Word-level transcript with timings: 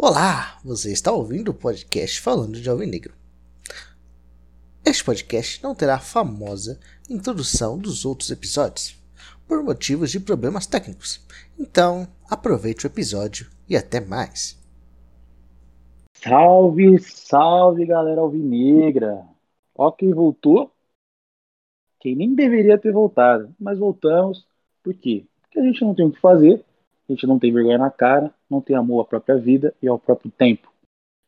Olá, 0.00 0.60
você 0.64 0.92
está 0.92 1.10
ouvindo 1.10 1.48
o 1.48 1.54
podcast 1.54 2.20
Falando 2.20 2.60
de 2.60 2.70
Alvinegro. 2.70 3.12
Este 4.86 5.02
podcast 5.02 5.60
não 5.60 5.74
terá 5.74 5.96
a 5.96 6.00
famosa 6.00 6.78
introdução 7.10 7.76
dos 7.76 8.04
outros 8.04 8.30
episódios, 8.30 8.96
por 9.48 9.60
motivos 9.60 10.12
de 10.12 10.20
problemas 10.20 10.68
técnicos. 10.68 11.20
Então, 11.58 12.06
aproveite 12.30 12.86
o 12.86 12.88
episódio 12.88 13.50
e 13.68 13.76
até 13.76 13.98
mais. 14.00 14.56
Salve, 16.14 17.00
salve 17.00 17.84
galera 17.84 18.20
alvinegra! 18.20 19.26
Ó 19.74 19.90
quem 19.90 20.14
voltou, 20.14 20.70
quem 21.98 22.14
nem 22.14 22.36
deveria 22.36 22.78
ter 22.78 22.92
voltado, 22.92 23.52
mas 23.58 23.80
voltamos, 23.80 24.46
por 24.80 24.94
quê? 24.94 25.26
Porque 25.42 25.58
a 25.58 25.62
gente 25.64 25.80
não 25.80 25.92
tem 25.92 26.06
o 26.06 26.12
que 26.12 26.20
fazer, 26.20 26.64
a 27.08 27.12
gente 27.12 27.26
não 27.26 27.38
tem 27.38 27.52
vergonha 27.52 27.78
na 27.78 27.90
cara, 27.90 28.32
não 28.50 28.60
tem 28.60 28.76
amor 28.76 29.00
à 29.00 29.04
própria 29.04 29.36
vida 29.36 29.74
e 29.82 29.88
ao 29.88 29.98
próprio 29.98 30.30
tempo. 30.30 30.72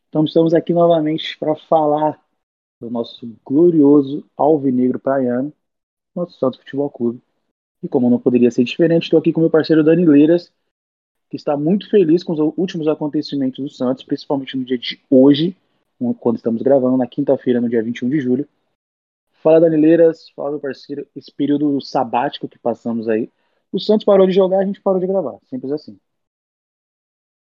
Então 0.09 0.25
estamos 0.25 0.53
aqui 0.53 0.73
novamente 0.73 1.39
para 1.39 1.55
falar 1.55 2.21
do 2.81 2.91
nosso 2.91 3.33
glorioso 3.45 4.25
alvinegro 4.37 4.99
praiano, 4.99 5.53
nosso 6.15 6.39
Santos 6.39 6.61
Futebol 6.61 6.91
Clube. 6.91 7.23
E 7.83 7.89
como 7.89 8.11
não 8.11 8.19
poderia 8.19 8.51
ser 8.51 8.65
diferente, 8.65 9.05
estou 9.05 9.19
aqui 9.19 9.33
com 9.33 9.41
meu 9.41 9.51
parceiro 9.51 9.85
Dani 9.85 10.05
Leiras, 10.05 10.53
que 11.31 11.37
está 11.37 11.57
muito 11.57 11.89
feliz 11.89 12.23
com 12.23 12.33
os 12.33 12.41
últimos 12.57 12.89
acontecimentos 12.89 13.63
do 13.63 13.71
Santos, 13.71 14.05
principalmente 14.05 14.57
no 14.57 14.65
dia 14.65 14.77
de 14.77 15.01
hoje, 15.09 15.57
quando 16.19 16.37
estamos 16.37 16.61
gravando, 16.61 16.97
na 16.97 17.07
quinta-feira, 17.07 17.61
no 17.61 17.69
dia 17.69 17.83
21 17.83 18.11
de 18.11 18.21
julho. 18.21 18.49
Fala, 19.43 19.61
Dani 19.61 19.77
Leiras, 19.77 20.29
fala, 20.31 20.51
meu 20.51 20.61
parceiro, 20.61 21.07
esse 21.17 21.33
período 21.33 21.81
sabático 21.81 22.49
que 22.49 22.59
passamos 22.59 23.09
aí, 23.09 23.31
o 23.73 23.79
Santos 23.79 24.05
parou 24.05 24.27
de 24.27 24.33
jogar, 24.33 24.61
a 24.61 24.65
gente 24.65 24.81
parou 24.81 25.01
de 25.01 25.07
gravar. 25.07 25.39
Simples 25.49 25.73
assim. 25.73 25.99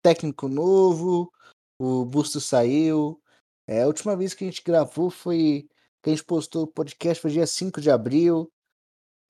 Técnico 0.02 0.48
novo, 0.48 1.33
o 1.79 2.05
Busto 2.05 2.41
saiu. 2.41 3.20
É, 3.66 3.83
a 3.83 3.87
última 3.87 4.16
vez 4.16 4.34
que 4.34 4.45
a 4.45 4.46
gente 4.46 4.62
gravou 4.62 5.10
foi. 5.10 5.68
que 6.02 6.10
a 6.10 6.15
gente 6.15 6.24
postou 6.24 6.65
o 6.65 6.66
podcast 6.66 7.21
foi 7.21 7.30
dia 7.30 7.46
5 7.46 7.80
de 7.80 7.91
abril. 7.91 8.51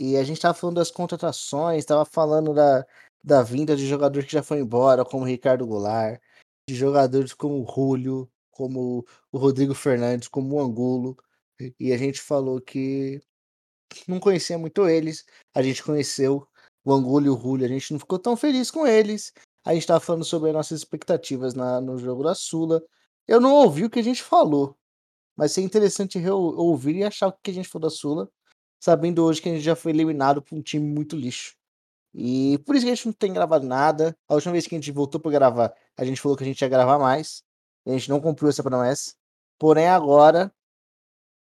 E 0.00 0.16
a 0.16 0.24
gente 0.24 0.36
estava 0.38 0.54
falando 0.54 0.76
das 0.76 0.90
contratações, 0.90 1.80
estava 1.80 2.06
falando 2.06 2.54
da, 2.54 2.86
da 3.22 3.42
vinda 3.42 3.76
de 3.76 3.86
jogadores 3.86 4.26
que 4.26 4.32
já 4.32 4.42
foi 4.42 4.60
embora, 4.60 5.04
como 5.04 5.24
o 5.24 5.26
Ricardo 5.26 5.66
Goulart, 5.66 6.20
de 6.66 6.74
jogadores 6.74 7.34
como 7.34 7.62
o 7.62 7.66
Julio, 7.70 8.30
como 8.50 9.04
o 9.30 9.38
Rodrigo 9.38 9.74
Fernandes, 9.74 10.28
como 10.28 10.56
o 10.56 10.60
Angulo. 10.60 11.16
E 11.78 11.92
a 11.92 11.98
gente 11.98 12.20
falou 12.20 12.60
que 12.60 13.20
não 14.08 14.18
conhecia 14.18 14.56
muito 14.56 14.88
eles. 14.88 15.24
A 15.54 15.62
gente 15.62 15.82
conheceu 15.82 16.46
o 16.84 16.92
Angulo 16.92 17.26
e 17.26 17.30
o 17.30 17.38
Julio, 17.38 17.66
a 17.66 17.68
gente 17.68 17.92
não 17.92 18.00
ficou 18.00 18.18
tão 18.18 18.36
feliz 18.36 18.70
com 18.70 18.86
eles. 18.86 19.32
A 19.64 19.72
gente 19.74 19.82
estava 19.82 20.00
falando 20.00 20.24
sobre 20.24 20.50
as 20.50 20.54
nossas 20.54 20.78
expectativas 20.78 21.54
na, 21.54 21.80
no 21.80 21.98
jogo 21.98 22.22
da 22.22 22.34
Sula. 22.34 22.82
Eu 23.28 23.40
não 23.40 23.54
ouvi 23.54 23.84
o 23.84 23.90
que 23.90 23.98
a 23.98 24.02
gente 24.02 24.22
falou, 24.22 24.76
mas 25.36 25.56
é 25.58 25.60
interessante 25.60 26.18
ouvir 26.28 26.96
e 26.96 27.04
achar 27.04 27.28
o 27.28 27.32
que 27.32 27.50
a 27.50 27.54
gente 27.54 27.68
falou 27.68 27.88
da 27.88 27.94
Sula, 27.94 28.30
sabendo 28.80 29.24
hoje 29.24 29.42
que 29.42 29.48
a 29.48 29.52
gente 29.52 29.64
já 29.64 29.76
foi 29.76 29.92
eliminado 29.92 30.42
por 30.42 30.56
um 30.56 30.62
time 30.62 30.86
muito 30.86 31.16
lixo. 31.16 31.54
E 32.14 32.58
por 32.66 32.74
isso 32.74 32.84
que 32.84 32.90
a 32.92 32.94
gente 32.94 33.06
não 33.06 33.12
tem 33.12 33.32
gravado 33.32 33.66
nada. 33.66 34.16
A 34.28 34.34
última 34.34 34.52
vez 34.52 34.66
que 34.66 34.74
a 34.74 34.78
gente 34.78 34.90
voltou 34.92 35.20
para 35.20 35.30
gravar, 35.30 35.74
a 35.96 36.04
gente 36.04 36.20
falou 36.20 36.36
que 36.36 36.44
a 36.44 36.46
gente 36.46 36.60
ia 36.60 36.68
gravar 36.68 36.98
mais. 36.98 37.42
a 37.86 37.90
gente 37.92 38.08
não 38.08 38.20
cumpriu 38.20 38.48
essa 38.48 38.62
promessa. 38.62 39.14
Porém, 39.58 39.88
agora 39.88 40.52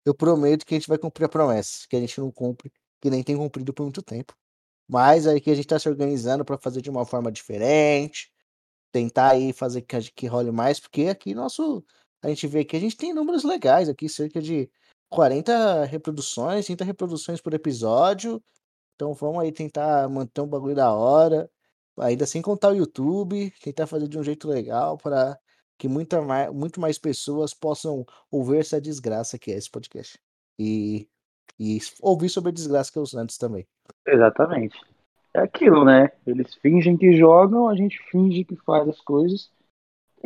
eu 0.05 0.15
prometo 0.15 0.67
que 0.67 0.75
a 0.75 0.79
gente 0.79 0.89
vai 0.89 0.99
cumprir 0.99 1.25
a 1.25 1.29
promessa, 1.29 1.87
que 1.89 1.97
a 1.97 2.01
gente 2.01 2.21
não 2.21 2.31
cumpre, 2.31 2.73
que 3.01 3.11
nem 3.11 3.23
tem 3.23 3.37
cumprido 3.37 3.73
por 3.73 3.85
muito 3.85 4.03
tempo. 4.03 4.35
Mas 4.89 5.27
aí 5.27 5.41
que 5.41 5.51
a 5.51 5.55
gente 5.55 5.65
está 5.65 5.79
se 5.79 5.89
organizando 5.89 6.45
para 6.45 6.59
fazer 6.59 6.83
de 6.83 6.91
uma 6.91 7.07
forma 7.07 7.33
diferente, 7.33 8.31
tentar 8.93 9.31
aí 9.33 9.53
fazer 9.53 9.83
que, 9.83 10.01
que 10.13 10.27
role 10.27 10.53
mais, 10.53 10.81
porque 10.81 11.03
aqui 11.09 11.35
nosso. 11.35 11.85
A 12.23 12.29
gente 12.29 12.47
vê 12.47 12.65
que 12.65 12.77
a 12.77 12.81
gente 12.81 12.97
tem 12.97 13.13
números 13.13 13.45
legais 13.45 13.89
aqui, 13.89 14.09
cerca 14.09 14.41
de 14.41 14.71
40 15.11 15.85
reproduções, 15.85 16.67
30 16.67 16.85
reproduções 16.85 17.41
por 17.41 17.55
episódio. 17.55 18.43
Então 18.95 19.15
vamos 19.15 19.43
aí 19.43 19.53
tentar 19.53 20.09
manter 20.09 20.41
um 20.43 20.47
bagulho 20.49 20.75
da 20.77 20.93
hora, 20.93 21.51
ainda 21.99 22.27
sem 22.27 22.43
contar 22.43 22.71
o 22.71 22.77
YouTube, 22.77 23.53
tentar 23.63 23.87
fazer 23.87 24.09
de 24.09 24.19
um 24.19 24.23
jeito 24.23 24.49
legal 24.49 24.97
para 24.99 25.39
que 25.79 25.89
muita 25.89 26.23
mais, 26.23 26.53
muito 26.53 26.81
mais 26.81 26.99
pessoas 26.99 27.53
possam 27.53 28.05
ouvir 28.31 28.59
essa 28.59 28.81
desgraça 28.81 29.39
que 29.39 29.51
é 29.51 29.57
esse 29.57 29.71
podcast. 29.71 30.19
E 30.59 31.09
e 31.59 31.79
ouvir 32.01 32.29
sobre 32.29 32.51
a 32.51 32.53
desgraça 32.53 32.91
que 32.93 32.99
é 32.99 33.03
o 33.03 33.07
Santos 33.07 33.39
também. 33.39 33.67
Exatamente. 34.07 34.79
É 35.35 35.41
aquilo, 35.41 35.85
né? 35.85 36.11
Eles 36.27 36.55
fingem 36.55 36.97
que 36.97 37.15
jogam, 37.15 37.69
a 37.69 37.75
gente 37.75 37.99
finge 38.11 38.45
que 38.45 38.57
faz 38.57 38.89
as 38.89 39.01
coisas. 39.01 39.51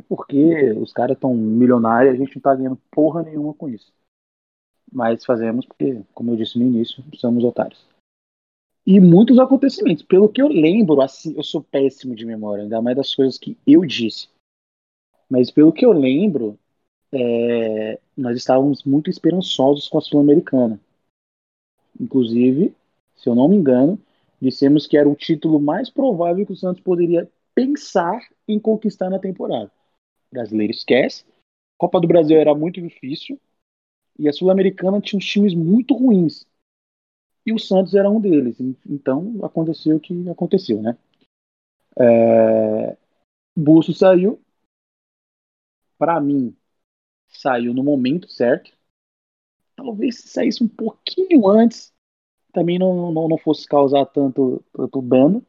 Porque 0.08 0.72
os 0.72 0.92
caras 0.92 1.16
estão 1.16 1.34
milionários, 1.34 2.14
a 2.14 2.18
gente 2.18 2.36
não 2.36 2.42
tá 2.42 2.54
ganhando 2.54 2.78
porra 2.90 3.22
nenhuma 3.22 3.54
com 3.54 3.68
isso. 3.68 3.92
Mas 4.92 5.24
fazemos 5.24 5.64
porque, 5.66 6.02
como 6.14 6.32
eu 6.32 6.36
disse 6.36 6.58
no 6.58 6.64
início, 6.64 7.02
somos 7.14 7.44
otários. 7.44 7.86
E 8.86 9.00
muitos 9.00 9.38
acontecimentos. 9.38 10.04
Pelo 10.04 10.28
que 10.28 10.40
eu 10.40 10.48
lembro, 10.48 11.00
assim, 11.00 11.34
eu 11.36 11.42
sou 11.42 11.62
péssimo 11.62 12.14
de 12.14 12.24
memória, 12.24 12.62
ainda 12.62 12.80
mais 12.80 12.96
das 12.96 13.14
coisas 13.14 13.38
que 13.38 13.56
eu 13.66 13.84
disse. 13.84 14.28
Mas 15.28 15.50
pelo 15.50 15.72
que 15.72 15.84
eu 15.84 15.92
lembro, 15.92 16.58
é, 17.12 17.98
nós 18.16 18.36
estávamos 18.36 18.84
muito 18.84 19.10
esperançosos 19.10 19.88
com 19.88 19.98
a 19.98 20.00
Sul-Americana. 20.00 20.80
Inclusive, 22.00 22.74
se 23.14 23.28
eu 23.28 23.34
não 23.34 23.48
me 23.48 23.56
engano, 23.56 23.98
dissemos 24.40 24.86
que 24.86 24.96
era 24.96 25.08
o 25.08 25.16
título 25.16 25.60
mais 25.60 25.90
provável 25.90 26.44
que 26.44 26.52
o 26.52 26.56
Santos 26.56 26.82
poderia 26.82 27.28
pensar 27.54 28.20
em 28.46 28.58
conquistar 28.58 29.08
na 29.08 29.18
temporada. 29.18 29.70
O 30.30 30.34
brasileiro 30.34 30.72
esquece. 30.72 31.24
A 31.24 31.78
Copa 31.78 32.00
do 32.00 32.08
Brasil 32.08 32.38
era 32.38 32.54
muito 32.54 32.80
difícil 32.80 33.38
e 34.18 34.28
a 34.28 34.32
Sul-Americana 34.32 35.00
tinha 35.00 35.18
uns 35.18 35.26
times 35.26 35.54
muito 35.54 35.94
ruins. 35.94 36.46
E 37.44 37.52
o 37.52 37.58
Santos 37.58 37.94
era 37.94 38.10
um 38.10 38.20
deles. 38.20 38.56
Então 38.88 39.34
aconteceu 39.42 39.96
o 39.96 40.00
que 40.00 40.28
aconteceu, 40.28 40.82
né? 40.82 40.96
É... 41.98 42.96
Busso 43.56 43.92
saiu. 43.94 44.40
Para 45.98 46.20
mim, 46.20 46.54
saiu 47.28 47.72
no 47.72 47.82
momento 47.82 48.28
certo. 48.28 48.75
Talvez 49.76 50.20
se 50.20 50.28
saísse 50.28 50.64
um 50.64 50.68
pouquinho 50.68 51.46
antes, 51.46 51.92
também 52.52 52.78
não, 52.78 53.12
não, 53.12 53.28
não 53.28 53.38
fosse 53.38 53.66
causar 53.66 54.06
tanto, 54.06 54.64
tanto 54.72 55.02
dano. 55.02 55.44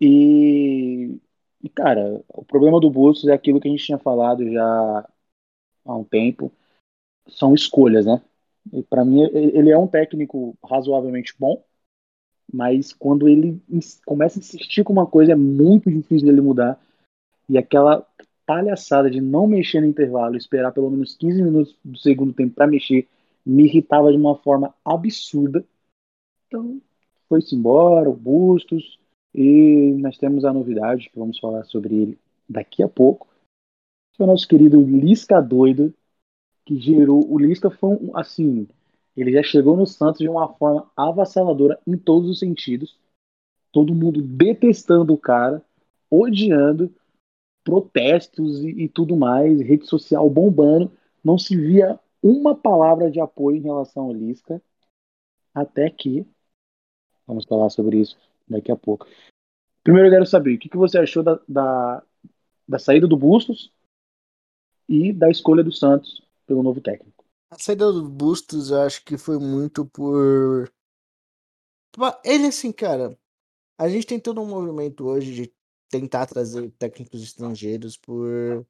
E, 0.00 1.20
e, 1.62 1.68
cara, 1.68 2.20
o 2.28 2.44
problema 2.44 2.80
do 2.80 2.90
Bustos 2.90 3.28
é 3.28 3.32
aquilo 3.32 3.60
que 3.60 3.68
a 3.68 3.70
gente 3.70 3.84
tinha 3.84 3.98
falado 3.98 4.50
já 4.50 5.08
há 5.84 5.96
um 5.96 6.02
tempo. 6.02 6.52
São 7.28 7.54
escolhas, 7.54 8.04
né? 8.04 8.20
Para 8.90 9.04
mim, 9.04 9.22
ele 9.22 9.70
é 9.70 9.78
um 9.78 9.86
técnico 9.86 10.56
razoavelmente 10.64 11.34
bom, 11.38 11.62
mas 12.52 12.92
quando 12.92 13.28
ele 13.28 13.60
começa 14.04 14.38
a 14.38 14.40
insistir 14.40 14.84
com 14.84 14.92
uma 14.92 15.06
coisa, 15.06 15.32
é 15.32 15.36
muito 15.36 15.90
difícil 15.90 16.26
dele 16.26 16.40
mudar. 16.40 16.80
E 17.48 17.56
aquela 17.56 18.06
palhaçada 18.46 19.10
de 19.10 19.20
não 19.20 19.46
mexer 19.46 19.80
no 19.80 19.86
intervalo, 19.86 20.36
esperar 20.36 20.72
pelo 20.72 20.90
menos 20.90 21.16
15 21.16 21.42
minutos 21.42 21.76
do 21.84 21.98
segundo 21.98 22.32
tempo 22.32 22.54
para 22.54 22.66
mexer, 22.66 23.08
me 23.44 23.64
irritava 23.64 24.10
de 24.10 24.16
uma 24.16 24.36
forma 24.36 24.74
absurda. 24.84 25.64
Então, 26.46 26.80
foi-se 27.28 27.54
embora, 27.54 28.08
o 28.08 28.14
Bustos, 28.14 28.98
e 29.34 29.92
nós 29.98 30.18
temos 30.18 30.44
a 30.44 30.52
novidade, 30.52 31.08
que 31.08 31.18
vamos 31.18 31.38
falar 31.38 31.64
sobre 31.64 31.94
ele 31.94 32.18
daqui 32.48 32.82
a 32.82 32.88
pouco, 32.88 33.28
que 34.12 34.22
é 34.22 34.24
o 34.24 34.28
nosso 34.28 34.46
querido 34.46 34.80
Lisca 34.82 35.40
doido, 35.40 35.94
que 36.64 36.78
gerou. 36.78 37.26
O 37.30 37.38
Lisca 37.38 37.70
foi 37.70 37.96
um, 37.96 38.16
assim. 38.16 38.68
Ele 39.16 39.32
já 39.32 39.42
chegou 39.42 39.76
no 39.76 39.86
Santos 39.86 40.20
de 40.20 40.28
uma 40.28 40.48
forma 40.54 40.90
avassaladora 40.96 41.78
em 41.86 41.96
todos 41.96 42.28
os 42.28 42.38
sentidos. 42.38 42.98
Todo 43.72 43.94
mundo 43.94 44.22
detestando 44.22 45.14
o 45.14 45.18
cara, 45.18 45.62
odiando, 46.10 46.94
protestos 47.64 48.62
e, 48.62 48.84
e 48.84 48.88
tudo 48.88 49.16
mais, 49.16 49.60
rede 49.60 49.86
social 49.86 50.28
bombando. 50.28 50.92
Não 51.24 51.38
se 51.38 51.56
via 51.56 51.98
uma 52.22 52.54
palavra 52.54 53.10
de 53.10 53.20
apoio 53.20 53.56
em 53.56 53.62
relação 53.62 54.04
ao 54.04 54.12
Lisca. 54.12 54.62
Até 55.54 55.90
que. 55.90 56.26
Vamos 57.26 57.44
falar 57.44 57.70
sobre 57.70 58.00
isso 58.00 58.16
daqui 58.48 58.70
a 58.70 58.76
pouco. 58.76 59.06
Primeiro 59.82 60.08
eu 60.08 60.12
quero 60.12 60.26
saber 60.26 60.54
o 60.54 60.58
que, 60.58 60.76
você 60.76 60.98
achou 60.98 61.22
da, 61.22 61.40
da, 61.48 62.02
da 62.68 62.78
saída 62.78 63.06
do 63.06 63.16
Bustos 63.16 63.72
e 64.88 65.12
da 65.12 65.28
escolha 65.28 65.62
do 65.62 65.72
Santos 65.72 66.22
pelo 66.46 66.62
novo 66.62 66.80
técnico. 66.80 67.24
A 67.50 67.58
saída 67.58 67.92
do 67.92 68.08
Bustos 68.08 68.70
eu 68.70 68.82
acho 68.82 69.04
que 69.04 69.18
foi 69.18 69.38
muito 69.38 69.84
por. 69.86 70.72
Ele, 72.24 72.46
assim, 72.46 72.72
cara, 72.72 73.18
a 73.76 73.88
gente 73.88 74.06
tem 74.06 74.18
todo 74.18 74.40
um 74.40 74.46
movimento 74.46 75.04
hoje 75.04 75.34
de 75.34 75.54
tentar 75.90 76.26
trazer 76.26 76.70
técnicos 76.78 77.22
estrangeiros 77.22 77.98
por, 77.98 78.66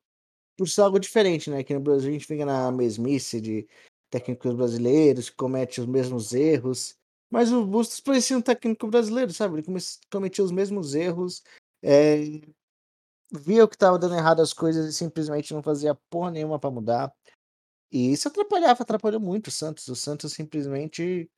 por 0.57 0.69
ser 0.69 0.83
algo 0.83 0.99
diferente, 0.99 1.51
né? 1.51 1.59
Aqui 1.59 1.75
no 1.75 1.81
Brasil 1.81 2.11
a 2.11 2.13
gente 2.13 2.27
fica 2.27 2.45
na 2.45 2.71
mesmice 2.71 3.41
de 3.41 3.67
técnicos 4.11 4.55
brasileiros 4.55 5.31
que 5.31 5.37
cometem 5.37 5.83
os 5.83 5.89
mesmos 5.89 6.33
erros. 6.33 6.97
Mas 7.31 7.51
o 7.51 7.65
Bustos 7.65 8.01
parecia 8.01 8.37
um 8.37 8.43
técnico 8.43 8.87
brasileiro, 8.87 9.33
sabe? 9.33 9.59
Ele 9.59 9.67
cometia 10.11 10.45
os 10.45 10.53
mesmos 10.53 10.95
erros. 10.95 11.43
É... 11.83 12.19
via 13.33 13.65
o 13.65 13.69
que 13.69 13.75
estava 13.75 13.99
dando 13.99 14.15
errado 14.15 14.43
as 14.43 14.53
coisas 14.53 14.87
e 14.87 14.93
simplesmente 14.93 15.55
não 15.55 15.63
fazia 15.63 15.95
porra 16.11 16.31
nenhuma 16.31 16.59
para 16.59 16.71
mudar. 16.71 17.13
E 17.91 18.13
isso 18.13 18.29
atrapalhava, 18.29 18.83
atrapalhou 18.83 19.21
muito 19.21 19.49
o 19.49 19.51
Santos. 19.51 19.89
O 19.89 19.97
Santos 19.97 20.33
simplesmente 20.33 21.31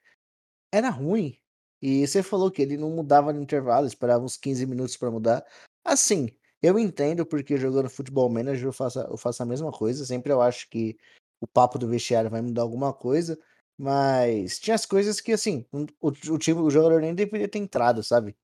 era 0.72 0.90
ruim. 0.90 1.38
E 1.80 2.06
você 2.06 2.22
falou 2.22 2.50
que 2.50 2.62
ele 2.62 2.76
não 2.76 2.90
mudava 2.90 3.32
no 3.32 3.42
intervalo, 3.42 3.86
esperava 3.86 4.24
uns 4.24 4.36
15 4.36 4.66
minutos 4.66 4.96
para 4.96 5.10
mudar. 5.10 5.44
Assim, 5.84 6.28
eu 6.64 6.78
entendo 6.78 7.26
porque 7.26 7.58
jogando 7.58 7.90
futebol 7.90 8.28
manager 8.30 8.66
eu 8.66 8.72
faço, 8.72 8.98
eu 9.00 9.18
faço 9.18 9.42
a 9.42 9.46
mesma 9.46 9.70
coisa. 9.70 10.06
Sempre 10.06 10.32
eu 10.32 10.40
acho 10.40 10.68
que 10.70 10.96
o 11.40 11.46
papo 11.46 11.78
do 11.78 11.86
vestiário 11.86 12.30
vai 12.30 12.40
mudar 12.40 12.62
alguma 12.62 12.92
coisa. 12.92 13.38
Mas 13.76 14.58
tinha 14.58 14.74
as 14.74 14.86
coisas 14.86 15.20
que, 15.20 15.32
assim, 15.32 15.66
o, 15.72 16.08
o, 16.08 16.38
time, 16.38 16.60
o 16.60 16.70
jogador 16.70 17.00
nem 17.02 17.14
deveria 17.14 17.48
ter 17.48 17.58
entrado, 17.58 18.02
sabe? 18.02 18.34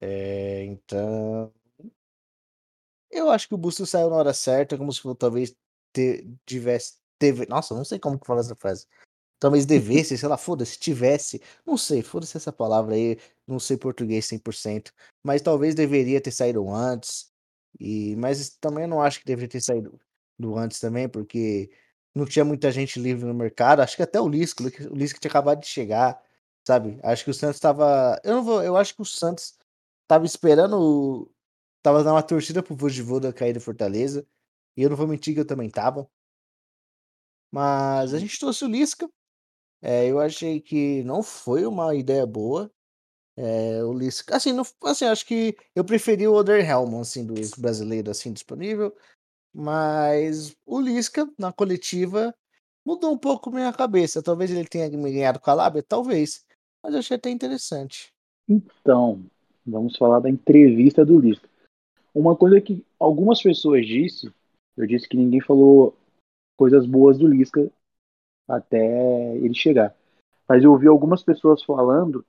É, 0.00 0.64
então. 0.64 1.52
Eu 3.10 3.30
acho 3.30 3.48
que 3.48 3.54
o 3.54 3.58
Busto 3.58 3.84
saiu 3.86 4.10
na 4.10 4.16
hora 4.16 4.34
certa, 4.34 4.78
como 4.78 4.92
se 4.92 5.02
talvez 5.16 5.56
tivesse. 6.46 6.98
Teve, 7.18 7.46
nossa, 7.46 7.74
não 7.74 7.84
sei 7.84 7.98
como 7.98 8.18
que 8.18 8.26
fala 8.26 8.40
essa 8.40 8.54
frase. 8.54 8.86
Talvez 9.38 9.66
devesse, 9.66 10.16
sei 10.16 10.28
lá, 10.28 10.36
foda-se, 10.36 10.78
tivesse. 10.78 11.40
Não 11.66 11.76
sei, 11.76 12.02
foda-se 12.02 12.36
essa 12.36 12.52
palavra 12.52 12.94
aí. 12.94 13.18
Não 13.46 13.58
sei 13.58 13.76
português 13.76 14.26
100%. 14.26 14.92
Mas 15.22 15.42
talvez 15.42 15.74
deveria 15.74 16.20
ter 16.20 16.30
saído 16.30 16.68
antes. 16.70 17.30
E, 17.78 18.16
mas 18.16 18.50
também 18.60 18.84
eu 18.84 18.88
não 18.88 19.02
acho 19.02 19.20
que 19.20 19.26
deveria 19.26 19.48
ter 19.48 19.60
saído 19.60 20.00
do 20.38 20.56
antes 20.56 20.80
também, 20.80 21.08
porque 21.08 21.70
não 22.14 22.24
tinha 22.26 22.44
muita 22.44 22.70
gente 22.72 22.98
livre 23.00 23.24
no 23.26 23.34
mercado. 23.34 23.80
Acho 23.80 23.96
que 23.96 24.02
até 24.02 24.20
o 24.20 24.28
Lisco, 24.28 24.62
o 24.62 24.94
Lisco 24.96 25.20
tinha 25.20 25.30
acabado 25.30 25.60
de 25.60 25.66
chegar, 25.66 26.20
sabe? 26.66 26.98
Acho 27.02 27.24
que 27.24 27.30
o 27.30 27.34
Santos 27.34 27.56
estava. 27.56 28.20
Eu 28.24 28.34
não 28.36 28.44
vou. 28.44 28.62
Eu 28.62 28.76
acho 28.76 28.94
que 28.94 29.02
o 29.02 29.04
Santos 29.04 29.54
estava 30.02 30.24
esperando. 30.26 31.30
Tava 31.82 32.02
dando 32.02 32.14
uma 32.14 32.22
torcida 32.22 32.62
pro 32.62 32.76
Vojivoda 32.76 33.32
cair 33.32 33.52
do 33.52 33.60
Fortaleza. 33.60 34.26
E 34.76 34.82
eu 34.82 34.90
não 34.90 34.96
vou 34.96 35.06
mentir 35.08 35.34
que 35.34 35.40
eu 35.40 35.46
também 35.46 35.70
tava. 35.70 36.08
Mas 37.50 38.12
a 38.14 38.18
gente 38.18 38.38
trouxe 38.38 38.64
o 38.64 38.68
Lisca. 38.68 39.08
É, 39.86 40.06
eu 40.06 40.18
achei 40.18 40.62
que 40.62 41.02
não 41.02 41.22
foi 41.22 41.66
uma 41.66 41.94
ideia 41.94 42.24
boa. 42.24 42.70
É, 43.36 43.84
o 43.84 43.92
Lisca. 43.92 44.34
Assim, 44.34 44.50
não, 44.50 44.64
assim, 44.84 45.04
acho 45.04 45.26
que 45.26 45.54
eu 45.74 45.84
preferi 45.84 46.26
o 46.26 46.32
Oder 46.32 46.66
Helman, 46.66 47.02
assim, 47.02 47.26
do 47.26 47.34
brasileiro, 47.58 48.10
assim, 48.10 48.32
disponível. 48.32 48.96
Mas 49.52 50.56
o 50.64 50.80
Lisca, 50.80 51.30
na 51.38 51.52
coletiva, 51.52 52.34
mudou 52.82 53.12
um 53.12 53.18
pouco 53.18 53.50
minha 53.50 53.70
cabeça. 53.74 54.22
Talvez 54.22 54.50
ele 54.50 54.66
tenha 54.66 54.88
me 54.88 55.12
ganhado 55.12 55.38
com 55.38 55.50
a 55.50 55.54
Lábia, 55.54 55.82
talvez. 55.82 56.46
Mas 56.82 56.94
eu 56.94 57.00
achei 57.00 57.18
até 57.18 57.28
interessante. 57.28 58.10
Então, 58.48 59.22
vamos 59.66 59.98
falar 59.98 60.20
da 60.20 60.30
entrevista 60.30 61.04
do 61.04 61.18
Lisca. 61.18 61.46
Uma 62.14 62.34
coisa 62.34 62.58
que 62.58 62.82
algumas 62.98 63.42
pessoas 63.42 63.86
disse, 63.86 64.32
eu 64.78 64.86
disse 64.86 65.06
que 65.06 65.16
ninguém 65.18 65.42
falou 65.42 65.94
coisas 66.56 66.86
boas 66.86 67.18
do 67.18 67.28
Lisca 67.28 67.70
até 68.48 69.36
ele 69.36 69.54
chegar. 69.54 69.94
Mas 70.48 70.62
eu 70.62 70.72
ouvi 70.72 70.86
algumas 70.86 71.22
pessoas 71.22 71.62
falando 71.62 72.24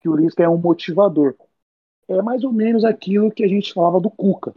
que 0.00 0.08
o 0.08 0.16
Lisca 0.16 0.42
é 0.42 0.48
um 0.48 0.58
motivador. 0.58 1.34
É 2.08 2.22
mais 2.22 2.44
ou 2.44 2.52
menos 2.52 2.84
aquilo 2.84 3.30
que 3.30 3.44
a 3.44 3.48
gente 3.48 3.72
falava 3.72 4.00
do 4.00 4.10
Cuca 4.10 4.54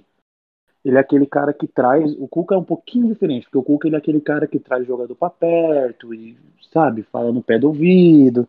ele 0.84 0.98
é 0.98 1.00
aquele 1.00 1.26
cara 1.26 1.54
que 1.54 1.68
traz. 1.68 2.12
O 2.18 2.28
Cuca 2.28 2.56
é 2.56 2.58
um 2.58 2.64
pouquinho 2.64 3.08
diferente, 3.08 3.44
porque 3.44 3.58
o 3.58 3.64
Cuca 3.64 3.88
ele 3.88 3.96
é 3.96 4.00
aquele 4.00 4.20
cara 4.20 4.48
que 4.48 4.60
traz 4.60 4.86
jogador 4.86 5.16
para 5.16 5.30
perto 5.30 6.14
e, 6.14 6.38
sabe, 6.72 7.04
fala 7.04 7.32
no 7.32 7.44
pé 7.44 7.60
do 7.60 7.68
ouvido 7.68 8.48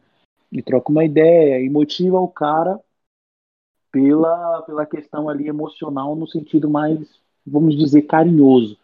e 0.50 0.62
troca 0.62 0.90
uma 0.90 1.04
ideia 1.04 1.60
e 1.60 1.68
motiva 1.68 2.18
o 2.18 2.28
cara 2.28 2.80
pela, 3.90 4.62
pela 4.62 4.86
questão 4.86 5.28
ali 5.28 5.46
emocional 5.48 6.16
no 6.16 6.26
sentido 6.26 6.68
mais, 6.68 6.98
vamos 7.46 7.76
dizer, 7.76 8.02
carinhoso. 8.02 8.78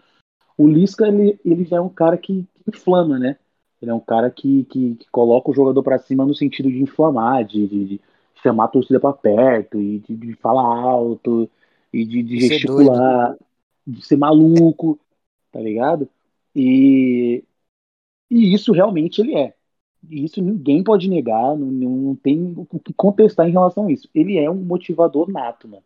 O 0.57 0.67
Lisca, 0.67 1.09
ele, 1.09 1.39
ele 1.45 1.65
já 1.65 1.77
é 1.77 1.81
um 1.81 1.89
cara 1.89 2.19
que, 2.19 2.47
que 2.65 2.71
inflama, 2.71 3.19
né? 3.19 3.39
Ele 3.81 3.91
é 3.91 3.95
um 3.95 4.01
cara 4.01 4.31
que, 4.31 4.65
que, 4.65 4.95
que 4.97 5.11
coloca 5.11 5.51
o 5.51 5.55
jogador 5.55 5.83
para 5.83 5.99
cima 5.99 6.27
no 6.27 6.35
sentido 6.35 6.71
de 6.71 6.83
inflamar, 6.83 7.45
de, 7.45 7.67
de, 7.67 7.85
de 7.85 8.01
chamar 8.43 8.65
a 8.65 8.69
torcida 8.69 9.01
para 9.01 9.13
perto 9.13 9.81
e 9.81 9.99
de, 10.01 10.17
de 10.17 10.35
falar 10.35 10.63
alto 10.63 11.49
e 11.93 12.05
de, 12.05 12.23
de 12.23 12.41
gesticular, 12.41 13.37
de 13.87 14.05
ser 14.05 14.17
maluco, 14.17 14.99
tá 15.53 15.61
ligado? 15.61 16.09
E, 16.55 17.45
e 18.31 18.55
isso 18.55 18.73
realmente 18.73 19.21
ele 19.21 19.37
é. 19.37 19.55
E 20.09 20.25
isso 20.25 20.41
ninguém 20.43 20.83
pode 20.83 21.09
negar, 21.09 21.57
não, 21.57 21.67
não 21.67 22.15
tem 22.17 22.55
o 22.57 22.79
que 22.79 22.93
contestar 22.95 23.49
em 23.49 23.53
relação 23.53 23.87
a 23.87 23.93
isso. 23.93 24.09
Ele 24.15 24.39
é 24.39 24.51
um 24.51 24.57
motivador 24.57 25.31
nato, 25.31 25.69
mano. 25.69 25.83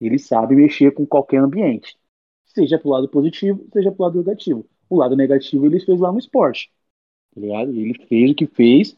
Ele 0.00 0.18
sabe 0.18 0.54
mexer 0.54 0.92
com 0.92 1.06
qualquer 1.06 1.38
ambiente. 1.38 1.98
Seja 2.46 2.78
pro 2.78 2.90
lado 2.90 3.08
positivo, 3.08 3.66
seja 3.72 3.90
pro 3.92 4.04
lado 4.04 4.18
negativo. 4.18 4.66
O 4.88 4.96
lado 4.96 5.16
negativo 5.16 5.66
ele 5.66 5.80
fez 5.80 6.00
lá 6.00 6.12
no 6.12 6.18
esporte. 6.18 6.70
Tá 7.38 7.46
ligado? 7.46 7.70
Ele 7.70 7.94
fez 8.08 8.32
o 8.32 8.34
que 8.34 8.46
fez. 8.46 8.96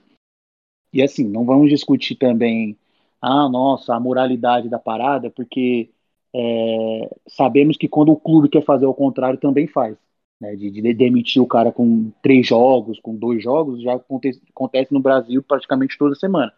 E 0.93 1.03
assim, 1.03 1.29
não 1.29 1.45
vamos 1.45 1.69
discutir 1.69 2.17
também, 2.17 2.77
ah, 3.21 3.49
nossa, 3.49 3.95
a 3.95 4.01
moralidade 4.01 4.69
da 4.69 4.79
parada, 4.79 5.31
porque 5.31 5.91
é, 6.35 7.17
sabemos 7.29 7.77
que 7.77 7.89
quando 7.89 8.13
o 8.13 8.19
clube 8.19 8.49
quer 8.49 8.65
fazer 8.65 8.87
o 8.87 8.95
contrário, 8.95 9.39
também 9.39 9.67
faz. 9.67 9.97
Né, 10.41 10.57
de, 10.57 10.71
de, 10.71 10.95
demitir 10.95 11.43
o 11.43 11.47
cara 11.47 11.71
com 11.71 12.11
três 12.23 12.47
jogos, 12.47 12.99
com 12.99 13.15
dois 13.15 13.43
jogos, 13.43 13.83
já 13.83 13.97
acontece, 13.97 14.41
acontece 14.49 14.91
no 14.91 14.99
Brasil 14.99 15.43
praticamente 15.43 15.99
toda 15.99 16.15
semana. 16.15 16.51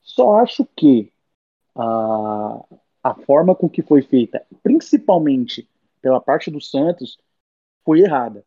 Só 0.00 0.40
acho 0.40 0.66
que 0.76 1.12
a, 1.76 2.64
a 3.04 3.14
forma 3.14 3.54
com 3.54 3.70
que 3.70 3.80
foi 3.80 4.02
feita, 4.02 4.44
principalmente 4.60 5.68
pela 6.02 6.20
parte 6.20 6.50
do 6.50 6.60
Santos, 6.60 7.16
foi 7.84 8.00
errada. 8.00 8.44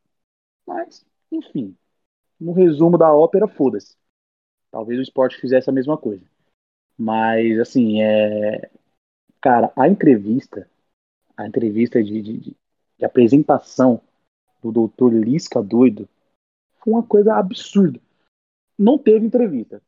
Mas, 0.67 1.05
enfim, 1.31 1.73
no 2.43 2.51
resumo 2.51 2.97
da 2.97 3.13
ópera, 3.13 3.47
foda-se. 3.47 3.95
Talvez 4.71 4.99
o 4.99 5.03
esporte 5.03 5.39
fizesse 5.39 5.69
a 5.69 5.73
mesma 5.73 5.97
coisa. 5.97 6.23
Mas, 6.97 7.59
assim, 7.59 8.01
é, 8.01 8.69
Cara, 9.43 9.73
a 9.75 9.89
entrevista, 9.89 10.69
a 11.35 11.45
entrevista 11.45 12.01
de, 12.01 12.21
de, 12.21 12.55
de 12.97 13.05
apresentação 13.05 13.99
do 14.61 14.71
doutor 14.71 15.13
Lisca 15.13 15.61
doido 15.61 16.07
foi 16.79 16.93
uma 16.93 17.03
coisa 17.03 17.35
absurda. 17.35 17.99
Não 18.79 18.97
teve 18.97 19.25
entrevista. 19.25 19.81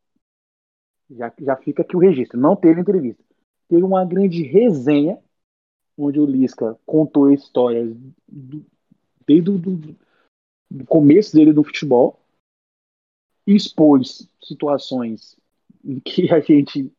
Já, 1.09 1.31
já 1.39 1.55
fica 1.55 1.83
aqui 1.83 1.95
o 1.95 1.99
registro. 1.99 2.37
Não 2.37 2.53
teve 2.53 2.81
entrevista. 2.81 3.23
Teve 3.69 3.81
uma 3.81 4.03
grande 4.03 4.43
resenha 4.43 5.17
onde 5.97 6.19
o 6.19 6.25
Lisca 6.25 6.77
contou 6.85 7.31
histórias 7.31 7.95
do, 8.27 8.65
desde 9.25 9.51
o 9.51 10.85
começo 10.85 11.33
dele 11.33 11.53
no 11.53 11.63
futebol 11.63 12.19
expôs 13.45 14.27
situações 14.41 15.37
em 15.83 15.99
que 15.99 16.31
a 16.33 16.39
gente 16.39 16.91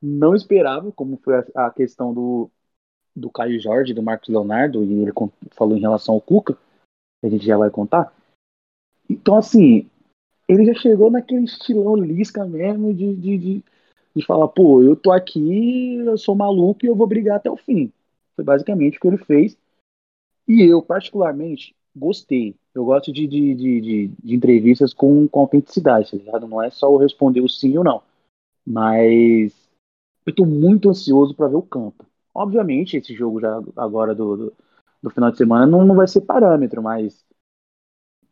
não 0.00 0.34
esperava, 0.34 0.90
como 0.92 1.16
foi 1.16 1.36
a, 1.36 1.66
a 1.66 1.70
questão 1.70 2.12
do, 2.12 2.50
do 3.14 3.30
Caio 3.30 3.60
Jorge, 3.60 3.94
do 3.94 4.02
Marcos 4.02 4.28
Leonardo, 4.28 4.84
e 4.84 5.02
ele 5.02 5.12
falou 5.52 5.76
em 5.76 5.80
relação 5.80 6.14
ao 6.14 6.20
Cuca, 6.20 6.58
a 7.22 7.28
gente 7.28 7.46
já 7.46 7.56
vai 7.56 7.70
contar. 7.70 8.12
Então, 9.08 9.36
assim, 9.36 9.88
ele 10.48 10.64
já 10.66 10.74
chegou 10.74 11.10
naquele 11.10 11.44
estilão 11.44 11.96
lisca 11.96 12.44
mesmo 12.44 12.92
de, 12.92 13.14
de, 13.14 13.38
de, 13.38 13.64
de 14.16 14.26
falar, 14.26 14.48
pô, 14.48 14.82
eu 14.82 14.96
tô 14.96 15.12
aqui, 15.12 15.96
eu 15.96 16.18
sou 16.18 16.34
maluco 16.34 16.84
e 16.84 16.88
eu 16.88 16.96
vou 16.96 17.06
brigar 17.06 17.36
até 17.36 17.50
o 17.50 17.56
fim. 17.56 17.92
Foi 18.34 18.44
basicamente 18.44 18.98
o 18.98 19.00
que 19.00 19.06
ele 19.06 19.18
fez. 19.18 19.56
E 20.48 20.62
eu, 20.62 20.82
particularmente, 20.82 21.76
gostei. 21.94 22.56
Eu 22.74 22.84
gosto 22.84 23.12
de, 23.12 23.26
de, 23.26 23.54
de, 23.54 24.08
de, 24.08 24.34
entrevistas 24.34 24.94
com, 24.94 25.28
com 25.28 25.40
autenticidade, 25.40 26.10
tá 26.10 26.16
ligado? 26.16 26.48
Não 26.48 26.62
é 26.62 26.70
só 26.70 26.86
eu 26.86 26.96
responder 26.96 27.40
o 27.40 27.48
sim 27.48 27.76
ou 27.76 27.84
não. 27.84 28.02
Mas 28.66 29.52
eu 30.24 30.30
estou 30.30 30.46
muito 30.46 30.88
ansioso 30.88 31.34
para 31.34 31.48
ver 31.48 31.56
o 31.56 31.62
campo. 31.62 32.06
Obviamente, 32.34 32.96
esse 32.96 33.14
jogo 33.14 33.40
já 33.40 33.60
agora 33.76 34.14
do, 34.14 34.36
do, 34.36 34.52
do 35.02 35.10
final 35.10 35.30
de 35.30 35.36
semana 35.36 35.66
não, 35.66 35.84
não 35.84 35.96
vai 35.96 36.08
ser 36.08 36.22
parâmetro, 36.22 36.82
mas 36.82 37.24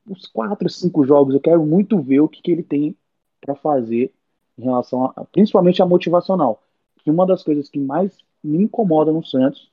os 0.07 0.27
quatro, 0.27 0.69
cinco 0.69 1.05
jogos 1.05 1.35
eu 1.35 1.41
quero 1.41 1.65
muito 1.65 2.01
ver 2.01 2.21
o 2.21 2.29
que, 2.29 2.41
que 2.41 2.51
ele 2.51 2.63
tem 2.63 2.97
para 3.41 3.55
fazer 3.55 4.13
em 4.57 4.63
relação 4.63 5.05
a, 5.05 5.25
principalmente 5.27 5.83
a 5.83 5.87
motivacional. 5.87 6.63
Que 6.99 7.11
uma 7.11 7.27
das 7.27 7.43
coisas 7.43 7.69
que 7.69 7.79
mais 7.79 8.17
me 8.43 8.63
incomoda 8.63 9.13
no 9.13 9.25
Santos 9.25 9.71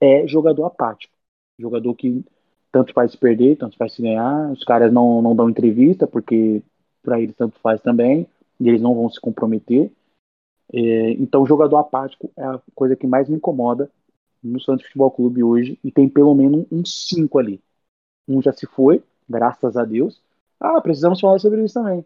é 0.00 0.26
jogador 0.26 0.64
apático. 0.64 1.14
Jogador 1.58 1.94
que 1.94 2.24
tanto 2.72 2.92
faz 2.94 3.12
se 3.12 3.18
perder, 3.18 3.56
tanto 3.56 3.76
faz 3.76 3.92
se 3.94 4.02
ganhar. 4.02 4.50
Os 4.50 4.64
caras 4.64 4.92
não, 4.92 5.22
não 5.22 5.36
dão 5.36 5.50
entrevista 5.50 6.06
porque 6.06 6.62
para 7.02 7.20
eles 7.20 7.36
tanto 7.36 7.58
faz 7.60 7.80
também 7.82 8.26
e 8.58 8.68
eles 8.68 8.80
não 8.80 8.94
vão 8.94 9.10
se 9.10 9.20
comprometer. 9.20 9.92
É, 10.72 11.12
então, 11.12 11.46
jogador 11.46 11.76
apático 11.76 12.30
é 12.36 12.44
a 12.44 12.60
coisa 12.74 12.96
que 12.96 13.06
mais 13.06 13.28
me 13.28 13.36
incomoda 13.36 13.90
no 14.42 14.60
Santos 14.60 14.86
Futebol 14.86 15.10
Clube 15.10 15.42
hoje, 15.42 15.78
e 15.84 15.92
tem 15.92 16.08
pelo 16.08 16.34
menos 16.34 16.66
uns 16.70 17.08
cinco 17.08 17.38
ali. 17.38 17.60
Um 18.28 18.42
já 18.42 18.52
se 18.52 18.66
foi, 18.66 19.02
graças 19.28 19.76
a 19.76 19.84
Deus. 19.84 20.20
Ah, 20.60 20.80
precisamos 20.80 21.20
falar 21.20 21.38
sobre 21.38 21.64
isso 21.64 21.74
também. 21.74 22.04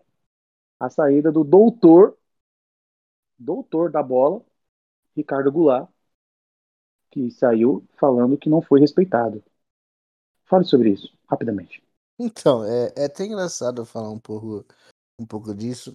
A 0.81 0.91
saída 0.91 1.33
do 1.33 1.45
doutor, 1.45 2.17
doutor 3.39 3.91
da 3.91 4.03
bola, 4.03 4.43
Ricardo 5.17 5.53
Goulart, 5.53 5.89
que 7.11 7.31
saiu 7.33 7.85
falando 7.97 8.37
que 8.37 8.49
não 8.49 8.63
foi 8.63 8.79
respeitado. 8.81 9.43
Fale 10.47 10.65
sobre 10.65 10.91
isso, 10.91 11.13
rapidamente. 11.29 11.83
Então, 12.19 12.65
é, 12.65 12.93
é 12.97 13.05
até 13.05 13.25
engraçado 13.25 13.85
falar 13.85 14.11
um 14.11 14.19
pouco, 14.19 14.65
um 15.21 15.27
pouco 15.27 15.55
disso. 15.55 15.95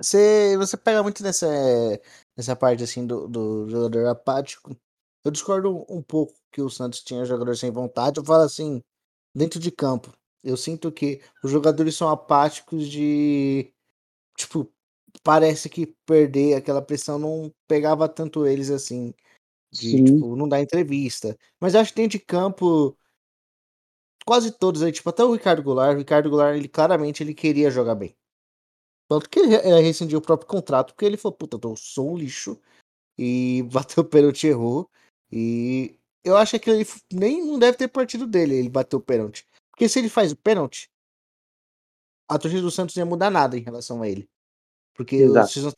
Você, 0.00 0.56
você 0.56 0.76
pega 0.76 1.02
muito 1.02 1.22
nessa, 1.22 1.46
nessa 2.36 2.56
parte 2.56 2.82
assim 2.82 3.06
do, 3.06 3.28
do 3.28 3.68
jogador 3.68 4.06
apático. 4.08 4.76
Eu 5.24 5.30
discordo 5.30 5.86
um 5.88 6.02
pouco 6.02 6.34
que 6.50 6.60
o 6.60 6.68
Santos 6.68 7.02
tinha 7.02 7.24
jogador 7.24 7.56
sem 7.56 7.70
vontade. 7.70 8.18
Eu 8.18 8.24
falo 8.24 8.42
assim, 8.42 8.82
dentro 9.34 9.60
de 9.60 9.70
campo. 9.70 10.12
Eu 10.42 10.56
sinto 10.56 10.90
que 10.90 11.20
os 11.42 11.50
jogadores 11.50 11.94
são 11.94 12.08
apáticos 12.08 12.88
de. 12.88 13.72
Tipo, 14.36 14.68
parece 15.22 15.68
que 15.68 15.94
perder 16.04 16.54
aquela 16.54 16.82
pressão 16.82 17.18
não 17.18 17.52
pegava 17.68 18.08
tanto 18.08 18.46
eles 18.46 18.70
assim. 18.70 19.14
De, 19.70 20.02
tipo, 20.02 20.36
não 20.36 20.48
dar 20.48 20.60
entrevista. 20.60 21.38
Mas 21.60 21.74
acho 21.74 21.90
que 21.94 22.02
dentro 22.02 22.18
de 22.18 22.24
campo. 22.24 22.96
Quase 24.24 24.52
todos 24.52 24.82
aí, 24.82 24.92
tipo, 24.92 25.08
até 25.08 25.24
o 25.24 25.32
Ricardo 25.32 25.62
Goulart. 25.62 25.94
O 25.94 25.98
Ricardo 25.98 26.30
Goulart, 26.30 26.56
ele 26.56 26.68
claramente 26.68 27.22
ele 27.22 27.34
queria 27.34 27.70
jogar 27.70 27.94
bem. 27.94 28.14
Tanto 29.08 29.28
que 29.28 29.40
ele, 29.40 29.56
rescindiu 29.80 30.18
o 30.18 30.22
próprio 30.22 30.48
contrato, 30.48 30.94
porque 30.94 31.04
ele 31.04 31.16
falou, 31.16 31.36
puta, 31.36 31.58
eu 31.62 31.76
sou 31.76 32.12
um 32.12 32.16
lixo. 32.16 32.58
E 33.18 33.62
bateu 33.70 34.02
o 34.02 34.06
pênalti, 34.06 34.46
errou. 34.46 34.88
E 35.30 35.98
eu 36.24 36.36
acho 36.36 36.58
que 36.58 36.70
ele 36.70 36.86
nem 37.12 37.44
não 37.44 37.58
deve 37.58 37.76
ter 37.76 37.88
partido 37.88 38.26
dele, 38.26 38.54
ele 38.54 38.68
bateu 38.68 38.98
o 38.98 39.02
pênalti. 39.02 39.46
Porque 39.70 39.88
se 39.88 39.98
ele 39.98 40.08
faz 40.08 40.32
o 40.32 40.36
pênalti, 40.36 40.90
a 42.28 42.38
torcida 42.38 42.62
do 42.62 42.70
Santos 42.70 42.94
não 42.96 43.02
ia 43.02 43.10
mudar 43.10 43.30
nada 43.30 43.56
em 43.56 43.62
relação 43.62 44.02
a 44.02 44.08
ele. 44.08 44.28
Porque 44.94 45.16
Exato. 45.16 45.46
o 45.46 45.50
Santos 45.50 45.74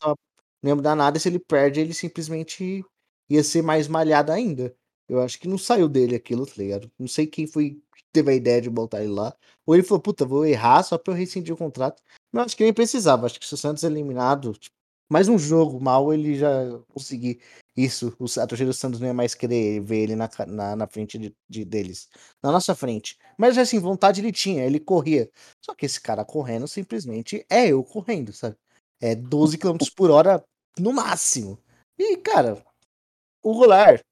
não 0.63 0.71
ia 0.71 0.77
mudar 0.77 0.95
nada, 0.95 1.17
e 1.17 1.21
se 1.21 1.29
ele 1.29 1.39
perde, 1.39 1.81
ele 1.81 1.95
simplesmente 1.95 2.85
ia 3.29 3.43
ser 3.43 3.63
mais 3.63 3.89
malhado 3.89 4.33
ainda. 4.33 4.75
Eu 5.09 5.21
acho 5.21 5.39
que 5.39 5.49
não 5.49 5.59
saiu 5.59 5.89
dele 5.89 6.17
aquilo, 6.17 6.47
tá 6.47 6.55
ligado? 6.57 6.91
Não 6.99 7.07
sei 7.07 7.27
quem 7.27 7.47
foi 7.47 7.83
que 7.95 8.05
teve 8.13 8.31
a 8.33 8.35
ideia 8.35 8.61
de 8.61 8.71
botar 8.71 9.03
ele 9.03 9.13
lá. 9.13 9.35
Ou 9.67 9.75
ele 9.75 9.85
falou, 9.85 10.01
puta, 10.01 10.25
vou 10.25 10.47
errar 10.47 10.83
só 10.83 10.97
pra 10.97 11.13
eu 11.13 11.19
rescindir 11.19 11.55
o 11.55 11.59
contrato. 11.59 12.03
Mas 12.33 12.47
acho 12.47 12.57
que 12.57 12.65
nem 12.65 12.73
precisava. 12.73 13.27
Acho 13.27 13.39
que 13.39 13.47
se 13.47 13.55
o 13.55 13.57
Santos 13.57 13.85
é 13.85 13.87
eliminado, 13.87 14.53
tipo, 14.55 14.75
mais 15.11 15.29
um 15.29 15.39
jogo 15.39 15.81
mal, 15.81 16.13
ele 16.13 16.35
já 16.35 16.49
conseguir 16.89 17.41
isso. 17.77 18.17
A 18.41 18.47
torcida 18.47 18.71
do 18.71 18.75
Santos 18.75 19.01
não 19.01 19.07
ia 19.07 19.15
mais 19.15 19.35
querer 19.35 19.81
ver 19.81 19.99
ele 20.05 20.17
na, 20.17 20.29
na, 20.47 20.77
na 20.77 20.87
frente 20.87 21.19
de, 21.19 21.35
de, 21.49 21.65
deles. 21.65 22.09
Na 22.43 22.51
nossa 22.51 22.75
frente. 22.75 23.19
Mas 23.39 23.59
assim, 23.59 23.79
vontade 23.79 24.21
ele 24.21 24.33
tinha, 24.33 24.65
ele 24.65 24.81
corria. 24.81 25.31
Só 25.65 25.75
que 25.75 25.87
esse 25.87 26.01
cara 26.01 26.25
correndo 26.25 26.67
simplesmente 26.67 27.45
é 27.51 27.69
eu 27.69 27.85
correndo, 27.85 28.33
sabe? 28.33 28.57
É 29.01 29.15
12 29.15 29.59
km 29.59 29.77
por 29.95 30.11
hora 30.11 30.43
no 30.79 30.93
máximo. 30.93 31.59
E, 31.99 32.17
cara, 32.17 32.65
o 33.43 33.55
Goulart 33.55 34.03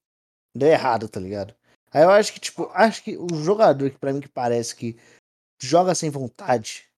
deu 0.54 0.68
errado, 0.68 1.08
tá 1.08 1.20
ligado? 1.20 1.54
Aí 1.92 2.02
eu 2.02 2.10
acho 2.10 2.32
que, 2.32 2.40
tipo, 2.40 2.70
acho 2.72 3.04
que 3.04 3.16
o 3.16 3.28
jogador 3.42 3.90
que 3.90 3.98
pra 3.98 4.12
mim 4.12 4.20
que 4.20 4.28
parece 4.28 4.74
que 4.74 4.96
joga 5.60 5.94
sem 5.94 6.10
vontade 6.10 6.88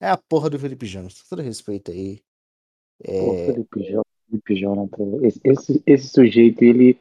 é 0.00 0.08
a 0.08 0.16
porra 0.16 0.48
do 0.48 0.58
Felipe 0.58 0.86
Jonas. 0.86 1.20
Com 1.20 1.28
todo 1.28 1.42
respeito 1.42 1.90
aí. 1.90 2.20
É... 3.02 3.20
Pô, 3.20 3.52
Felipe 3.52 4.00
Felipe 4.30 4.54
Jonathan. 4.54 5.26
Esse, 5.26 5.40
esse, 5.44 5.82
esse, 5.86 6.08
sujeito, 6.08 6.62
ele. 6.62 6.98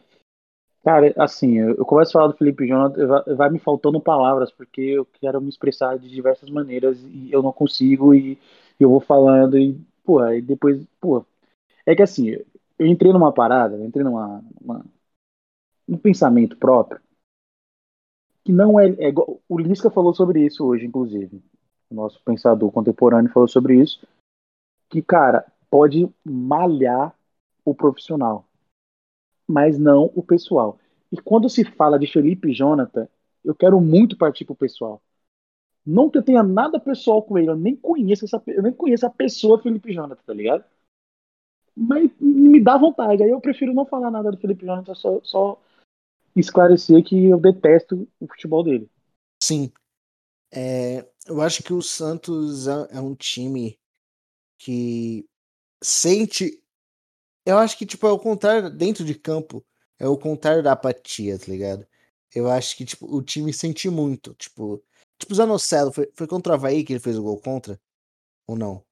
Cara, 0.84 1.13
assim, 1.18 1.60
eu, 1.60 1.75
eu 1.75 1.86
começo 1.86 2.12
a 2.12 2.13
falar 2.13 2.32
do 2.32 2.38
Felipe 2.38 2.68
Jonathan, 2.68 3.06
vai, 3.06 3.24
vai, 3.36 3.50
me 3.51 3.60
faltando 3.60 4.01
palavras, 4.01 4.51
porque 4.51 4.82
eu 4.82 5.06
quero 5.06 5.39
me 5.39 5.50
expressar 5.50 6.00
de 6.00 6.10
diversas 6.10 6.50
maneiras 6.50 6.98
e 7.03 7.29
eu 7.32 7.44
não 7.44 7.51
consigo, 7.51 8.15
e 8.15 8.38
eu 8.79 8.89
vou 8.89 9.00
falando, 9.00 9.58
e, 9.58 9.79
pô, 10.03 10.20
aí 10.20 10.41
depois, 10.41 10.84
pô. 11.00 11.24
É 11.86 11.96
que 11.96 12.01
assim, 12.01 12.29
eu 12.29 12.88
entrei 12.88 13.12
numa 13.12 13.32
parada, 13.32 13.75
eu 13.75 13.86
entrei 13.86 14.03
numa, 14.03 14.44
uma, 14.60 14.86
um 15.89 15.98
pensamento 15.98 16.58
próprio 16.58 17.01
que 18.50 18.51
não 18.51 18.79
é, 18.79 18.88
é 18.89 19.13
o 19.48 19.60
Lisca 19.60 19.91
falou 19.91 20.12
sobre 20.13 20.43
isso 20.43 20.65
hoje, 20.65 20.86
inclusive. 20.86 21.39
O 21.89 21.93
nosso 21.93 22.19
pensador 22.24 22.72
contemporâneo 22.72 23.31
falou 23.31 23.48
sobre 23.48 23.79
isso. 23.79 24.01
Que, 24.89 25.01
cara, 25.01 25.46
pode 25.69 26.10
malhar 26.24 27.13
o 27.63 27.75
profissional, 27.75 28.46
mas 29.48 29.77
não 29.77 30.12
o 30.15 30.24
pessoal. 30.24 30.79
E 31.12 31.17
quando 31.17 31.48
se 31.48 31.63
fala 31.63 32.00
de 32.00 32.12
Felipe 32.12 32.51
Jonathan, 32.51 33.08
eu 33.43 33.53
quero 33.53 33.79
muito 33.79 34.17
partir 34.17 34.46
pro 34.46 34.55
pessoal. 34.55 35.00
Não 35.86 36.10
que 36.10 36.17
eu 36.17 36.24
tenha 36.24 36.41
nada 36.41 36.79
pessoal 36.79 37.22
com 37.22 37.38
ele, 37.38 37.50
eu 37.50 37.55
nem 37.55 37.75
conheço 37.75 38.25
essa, 38.25 38.41
eu 38.48 38.63
nem 38.63 38.74
conheço 38.74 39.05
a 39.05 39.10
pessoa 39.10 39.62
Felipe 39.62 39.93
Jonathan, 39.93 40.22
tá 40.25 40.34
ligado? 40.34 40.63
Mas 41.75 42.12
me 42.19 42.60
dá 42.60 42.77
vontade. 42.77 43.24
Aí 43.24 43.29
eu 43.29 43.39
prefiro 43.39 43.74
não 43.74 43.86
falar 43.86 44.12
nada 44.12 44.31
do 44.31 44.38
Felipe 44.38 44.65
Jonathan, 44.65 44.93
só, 44.96 45.19
só 45.24 45.62
esclarecer 46.39 47.03
que 47.03 47.25
eu 47.25 47.39
detesto 47.39 48.08
o 48.19 48.27
futebol 48.27 48.63
dele. 48.63 48.89
Sim. 49.41 49.72
É, 50.51 51.08
eu 51.27 51.41
acho 51.41 51.63
que 51.63 51.74
o 51.74 51.81
Santos 51.81 52.67
é 52.67 53.00
um 53.00 53.15
time 53.15 53.79
que 54.58 55.27
sente. 55.81 56.62
Eu 57.46 57.58
acho 57.58 57.77
que, 57.77 57.86
tipo, 57.86 58.05
é 58.08 58.12
o 58.12 58.19
contrário 58.19 58.69
dentro 58.69 59.03
de 59.03 59.15
campo. 59.15 59.65
É 59.98 60.08
o 60.08 60.17
contrário 60.17 60.63
da 60.63 60.74
apatia, 60.74 61.38
tá 61.38 61.46
ligado? 61.48 61.86
Eu 62.34 62.50
acho 62.50 62.77
que, 62.77 62.86
tipo, 62.86 63.05
o 63.13 63.22
time 63.22 63.51
sente 63.53 63.89
muito. 63.89 64.34
Tipo, 64.36 64.84
tipo 65.17 65.34
o 65.34 65.36
Zanocelo, 65.36 65.91
foi, 65.91 66.10
foi 66.15 66.27
contra 66.27 66.53
o 66.53 66.55
Havaí 66.55 66.84
que 66.84 66.93
ele 66.93 67.00
fez 67.00 67.17
o 67.17 67.24
gol 67.24 67.39
contra? 67.39 67.79
Ou 68.48 68.55
não? 68.55 68.84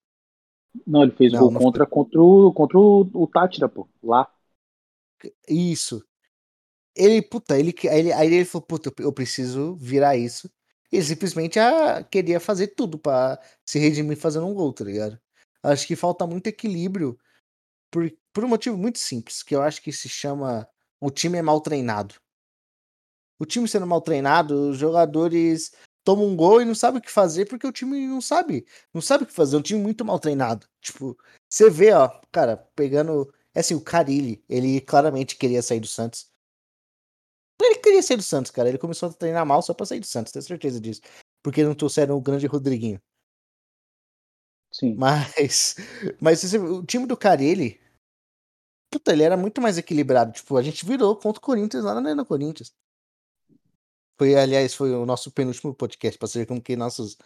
Não, 0.85 1.03
ele 1.03 1.11
fez 1.11 1.33
não, 1.33 1.39
gol 1.39 1.51
não 1.51 1.61
contra, 1.61 1.85
foi... 1.85 1.91
contra, 1.91 2.21
o, 2.21 2.53
contra 2.53 2.79
o, 2.79 3.09
o 3.13 3.27
Tátira, 3.27 3.69
pô, 3.69 3.87
lá. 4.03 4.31
Isso. 5.47 6.05
Ele, 6.97 7.21
puta, 7.21 7.57
ele, 7.59 7.73
ele, 7.83 8.11
aí 8.11 8.33
ele 8.33 8.45
falou, 8.45 8.65
puta, 8.65 8.91
eu 8.99 9.13
preciso 9.13 9.75
virar 9.75 10.17
isso. 10.17 10.49
Ele 10.91 11.03
simplesmente 11.03 11.59
ah, 11.59 12.03
queria 12.03 12.39
fazer 12.39 12.67
tudo 12.69 12.97
para 12.97 13.39
se 13.65 13.77
redimir 13.79 14.17
fazendo 14.17 14.47
um 14.47 14.53
gol, 14.53 14.73
tá 14.73 14.83
ligado? 14.83 15.19
Acho 15.63 15.85
que 15.87 15.95
falta 15.95 16.25
muito 16.25 16.47
equilíbrio 16.47 17.19
por, 17.91 18.11
por 18.33 18.43
um 18.43 18.47
motivo 18.47 18.77
muito 18.77 18.99
simples, 18.99 19.43
que 19.43 19.55
eu 19.55 19.61
acho 19.61 19.81
que 19.81 19.91
se 19.91 20.09
chama 20.09 20.67
o 20.99 21.11
time 21.11 21.37
é 21.37 21.41
mal 21.41 21.61
treinado. 21.61 22.15
O 23.39 23.45
time 23.45 23.67
sendo 23.67 23.85
mal 23.85 24.01
treinado, 24.01 24.71
os 24.71 24.77
jogadores 24.77 25.71
tomam 26.03 26.25
um 26.25 26.35
gol 26.35 26.61
e 26.61 26.65
não 26.65 26.73
sabem 26.73 26.99
o 26.99 27.01
que 27.01 27.11
fazer 27.11 27.45
porque 27.45 27.67
o 27.67 27.71
time 27.71 28.07
não 28.07 28.21
sabe, 28.21 28.65
não 28.93 29.01
sabe 29.01 29.25
o 29.25 29.27
que 29.27 29.33
fazer, 29.33 29.55
é 29.57 29.59
um 29.59 29.61
time 29.61 29.81
muito 29.81 30.03
mal 30.05 30.19
treinado. 30.19 30.67
Tipo, 30.81 31.17
você 31.49 31.69
vê, 31.69 31.91
ó, 31.93 32.09
cara, 32.31 32.57
pegando, 32.75 33.31
é 33.53 33.59
assim, 33.59 33.75
o 33.75 33.81
Carilli, 33.81 34.43
ele 34.49 34.81
claramente 34.81 35.35
queria 35.35 35.61
sair 35.61 35.79
do 35.79 35.87
Santos. 35.87 36.31
Ele 37.59 37.79
queria 37.79 38.03
sair 38.03 38.17
do 38.17 38.23
Santos, 38.23 38.51
cara. 38.51 38.69
Ele 38.69 38.77
começou 38.77 39.09
a 39.09 39.13
treinar 39.13 39.45
mal 39.45 39.61
só 39.61 39.73
pra 39.73 39.85
sair 39.85 39.99
do 39.99 40.05
Santos, 40.05 40.31
tenho 40.31 40.43
certeza 40.43 40.79
disso. 40.79 41.01
Porque 41.43 41.63
não 41.63 41.75
trouxeram 41.75 42.15
o 42.15 42.21
grande 42.21 42.45
Rodriguinho. 42.45 43.01
Sim. 44.71 44.95
Mas, 44.95 45.75
mas 46.21 46.53
o 46.53 46.85
time 46.85 47.07
do 47.07 47.17
Carelli, 47.17 47.79
puta, 48.91 49.11
ele 49.11 49.23
era 49.23 49.35
muito 49.37 49.61
mais 49.61 49.77
equilibrado. 49.77 50.33
Tipo, 50.33 50.57
a 50.57 50.61
gente 50.61 50.85
virou 50.85 51.15
contra 51.15 51.39
o 51.39 51.43
Corinthians 51.43 51.83
lá 51.83 51.99
na 51.99 52.25
Corinthians. 52.25 52.71
Foi, 54.17 54.35
aliás, 54.35 54.73
foi 54.73 54.91
o 54.93 55.05
nosso 55.05 55.31
penúltimo 55.31 55.75
podcast, 55.75 56.17
pra 56.17 56.27
ser 56.27 56.47
como 56.47 56.61
que 56.61 56.75
nossos 56.75 57.17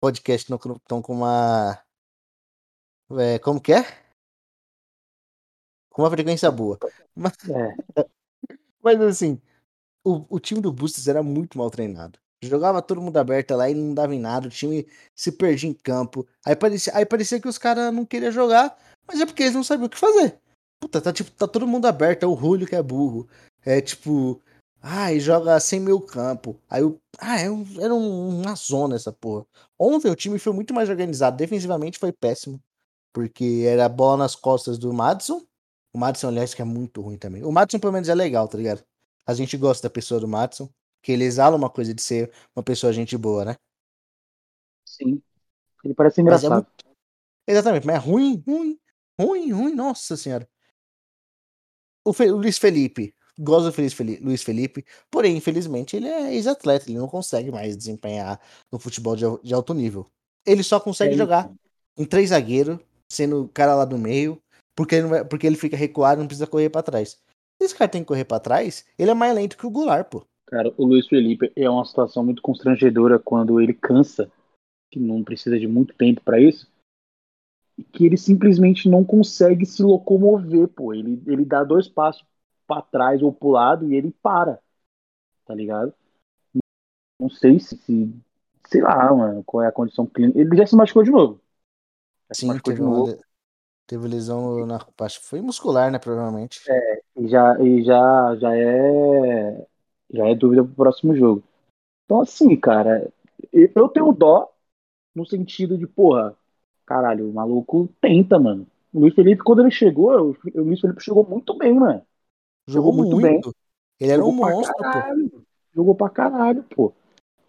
podcasts 0.00 0.48
não 0.48 0.56
estão 0.56 1.02
com 1.02 1.12
uma. 1.12 1.82
É, 3.18 3.38
como 3.38 3.60
que 3.60 3.72
é? 3.72 3.82
Com 5.90 6.02
uma 6.02 6.10
frequência 6.10 6.50
boa. 6.50 6.78
Mas, 7.14 7.32
é. 7.50 7.76
mas 8.82 9.00
assim, 9.00 9.40
o, 10.08 10.26
o 10.28 10.40
time 10.40 10.60
do 10.60 10.72
Bustos 10.72 11.08
era 11.08 11.22
muito 11.22 11.58
mal 11.58 11.70
treinado. 11.70 12.18
Jogava 12.42 12.80
todo 12.80 13.00
mundo 13.00 13.16
aberto 13.16 13.54
lá 13.54 13.68
e 13.68 13.74
não 13.74 13.92
dava 13.94 14.14
em 14.14 14.20
nada, 14.20 14.46
o 14.46 14.50
time 14.50 14.86
se 15.14 15.32
perdia 15.32 15.68
em 15.68 15.74
campo. 15.74 16.26
Aí 16.46 16.54
parecia, 16.54 16.96
aí 16.96 17.04
parecia 17.04 17.40
que 17.40 17.48
os 17.48 17.58
caras 17.58 17.92
não 17.92 18.04
queriam 18.04 18.30
jogar, 18.30 18.78
mas 19.06 19.20
é 19.20 19.26
porque 19.26 19.42
eles 19.42 19.54
não 19.54 19.64
sabiam 19.64 19.86
o 19.86 19.90
que 19.90 19.98
fazer. 19.98 20.38
Puta, 20.80 21.00
tá 21.00 21.12
tipo, 21.12 21.30
tá 21.32 21.48
todo 21.48 21.66
mundo 21.66 21.86
aberto, 21.86 22.22
é 22.22 22.26
o 22.26 22.36
Julio 22.36 22.66
que 22.66 22.76
é 22.76 22.82
burro. 22.82 23.28
É 23.64 23.80
tipo, 23.80 24.40
e 25.12 25.20
joga 25.20 25.58
sem 25.58 25.80
meio 25.80 26.00
campo. 26.00 26.56
Aí 26.70 26.82
o. 26.82 26.98
Ah, 27.18 27.40
é 27.40 27.50
um, 27.50 27.64
era 27.80 27.94
uma 27.94 28.54
zona 28.54 28.96
essa 28.96 29.12
porra. 29.12 29.44
Ontem 29.78 30.10
o 30.10 30.16
time 30.16 30.38
foi 30.38 30.52
muito 30.52 30.72
mais 30.72 30.88
organizado. 30.88 31.36
Defensivamente 31.36 31.98
foi 31.98 32.12
péssimo. 32.12 32.60
Porque 33.12 33.64
era 33.66 33.88
bola 33.88 34.18
nas 34.18 34.36
costas 34.36 34.78
do 34.78 34.92
Madison. 34.92 35.44
O 35.92 35.98
Madison, 35.98 36.28
aliás, 36.28 36.54
que 36.54 36.62
é 36.62 36.64
muito 36.64 37.00
ruim 37.00 37.18
também. 37.18 37.42
O 37.44 37.50
Madison, 37.50 37.80
pelo 37.80 37.92
menos, 37.92 38.08
é 38.08 38.14
legal, 38.14 38.46
tá 38.46 38.56
ligado? 38.56 38.84
A 39.28 39.34
gente 39.34 39.58
gosta 39.58 39.86
da 39.86 39.92
pessoa 39.92 40.18
do 40.18 40.26
Madison 40.26 40.70
que 41.02 41.12
ele 41.12 41.24
exala 41.24 41.54
uma 41.54 41.68
coisa 41.68 41.92
de 41.92 42.02
ser 42.02 42.32
uma 42.56 42.62
pessoa 42.62 42.92
gente 42.94 43.16
boa, 43.16 43.44
né? 43.44 43.56
Sim. 44.86 45.22
Ele 45.84 45.94
parece 45.94 46.22
engraçado. 46.22 46.52
É 46.52 46.54
muito... 46.54 46.96
Exatamente, 47.46 47.86
mas 47.86 47.96
é 47.96 47.98
ruim, 47.98 48.42
ruim, 48.46 48.80
ruim, 49.20 49.52
ruim, 49.52 49.74
nossa 49.74 50.16
senhora. 50.16 50.48
O, 52.04 52.12
Fe... 52.12 52.30
o 52.30 52.36
Luiz 52.36 52.56
Felipe, 52.56 53.14
gosto 53.38 53.66
do 53.66 53.72
Felipe, 53.72 54.24
Luiz 54.24 54.42
Felipe, 54.42 54.84
porém, 55.10 55.36
infelizmente, 55.36 55.94
ele 55.94 56.08
é 56.08 56.34
ex-atleta, 56.34 56.88
ele 56.88 56.98
não 56.98 57.06
consegue 57.06 57.50
mais 57.50 57.76
desempenhar 57.76 58.40
no 58.72 58.78
futebol 58.78 59.14
de, 59.14 59.24
de 59.42 59.52
alto 59.52 59.74
nível. 59.74 60.10
Ele 60.44 60.62
só 60.62 60.80
consegue 60.80 61.14
é 61.14 61.18
jogar 61.18 61.52
em 61.96 62.04
três 62.06 62.30
zagueiros, 62.30 62.78
sendo 63.10 63.44
o 63.44 63.48
cara 63.48 63.74
lá 63.74 63.84
do 63.84 63.98
meio, 63.98 64.42
porque 64.74 64.94
ele, 64.94 65.06
vai... 65.06 65.24
porque 65.24 65.46
ele 65.46 65.56
fica 65.56 65.76
recuado 65.76 66.20
e 66.20 66.22
não 66.22 66.28
precisa 66.28 66.46
correr 66.46 66.70
para 66.70 66.82
trás. 66.82 67.18
Se 67.68 67.72
esse 67.72 67.78
cara 67.78 67.90
tem 67.90 68.00
que 68.00 68.08
correr 68.08 68.24
pra 68.24 68.40
trás, 68.40 68.86
ele 68.98 69.10
é 69.10 69.14
mais 69.14 69.34
lento 69.34 69.58
que 69.58 69.66
o 69.66 69.70
Goulart, 69.70 70.08
pô. 70.08 70.24
Cara, 70.46 70.72
o 70.78 70.86
Luiz 70.86 71.06
Felipe 71.06 71.52
é 71.54 71.68
uma 71.68 71.84
situação 71.84 72.24
muito 72.24 72.40
constrangedora 72.40 73.18
quando 73.18 73.60
ele 73.60 73.74
cansa, 73.74 74.32
que 74.90 74.98
não 74.98 75.22
precisa 75.22 75.58
de 75.58 75.68
muito 75.68 75.94
tempo 75.94 76.22
para 76.22 76.40
isso, 76.40 76.66
e 77.76 77.84
que 77.84 78.06
ele 78.06 78.16
simplesmente 78.16 78.88
não 78.88 79.04
consegue 79.04 79.66
se 79.66 79.82
locomover, 79.82 80.68
pô. 80.68 80.94
Ele, 80.94 81.22
ele 81.26 81.44
dá 81.44 81.62
dois 81.62 81.86
passos 81.86 82.24
para 82.66 82.80
trás 82.80 83.22
ou 83.22 83.32
pro 83.32 83.50
lado 83.50 83.86
e 83.86 83.94
ele 83.94 84.10
para, 84.22 84.58
tá 85.44 85.54
ligado? 85.54 85.92
Não 87.20 87.28
sei 87.28 87.60
se, 87.60 87.76
se 87.76 88.14
sei 88.66 88.80
lá, 88.80 89.14
mano, 89.14 89.44
qual 89.44 89.62
é 89.62 89.66
a 89.66 89.72
condição 89.72 90.06
clínica. 90.06 90.40
Ele 90.40 90.56
já 90.56 90.66
se 90.66 90.74
machucou 90.74 91.02
de 91.02 91.10
novo. 91.10 91.38
Já 92.28 92.34
Sim, 92.34 92.58
teve, 92.60 92.80
uma, 92.80 93.18
teve 93.88 94.06
lesão 94.06 94.66
na 94.66 94.78
acho 95.00 95.20
que 95.20 95.26
foi 95.26 95.40
muscular, 95.40 95.90
né, 95.90 95.98
provavelmente. 95.98 96.60
É, 96.68 97.00
e 97.16 97.26
já, 97.26 97.58
e 97.58 97.82
já, 97.82 98.36
já 98.36 98.54
é 98.54 99.66
já 100.10 100.26
é 100.28 100.34
dúvida 100.34 100.62
pro 100.62 100.74
próximo 100.74 101.16
jogo. 101.16 101.42
Então, 102.04 102.20
assim, 102.20 102.54
cara, 102.56 103.10
eu 103.52 103.88
tenho 103.88 104.12
dó 104.12 104.50
no 105.14 105.26
sentido 105.26 105.76
de, 105.76 105.86
porra, 105.86 106.34
caralho, 106.86 107.28
o 107.28 107.32
maluco 107.32 107.88
tenta, 108.00 108.38
mano. 108.38 108.66
O 108.92 109.00
Luiz 109.00 109.14
Felipe, 109.14 109.42
quando 109.42 109.60
ele 109.60 109.70
chegou, 109.70 110.30
o 110.54 110.62
Luiz 110.62 110.80
Felipe 110.80 111.02
chegou 111.02 111.26
muito 111.28 111.56
bem, 111.56 111.74
mano. 111.74 112.02
Jogou, 112.66 112.92
jogou 112.92 112.92
muito, 112.92 113.20
muito, 113.20 113.22
bem. 113.22 113.54
Ele 114.00 114.12
era 114.12 114.22
jogou 114.22 114.32
um 114.32 114.36
monstro, 114.36 114.76
caralho, 114.78 115.30
pô. 115.30 115.40
Jogou 115.74 115.94
pra 115.94 116.08
caralho, 116.08 116.62
pô. 116.64 116.92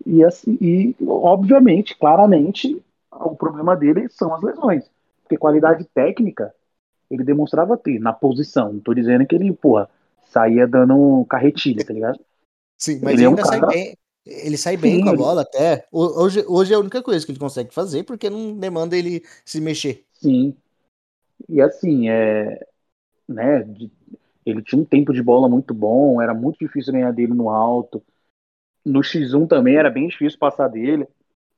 E, 0.06 0.24
assim, 0.24 0.58
e, 0.60 0.96
obviamente, 1.06 1.98
claramente, 1.98 2.84
o 3.12 3.36
problema 3.36 3.76
dele 3.76 4.10
são 4.10 4.34
as 4.34 4.42
lesões. 4.42 4.90
Porque 5.30 5.38
qualidade 5.38 5.86
técnica 5.94 6.52
ele 7.10 7.24
demonstrava 7.24 7.78
ter 7.78 8.00
na 8.00 8.12
posição. 8.12 8.74
Não 8.74 8.80
tô 8.80 8.96
dizendo 8.96 9.28
que 9.28 9.36
ele, 9.36 9.54
porra, 9.54 9.88
saía 10.26 10.68
dando 10.68 11.24
carretilha, 11.30 11.86
tá 11.86 11.94
ligado? 11.94 12.20
Sim, 12.76 13.00
mas 13.04 13.14
ele, 13.14 13.22
ele 13.22 13.26
é 13.26 13.30
um 13.30 13.36
cara... 13.36 13.48
sai 13.48 13.62
bem. 13.62 13.98
Ele 14.26 14.58
sai 14.58 14.78
bem 14.78 14.96
Sim, 14.98 15.04
com 15.04 15.10
a 15.10 15.16
bola 15.16 15.42
até. 15.44 15.88
Hoje, 15.92 16.44
hoje 16.48 16.74
é 16.74 16.76
a 16.76 16.80
única 16.80 17.02
coisa 17.04 17.24
que 17.24 17.32
ele 17.32 17.40
consegue 17.40 17.74
fazer, 17.74 18.04
porque 18.04 18.28
não 18.28 18.58
demanda 18.58 18.98
ele 18.98 19.24
se 19.46 19.62
mexer. 19.62 20.04
Sim. 20.14 20.56
E 21.48 21.62
assim, 21.62 22.10
é. 22.10 22.60
Né, 23.28 23.68
ele 24.44 24.64
tinha 24.64 24.82
um 24.82 24.86
tempo 24.86 25.14
de 25.14 25.22
bola 25.22 25.48
muito 25.48 25.76
bom, 25.76 26.20
era 26.20 26.34
muito 26.34 26.58
difícil 26.60 26.94
ganhar 26.94 27.12
dele 27.12 27.34
no 27.36 27.50
alto. 27.50 28.02
No 28.84 29.02
X1 29.02 29.48
também 29.48 29.76
era 29.76 29.92
bem 29.92 30.08
difícil 30.08 30.40
passar 30.40 30.68
dele. 30.68 31.08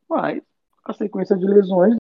Mas 0.09 0.41
a 0.83 0.93
sequência 0.93 1.37
de 1.37 1.45
lesões 1.45 2.00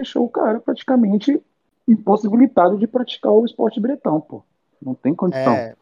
deixou 0.00 0.24
o 0.24 0.28
cara 0.28 0.60
praticamente 0.60 1.40
impossibilitado 1.86 2.78
de 2.78 2.86
praticar 2.86 3.32
o 3.32 3.44
esporte 3.44 3.80
bretão, 3.80 4.20
pô. 4.20 4.42
Não 4.80 4.94
tem 4.94 5.14
condição. 5.14 5.54
É, 5.54 5.76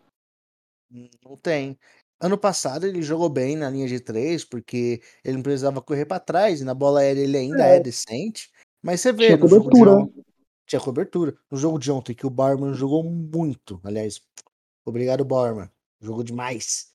não 1.25 1.37
tem. 1.37 1.79
Ano 2.21 2.37
passado 2.37 2.85
ele 2.85 3.01
jogou 3.01 3.29
bem 3.29 3.57
na 3.57 3.71
linha 3.71 3.87
de 3.87 4.01
três, 4.01 4.45
porque 4.45 5.01
ele 5.25 5.37
não 5.37 5.43
precisava 5.43 5.81
correr 5.81 6.05
para 6.05 6.19
trás, 6.19 6.61
e 6.61 6.65
na 6.65 6.75
bola 6.75 7.01
aérea 7.01 7.21
ele 7.21 7.37
ainda 7.37 7.65
é, 7.65 7.77
é 7.77 7.81
decente. 7.81 8.51
Mas 8.83 9.01
você 9.01 9.13
vê, 9.13 9.27
tinha 9.27 9.39
cobertura. 9.39 9.91
Jogo 9.91 10.25
tinha 10.67 10.81
cobertura. 10.81 11.37
No 11.51 11.57
jogo 11.57 11.79
de 11.79 11.91
ontem, 11.91 12.15
que 12.15 12.27
o 12.27 12.31
Barman 12.31 12.75
jogou 12.75 13.05
muito. 13.05 13.81
Aliás, 13.85 14.21
obrigado, 14.85 15.25
Barman. 15.25 15.71
Jogou 16.01 16.25
demais. 16.25 16.93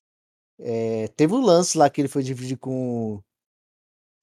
É, 0.58 1.08
teve 1.16 1.32
um 1.32 1.40
lance 1.40 1.76
lá 1.76 1.88
que 1.88 2.00
ele 2.00 2.08
foi 2.08 2.22
dividir 2.22 2.56
com, 2.58 3.22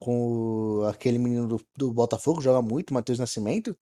com 0.01 0.81
aquele 0.89 1.19
menino 1.19 1.47
do, 1.47 1.61
do 1.77 1.93
Botafogo, 1.93 2.41
joga 2.41 2.59
muito, 2.59 2.91
Matheus 2.91 3.19
Nascimento. 3.19 3.77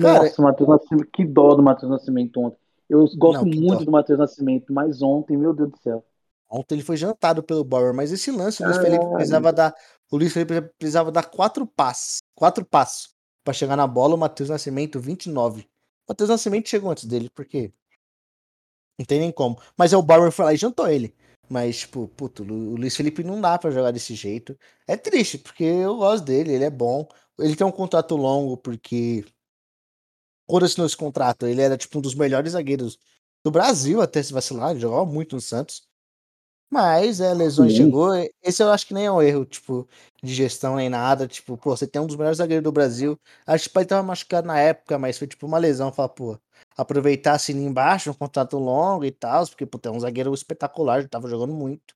Cara, 0.00 0.24
Nossa, 0.24 0.42
Matheus 0.42 0.68
Nascimento, 0.68 1.08
que 1.12 1.24
dó 1.24 1.54
do 1.54 1.62
Matheus 1.62 1.92
Nascimento 1.92 2.40
ontem. 2.40 2.58
Eu 2.88 3.06
gosto 3.16 3.44
não, 3.44 3.52
muito 3.52 3.78
dó. 3.78 3.84
do 3.84 3.90
Matheus 3.92 4.18
Nascimento, 4.18 4.72
mas 4.72 5.00
ontem, 5.00 5.36
meu 5.36 5.54
Deus 5.54 5.70
do 5.70 5.78
céu. 5.78 6.04
Ontem 6.50 6.74
ele 6.74 6.82
foi 6.82 6.96
jantado 6.96 7.40
pelo 7.40 7.62
Bauer, 7.62 7.94
mas 7.94 8.10
esse 8.10 8.32
lance 8.32 8.60
o 8.64 8.66
Luiz 8.66 8.78
Felipe 8.78 9.06
precisava 9.12 9.52
dar. 9.52 9.74
O 10.10 10.16
Luiz 10.16 10.32
Felipe 10.32 10.60
precisava 10.76 11.12
dar 11.12 11.30
quatro 11.30 11.64
passos. 11.64 12.18
Quatro 12.34 12.64
passos 12.64 13.14
para 13.44 13.54
chegar 13.54 13.76
na 13.76 13.86
bola. 13.86 14.16
O 14.16 14.18
Matheus 14.18 14.48
Nascimento, 14.48 14.98
29. 14.98 15.60
O 15.60 15.66
Matheus 16.08 16.30
Nascimento 16.30 16.68
chegou 16.68 16.90
antes 16.90 17.04
dele, 17.04 17.30
porque. 17.32 17.72
Não 18.98 19.06
tem 19.06 19.20
nem 19.20 19.30
como. 19.30 19.56
Mas 19.78 19.92
é 19.92 19.96
o 19.96 20.02
Bauer 20.02 20.32
foi 20.32 20.44
lá 20.46 20.52
e 20.52 20.56
jantou 20.56 20.88
ele. 20.88 21.14
Mas, 21.50 21.80
tipo, 21.80 22.06
puto, 22.08 22.44
o 22.44 22.76
Luiz 22.76 22.96
Felipe 22.96 23.24
não 23.24 23.40
dá 23.40 23.58
para 23.58 23.70
jogar 23.72 23.90
desse 23.90 24.14
jeito. 24.14 24.56
É 24.86 24.96
triste, 24.96 25.36
porque 25.38 25.64
eu 25.64 25.96
gosto 25.96 26.24
dele, 26.24 26.52
ele 26.54 26.64
é 26.64 26.70
bom. 26.70 27.08
Ele 27.38 27.56
tem 27.56 27.66
um 27.66 27.72
contrato 27.72 28.16
longo, 28.16 28.56
porque. 28.56 29.24
Quando 30.46 30.64
assinou 30.64 30.86
esse 30.86 30.96
contrato, 30.96 31.46
ele 31.46 31.62
era, 31.62 31.76
tipo, 31.76 31.98
um 31.98 32.00
dos 32.02 32.14
melhores 32.14 32.52
zagueiros 32.52 32.98
do 33.44 33.50
Brasil, 33.50 34.00
até 34.00 34.22
se 34.22 34.32
vacilar. 34.32 34.70
Ele 34.72 34.80
jogava 34.80 35.06
muito 35.06 35.34
no 35.36 35.40
Santos. 35.40 35.88
Mas, 36.72 37.20
é, 37.20 37.34
lesões 37.34 37.72
Sim. 37.72 37.78
chegou. 37.78 38.12
Esse 38.42 38.62
eu 38.62 38.70
acho 38.70 38.86
que 38.86 38.94
nem 38.94 39.06
é 39.06 39.12
um 39.12 39.20
erro, 39.20 39.44
tipo, 39.44 39.88
de 40.22 40.32
gestão 40.32 40.76
nem 40.76 40.88
nada. 40.88 41.26
Tipo, 41.26 41.56
pô, 41.56 41.76
você 41.76 41.86
tem 41.86 42.00
um 42.00 42.06
dos 42.06 42.14
melhores 42.16 42.38
zagueiros 42.38 42.62
do 42.62 42.70
Brasil. 42.70 43.18
Acho 43.44 43.64
que 43.64 43.70
o 43.70 43.72
pai 43.72 43.84
tava 43.84 44.02
machucado 44.04 44.46
na 44.46 44.58
época, 44.58 44.96
mas 44.98 45.18
foi 45.18 45.26
tipo 45.26 45.46
uma 45.46 45.58
lesão. 45.58 45.92
Fala, 45.92 46.08
pô, 46.08 46.38
aproveitar 46.76 47.32
assim 47.34 47.54
embaixo, 47.54 48.10
um 48.10 48.14
contrato 48.14 48.56
longo 48.56 49.04
e 49.04 49.10
tal, 49.10 49.46
porque, 49.48 49.66
pô, 49.66 49.78
tem 49.78 49.90
um 49.90 49.98
zagueiro 49.98 50.32
espetacular, 50.32 51.02
já 51.02 51.08
tava 51.08 51.28
jogando 51.28 51.52
muito. 51.52 51.94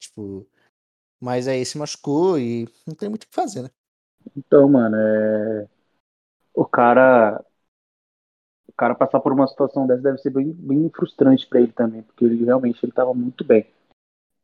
Tipo, 0.00 0.46
mas 1.20 1.46
aí 1.46 1.64
se 1.64 1.78
machucou 1.78 2.38
e 2.38 2.66
não 2.86 2.94
tem 2.94 3.08
muito 3.08 3.24
o 3.24 3.28
que 3.28 3.34
fazer, 3.34 3.62
né? 3.62 3.70
Então, 4.36 4.68
mano, 4.68 4.96
é. 4.96 5.68
O 6.54 6.64
cara. 6.64 7.44
O 8.68 8.72
cara 8.80 8.94
passar 8.94 9.20
por 9.20 9.32
uma 9.32 9.46
situação 9.46 9.86
dessa 9.86 10.02
deve 10.02 10.18
ser 10.18 10.30
bem, 10.30 10.52
bem 10.52 10.90
frustrante 10.90 11.46
para 11.46 11.60
ele 11.60 11.72
também, 11.72 12.02
porque 12.02 12.24
ele 12.24 12.44
realmente 12.44 12.78
ele 12.82 12.92
tava 12.92 13.12
muito 13.12 13.44
bem. 13.44 13.66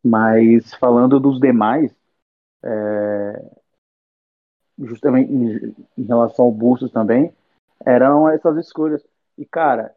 Mas 0.07 0.73
falando 0.75 1.19
dos 1.19 1.40
demais, 1.40 1.92
é, 2.62 3.51
justamente 4.79 5.33
em, 5.33 5.75
em, 5.99 6.05
relação 6.05 6.45
ao 6.45 6.53
Bustos 6.53 6.92
também, 6.92 7.35
eram 7.85 8.29
essas 8.29 8.57
escolhas. 8.57 9.05
E, 9.37 9.45
cara, 9.45 9.97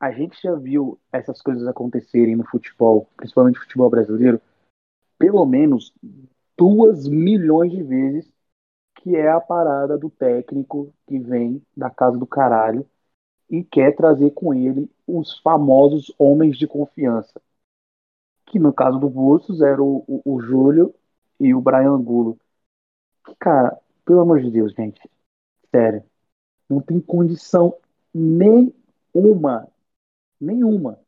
a 0.00 0.10
gente 0.12 0.40
já 0.42 0.54
viu 0.54 0.98
essas 1.12 1.42
coisas 1.42 1.68
acontecerem 1.68 2.36
no 2.36 2.46
futebol, 2.46 3.06
principalmente 3.14 3.56
no 3.56 3.62
futebol 3.64 3.90
brasileiro, 3.90 4.40
pelo 5.18 5.44
menos 5.44 5.92
duas 6.56 7.06
milhões 7.06 7.70
de 7.70 7.82
vezes, 7.82 8.32
que 8.94 9.14
é 9.14 9.30
a 9.30 9.42
parada 9.42 9.98
do 9.98 10.08
técnico 10.08 10.90
que 11.06 11.18
vem 11.18 11.62
da 11.76 11.90
casa 11.90 12.16
do 12.16 12.26
caralho 12.26 12.88
e 13.50 13.62
quer 13.62 13.94
trazer 13.94 14.30
com 14.30 14.54
ele 14.54 14.90
os 15.06 15.38
famosos 15.40 16.14
homens 16.18 16.56
de 16.56 16.66
confiança 16.66 17.38
que 18.52 18.58
no 18.58 18.72
caso 18.72 18.98
do 18.98 19.08
Bustos 19.08 19.62
era 19.62 19.82
o, 19.82 20.04
o, 20.06 20.34
o 20.34 20.40
Júlio 20.42 20.94
e 21.40 21.54
o 21.54 21.60
Brian 21.60 21.92
Angulo. 21.92 22.38
Cara, 23.40 23.78
pelo 24.04 24.20
amor 24.20 24.42
de 24.42 24.50
Deus, 24.50 24.74
gente. 24.74 25.00
Sério. 25.74 26.04
Não 26.68 26.78
tem 26.80 27.00
condição 27.00 27.74
nenhuma, 28.12 29.66
nenhuma 30.38 30.98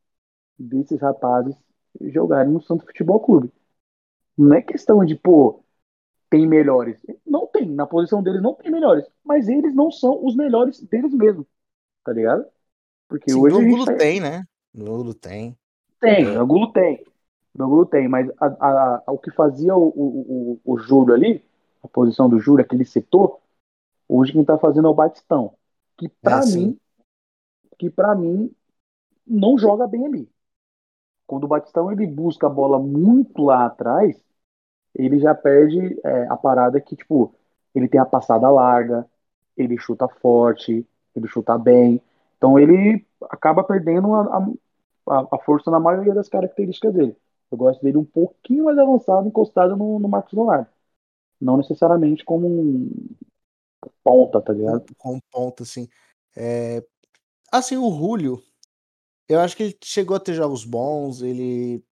desses 0.59 0.99
rapazes 0.99 1.55
jogarem 2.01 2.51
no 2.51 2.63
Santo 2.63 2.87
Futebol 2.87 3.21
Clube. 3.21 3.53
Não 4.37 4.55
é 4.55 4.63
questão 4.63 5.05
de, 5.05 5.15
pô, 5.15 5.63
tem 6.31 6.47
melhores. 6.47 6.99
Não 7.27 7.47
tem. 7.47 7.71
Na 7.71 7.87
posição 7.87 8.23
deles 8.23 8.43
não 8.43 8.55
tem 8.55 8.73
melhores. 8.73 9.07
Mas 9.23 9.49
eles 9.49 9.75
não 9.75 9.91
são 9.91 10.25
os 10.25 10.35
melhores 10.35 10.81
deles 10.81 11.13
mesmos. 11.13 11.47
Tá 12.03 12.13
ligado? 12.13 12.47
Porque 13.07 13.31
Sim, 13.31 13.39
hoje. 13.39 13.55
O 13.55 13.59
Angulo 13.59 13.85
tá... 13.85 13.97
tem, 13.97 14.19
né? 14.19 14.45
O 14.75 14.81
Angulo 14.81 15.15
tem. 15.15 15.57
Tem, 16.01 16.27
o 16.27 16.41
Angulo 16.41 16.73
tem. 16.73 17.05
Bangu 17.55 17.87
tem, 17.87 18.09
mas 18.09 18.29
a, 18.41 18.47
a, 18.47 19.03
a, 19.07 19.13
o 19.13 19.19
que 19.19 19.31
fazia 19.31 19.77
o, 19.77 19.89
o, 19.89 20.61
o, 20.65 20.75
o 20.75 20.79
Júlio 20.79 21.15
ali, 21.15 21.45
a 21.83 21.89
posição 21.89 22.29
do 22.29 22.41
Júlio, 22.41 22.65
aquele 22.65 22.85
setor, 22.85 23.39
hoje 24.09 24.33
quem 24.33 24.41
está 24.41 24.59
fazendo 24.59 24.89
é 24.89 24.91
o 24.91 24.95
Batistão. 24.95 25.55
Que 25.97 26.09
para 26.09 26.43
é, 26.43 26.47
mim, 26.47 26.79
que 27.79 27.89
para 27.89 28.15
mim 28.15 28.51
não 29.27 29.57
joga 29.57 29.87
bem 29.87 30.07
ali. 30.07 30.29
Quando 31.27 31.45
o 31.45 31.49
Batistão 31.49 31.93
ele 31.93 32.07
busca 32.07 32.47
a 32.47 32.51
bola 32.51 32.79
muito 32.79 33.45
lá 33.45 33.67
atrás, 33.67 34.21
ele 34.95 35.19
já 35.19 35.35
perde 35.35 35.99
é, 36.05 36.27
a 36.27 36.37
parada 36.37 36.81
que, 36.81 36.97
tipo, 36.97 37.35
ele 37.75 37.89
tem 37.89 38.01
a 38.01 38.05
passada 38.05 38.51
larga, 38.51 39.07
ele 39.57 39.79
chuta 39.79 40.09
forte, 40.09 40.87
ele 41.15 41.29
chuta 41.29 41.57
bem. 41.57 42.01
Então 42.37 42.59
ele 42.59 43.07
acaba 43.31 43.65
perdendo 43.65 44.13
a, 44.15 44.39
a, 45.09 45.29
a 45.33 45.39
força 45.39 45.71
na 45.71 45.81
maioria 45.81 46.15
das 46.15 46.29
características 46.29 46.93
dele. 46.93 47.17
Eu 47.51 47.59
gosto 47.59 47.83
dele 47.83 47.99
um 47.99 48.05
pouquinho 48.05 48.65
mais 48.65 48.79
avançado, 48.79 49.29
encostado 49.29 49.77
no, 49.77 49.99
no 49.99 50.09
Marcos 50.09 50.33
Leonardo. 50.33 50.69
Não 51.41 51.57
necessariamente 51.57 52.25
como 52.25 52.49
um 52.49 52.91
ponta, 54.03 54.41
tá 54.41 54.53
ligado? 54.53 54.85
Com 54.97 55.19
ponta, 55.31 55.63
assim. 55.63 55.89
É... 56.37 56.85
Assim, 57.53 57.77
o 57.77 57.91
Julio, 57.91 58.43
eu 59.29 59.41
acho 59.41 59.57
que 59.57 59.63
ele 59.63 59.79
chegou 59.83 60.17
a 60.17 60.21
ter 60.21 60.35
jogos 60.35 60.65
bons, 60.65 61.23
ele 61.23 61.85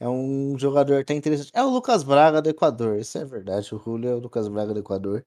é 0.00 0.08
um 0.08 0.56
jogador 0.58 1.00
até 1.00 1.14
interessante. 1.14 1.50
É 1.52 1.62
o 1.62 1.70
Lucas 1.70 2.02
Braga 2.02 2.40
do 2.40 2.48
Equador, 2.48 2.98
isso 2.98 3.18
é 3.18 3.24
verdade. 3.24 3.74
O 3.74 3.78
Julio 3.78 4.10
é 4.10 4.14
o 4.14 4.20
Lucas 4.20 4.48
Braga 4.48 4.72
do 4.72 4.80
Equador. 4.80 5.24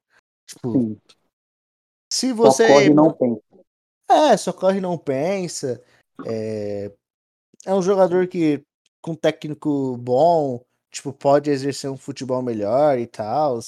Tipo, 0.48 0.72
Sim. 0.74 0.98
se 2.12 2.34
você. 2.34 2.68
Só 2.68 2.74
corre 2.74 2.86
e 2.88 2.94
não 2.94 3.14
pensa. 3.14 3.42
É, 4.10 4.38
só 4.38 4.54
corre 4.54 4.78
e 4.78 4.82
não 4.82 4.98
pensa. 4.98 5.84
É... 6.26 6.92
é 7.66 7.74
um 7.74 7.82
jogador 7.82 8.28
que, 8.28 8.64
com 9.02 9.16
técnico 9.16 9.98
bom, 9.98 10.64
tipo, 10.92 11.14
pode 11.14 11.50
exercer 11.50 11.90
um 11.90 11.98
futebol 11.98 12.42
melhor 12.42 13.00
e 13.00 13.08
tal. 13.08 13.60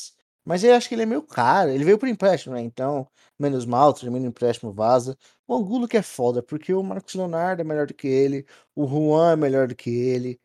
Mas 0.46 0.64
eu 0.64 0.76
acho 0.76 0.90
que 0.90 0.96
ele 0.96 1.04
é 1.04 1.06
meio 1.06 1.24
caro. 1.24 1.72
Ele 1.72 1.84
veio 1.84 1.98
por 1.98 2.08
empréstimo, 2.10 2.56
né? 2.56 2.62
Então, 2.62 3.08
menos 3.40 3.66
mal, 3.66 3.94
termina 3.94 4.26
o 4.26 4.30
empréstimo, 4.30 4.72
vaza. 4.74 5.18
O 5.48 5.56
Angulo 5.56 5.88
que 5.88 5.98
é 5.98 6.02
foda, 6.02 6.44
porque 6.44 6.74
o 6.74 6.84
Marcos 6.84 7.16
Leonardo 7.16 7.62
é 7.62 7.66
melhor 7.66 7.88
do 7.88 7.94
que 7.94 8.08
ele, 8.08 8.46
o 8.76 8.86
Juan 8.88 9.34
é 9.34 9.36
melhor 9.36 9.68
do 9.68 9.76
que 9.76 9.90
ele. 9.90 10.40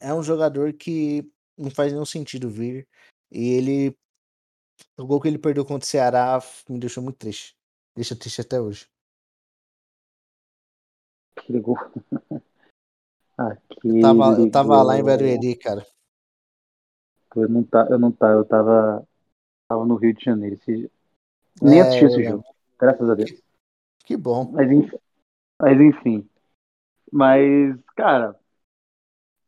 É 0.00 0.12
um 0.12 0.22
jogador 0.22 0.72
que 0.72 1.30
não 1.56 1.70
faz 1.70 1.92
nenhum 1.92 2.04
sentido 2.04 2.50
vir. 2.50 2.86
E 3.30 3.50
ele. 3.54 3.96
O 4.96 5.06
gol 5.06 5.20
que 5.20 5.28
ele 5.28 5.38
perdeu 5.38 5.64
contra 5.64 5.84
o 5.86 5.88
Ceará 5.88 6.40
me 6.68 6.78
deixou 6.78 7.02
muito 7.02 7.16
triste. 7.16 7.56
Deixa 7.96 8.14
triste 8.16 8.40
até 8.40 8.60
hoje. 8.60 8.86
Aquele 11.36 11.60
gol. 11.60 11.76
eu, 13.84 14.00
tava, 14.00 14.40
eu 14.40 14.50
tava 14.50 14.82
lá 14.82 14.98
em 14.98 15.04
Barueri, 15.04 15.56
cara. 15.56 15.86
Eu 17.36 17.48
não, 17.48 17.62
tá, 17.62 17.86
eu 17.88 17.98
não 17.98 18.10
tá, 18.10 18.30
eu 18.30 18.44
tava, 18.44 19.06
tava 19.68 19.86
no 19.86 19.94
Rio 19.94 20.12
de 20.12 20.24
Janeiro. 20.24 20.56
Esse... 20.56 20.90
Nem 21.62 21.78
é, 21.78 21.82
assisti 21.82 22.04
esse 22.06 22.24
jogo, 22.24 22.44
graças 22.78 23.08
a 23.08 23.14
Deus. 23.14 23.30
Que, 23.30 23.42
que 24.06 24.16
bom. 24.16 24.50
Mas 24.50 24.70
enfim, 24.70 24.98
mas 25.60 25.80
enfim. 25.80 26.28
Mas, 27.12 27.78
cara, 27.96 28.38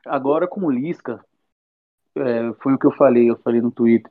agora 0.07 0.47
com 0.47 0.61
o 0.65 0.71
Lisca, 0.71 1.25
é, 2.15 2.53
foi 2.61 2.75
o 2.75 2.79
que 2.79 2.87
eu 2.87 2.93
falei, 2.93 3.29
eu 3.29 3.39
falei 3.39 3.61
no 3.61 3.73
Twitter. 3.73 4.11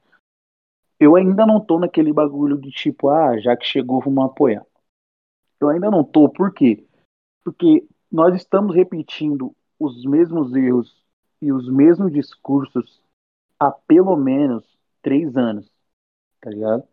Eu 1.00 1.16
ainda 1.16 1.46
não 1.46 1.64
tô 1.64 1.80
naquele 1.80 2.12
bagulho 2.12 2.58
de 2.58 2.70
tipo, 2.72 3.10
ah, 3.10 3.40
já 3.40 3.56
que 3.56 3.66
chegou, 3.66 4.02
vamos 4.02 4.26
apoiar. 4.26 4.66
Eu 5.60 5.70
ainda 5.70 5.90
não 5.90 6.04
tô, 6.04 6.28
por 6.30 6.54
quê? 6.54 6.86
Porque 7.44 7.88
nós 8.12 8.36
estamos 8.36 8.76
repetindo 8.76 9.56
os 9.80 10.04
mesmos 10.06 10.54
erros 10.56 11.04
e 11.42 11.52
os 11.52 11.70
mesmos 11.70 12.12
discursos 12.12 13.02
há 13.60 13.72
pelo 13.72 14.16
menos 14.18 14.66
três 15.02 15.36
anos, 15.38 15.72
tá 16.42 16.50
ligado? 16.50 16.88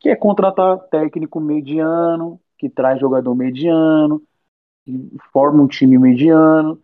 Que 0.00 0.10
é 0.10 0.16
contratar 0.16 0.78
técnico 0.88 1.40
mediano, 1.40 2.40
que 2.58 2.68
traz 2.68 3.00
jogador 3.00 3.34
mediano, 3.34 4.22
que 4.84 5.10
forma 5.32 5.62
um 5.62 5.68
time 5.68 5.98
mediano, 5.98 6.80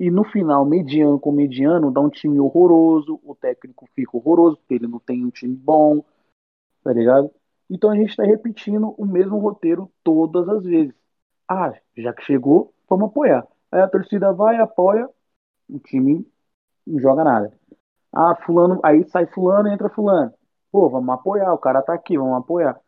e 0.00 0.10
no 0.10 0.24
final, 0.24 0.64
mediano 0.64 1.18
com 1.18 1.32
mediano, 1.32 1.90
dá 1.90 2.00
um 2.00 2.10
time 2.10 2.38
horroroso, 2.38 3.20
o 3.24 3.34
técnico 3.34 3.88
fica 3.94 4.16
horroroso, 4.16 4.56
porque 4.58 4.74
ele 4.74 4.86
não 4.86 5.00
tem 5.00 5.24
um 5.24 5.30
time 5.30 5.56
bom, 5.56 6.04
tá 6.84 6.92
ligado? 6.92 7.30
Então 7.70 7.90
a 7.90 7.96
gente 7.96 8.10
está 8.10 8.24
repetindo 8.24 8.94
o 8.98 9.04
mesmo 9.06 9.38
roteiro 9.38 9.90
todas 10.04 10.48
as 10.48 10.64
vezes. 10.64 10.94
Ah, 11.48 11.74
já 11.96 12.12
que 12.12 12.22
chegou, 12.24 12.72
vamos 12.88 13.10
apoiar. 13.10 13.46
Aí 13.72 13.80
a 13.80 13.88
torcida 13.88 14.32
vai, 14.32 14.56
apoia, 14.58 15.08
o 15.68 15.78
time 15.80 16.26
não 16.86 17.00
joga 17.00 17.24
nada. 17.24 17.52
Ah, 18.14 18.36
fulano, 18.44 18.80
aí 18.84 19.04
sai 19.10 19.26
fulano 19.26 19.68
entra 19.68 19.88
fulano. 19.90 20.32
Pô, 20.72 20.88
vamos 20.90 21.14
apoiar, 21.14 21.52
o 21.54 21.58
cara 21.58 21.82
tá 21.82 21.94
aqui, 21.94 22.18
vamos 22.18 22.38
apoiar. 22.38 22.80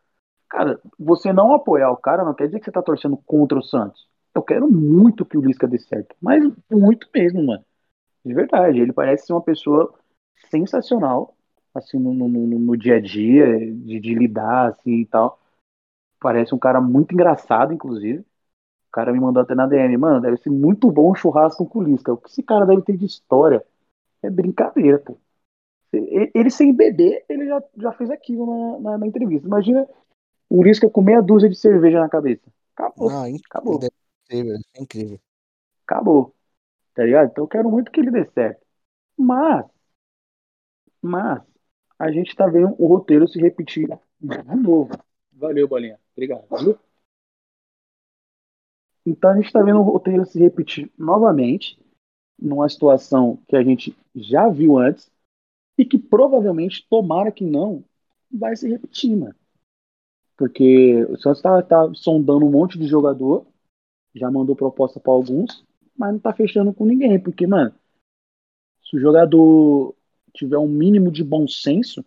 Cara, 0.49 0.79
você 0.99 1.33
não 1.33 1.53
apoiar 1.53 1.91
o 1.91 1.97
cara 1.97 2.23
não 2.25 2.33
quer 2.33 2.47
dizer 2.47 2.59
que 2.59 2.65
você 2.65 2.71
tá 2.71 2.81
torcendo 2.81 3.17
contra 3.17 3.57
o 3.59 3.63
Santos. 3.63 4.07
Eu 4.35 4.43
quero 4.43 4.69
muito 4.71 5.25
que 5.25 5.37
o 5.37 5.41
Lisca 5.41 5.67
dê 5.67 5.79
certo, 5.79 6.15
mas 6.21 6.43
muito 6.71 7.07
mesmo, 7.13 7.45
mano. 7.45 7.63
De 8.25 8.33
verdade, 8.33 8.79
ele 8.79 8.93
parece 8.93 9.27
ser 9.27 9.33
uma 9.33 9.41
pessoa 9.41 9.93
sensacional, 10.49 11.35
assim, 11.73 11.97
no, 11.99 12.13
no, 12.13 12.27
no, 12.27 12.59
no 12.59 12.77
dia 12.77 12.97
a 12.97 13.01
dia, 13.01 13.57
de, 13.59 13.99
de, 13.99 14.15
lidar, 14.15 14.69
assim, 14.69 15.01
e 15.01 15.05
tal. 15.05 15.39
Parece 16.19 16.53
um 16.55 16.59
cara 16.59 16.81
muito 16.81 17.13
engraçado, 17.13 17.73
inclusive. 17.73 18.25
O 18.91 18.93
cara 18.93 19.13
me 19.13 19.21
mandou 19.21 19.41
até 19.41 19.55
na 19.55 19.65
DM, 19.65 19.95
mano, 19.95 20.19
deve 20.19 20.35
ser 20.35 20.49
muito 20.49 20.91
bom 20.91 21.15
churrasco 21.15 21.65
com 21.65 21.79
o 21.79 21.83
Lisca. 21.83 22.11
O 22.11 22.17
que 22.17 22.29
esse 22.29 22.43
cara 22.43 22.65
deve 22.65 22.81
ter 22.81 22.97
de 22.97 23.05
história 23.05 23.65
é 24.21 24.29
brincadeira, 24.29 24.99
pô. 24.99 25.17
Ele 25.93 26.49
sem 26.49 26.73
beber, 26.75 27.23
ele 27.29 27.47
já, 27.47 27.63
já 27.77 27.91
fez 27.93 28.09
aquilo 28.09 28.45
na, 28.45 28.79
na, 28.79 28.97
na 28.97 29.07
entrevista. 29.07 29.47
Imagina 29.47 29.87
o 30.49 30.61
Lisca 30.61 30.89
com 30.89 31.01
meia 31.01 31.21
dúzia 31.21 31.47
de 31.47 31.55
cerveja 31.55 32.01
na 32.01 32.09
cabeça. 32.09 32.43
Acabou. 32.75 33.09
Não, 33.09 33.23
acabou. 33.49 33.79
Incrível, 34.25 34.57
incrível. 34.77 35.19
Acabou. 35.87 36.35
Tá 36.93 37.05
ligado? 37.05 37.29
Então 37.31 37.45
eu 37.45 37.47
quero 37.47 37.71
muito 37.71 37.89
que 37.91 38.01
ele 38.01 38.11
dê 38.11 38.25
certo. 38.33 38.61
Mas, 39.17 39.65
mas, 41.01 41.41
a 41.97 42.11
gente 42.11 42.35
tá 42.35 42.45
vendo 42.45 42.75
o 42.77 42.87
roteiro 42.87 43.25
se 43.25 43.39
repetir 43.39 43.87
de 44.19 44.55
novo. 44.57 44.91
Valeu, 45.31 45.65
Bolinha. 45.65 45.97
Obrigado. 46.13 46.45
Então 49.05 49.31
a 49.31 49.35
gente 49.35 49.51
tá 49.51 49.61
vendo 49.61 49.79
o 49.79 49.83
roteiro 49.83 50.25
se 50.25 50.39
repetir 50.39 50.91
novamente 50.97 51.79
numa 52.39 52.67
situação 52.69 53.37
que 53.47 53.55
a 53.55 53.63
gente 53.63 53.95
já 54.15 54.49
viu 54.49 54.77
antes 54.77 55.11
e 55.77 55.85
que 55.85 55.97
provavelmente, 55.97 56.85
tomara 56.89 57.31
que 57.31 57.43
não, 57.43 57.83
vai 58.31 58.55
se 58.55 58.69
repetir, 58.69 59.15
mano. 59.15 59.35
Porque 60.37 61.03
o 61.05 61.17
Santos 61.17 61.41
tá, 61.41 61.61
tá 61.61 61.91
sondando 61.93 62.45
um 62.45 62.51
monte 62.51 62.77
de 62.77 62.87
jogador, 62.87 63.45
já 64.13 64.29
mandou 64.29 64.55
proposta 64.55 64.99
para 64.99 65.11
alguns, 65.11 65.63
mas 65.95 66.13
não 66.13 66.19
tá 66.19 66.33
fechando 66.33 66.73
com 66.73 66.85
ninguém, 66.85 67.19
porque, 67.19 67.45
mano, 67.45 67.73
se 68.83 68.97
o 68.97 68.99
jogador 68.99 69.95
tiver 70.33 70.57
um 70.57 70.67
mínimo 70.67 71.11
de 71.11 71.23
bom 71.23 71.47
senso, 71.47 72.03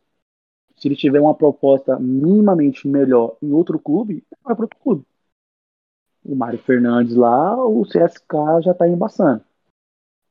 se 0.76 0.88
ele 0.88 0.96
tiver 0.96 1.20
uma 1.20 1.34
proposta 1.34 1.98
minimamente 1.98 2.88
melhor 2.88 3.36
em 3.40 3.52
outro 3.52 3.78
clube, 3.78 4.24
vai 4.42 4.54
para 4.54 4.64
outro 4.64 4.78
clube. 4.78 5.06
O 6.24 6.34
Mário 6.34 6.58
Fernandes 6.58 7.14
lá, 7.14 7.56
o 7.64 7.82
CSK 7.82 8.62
já 8.62 8.72
tá 8.72 8.88
embaçando. 8.88 9.44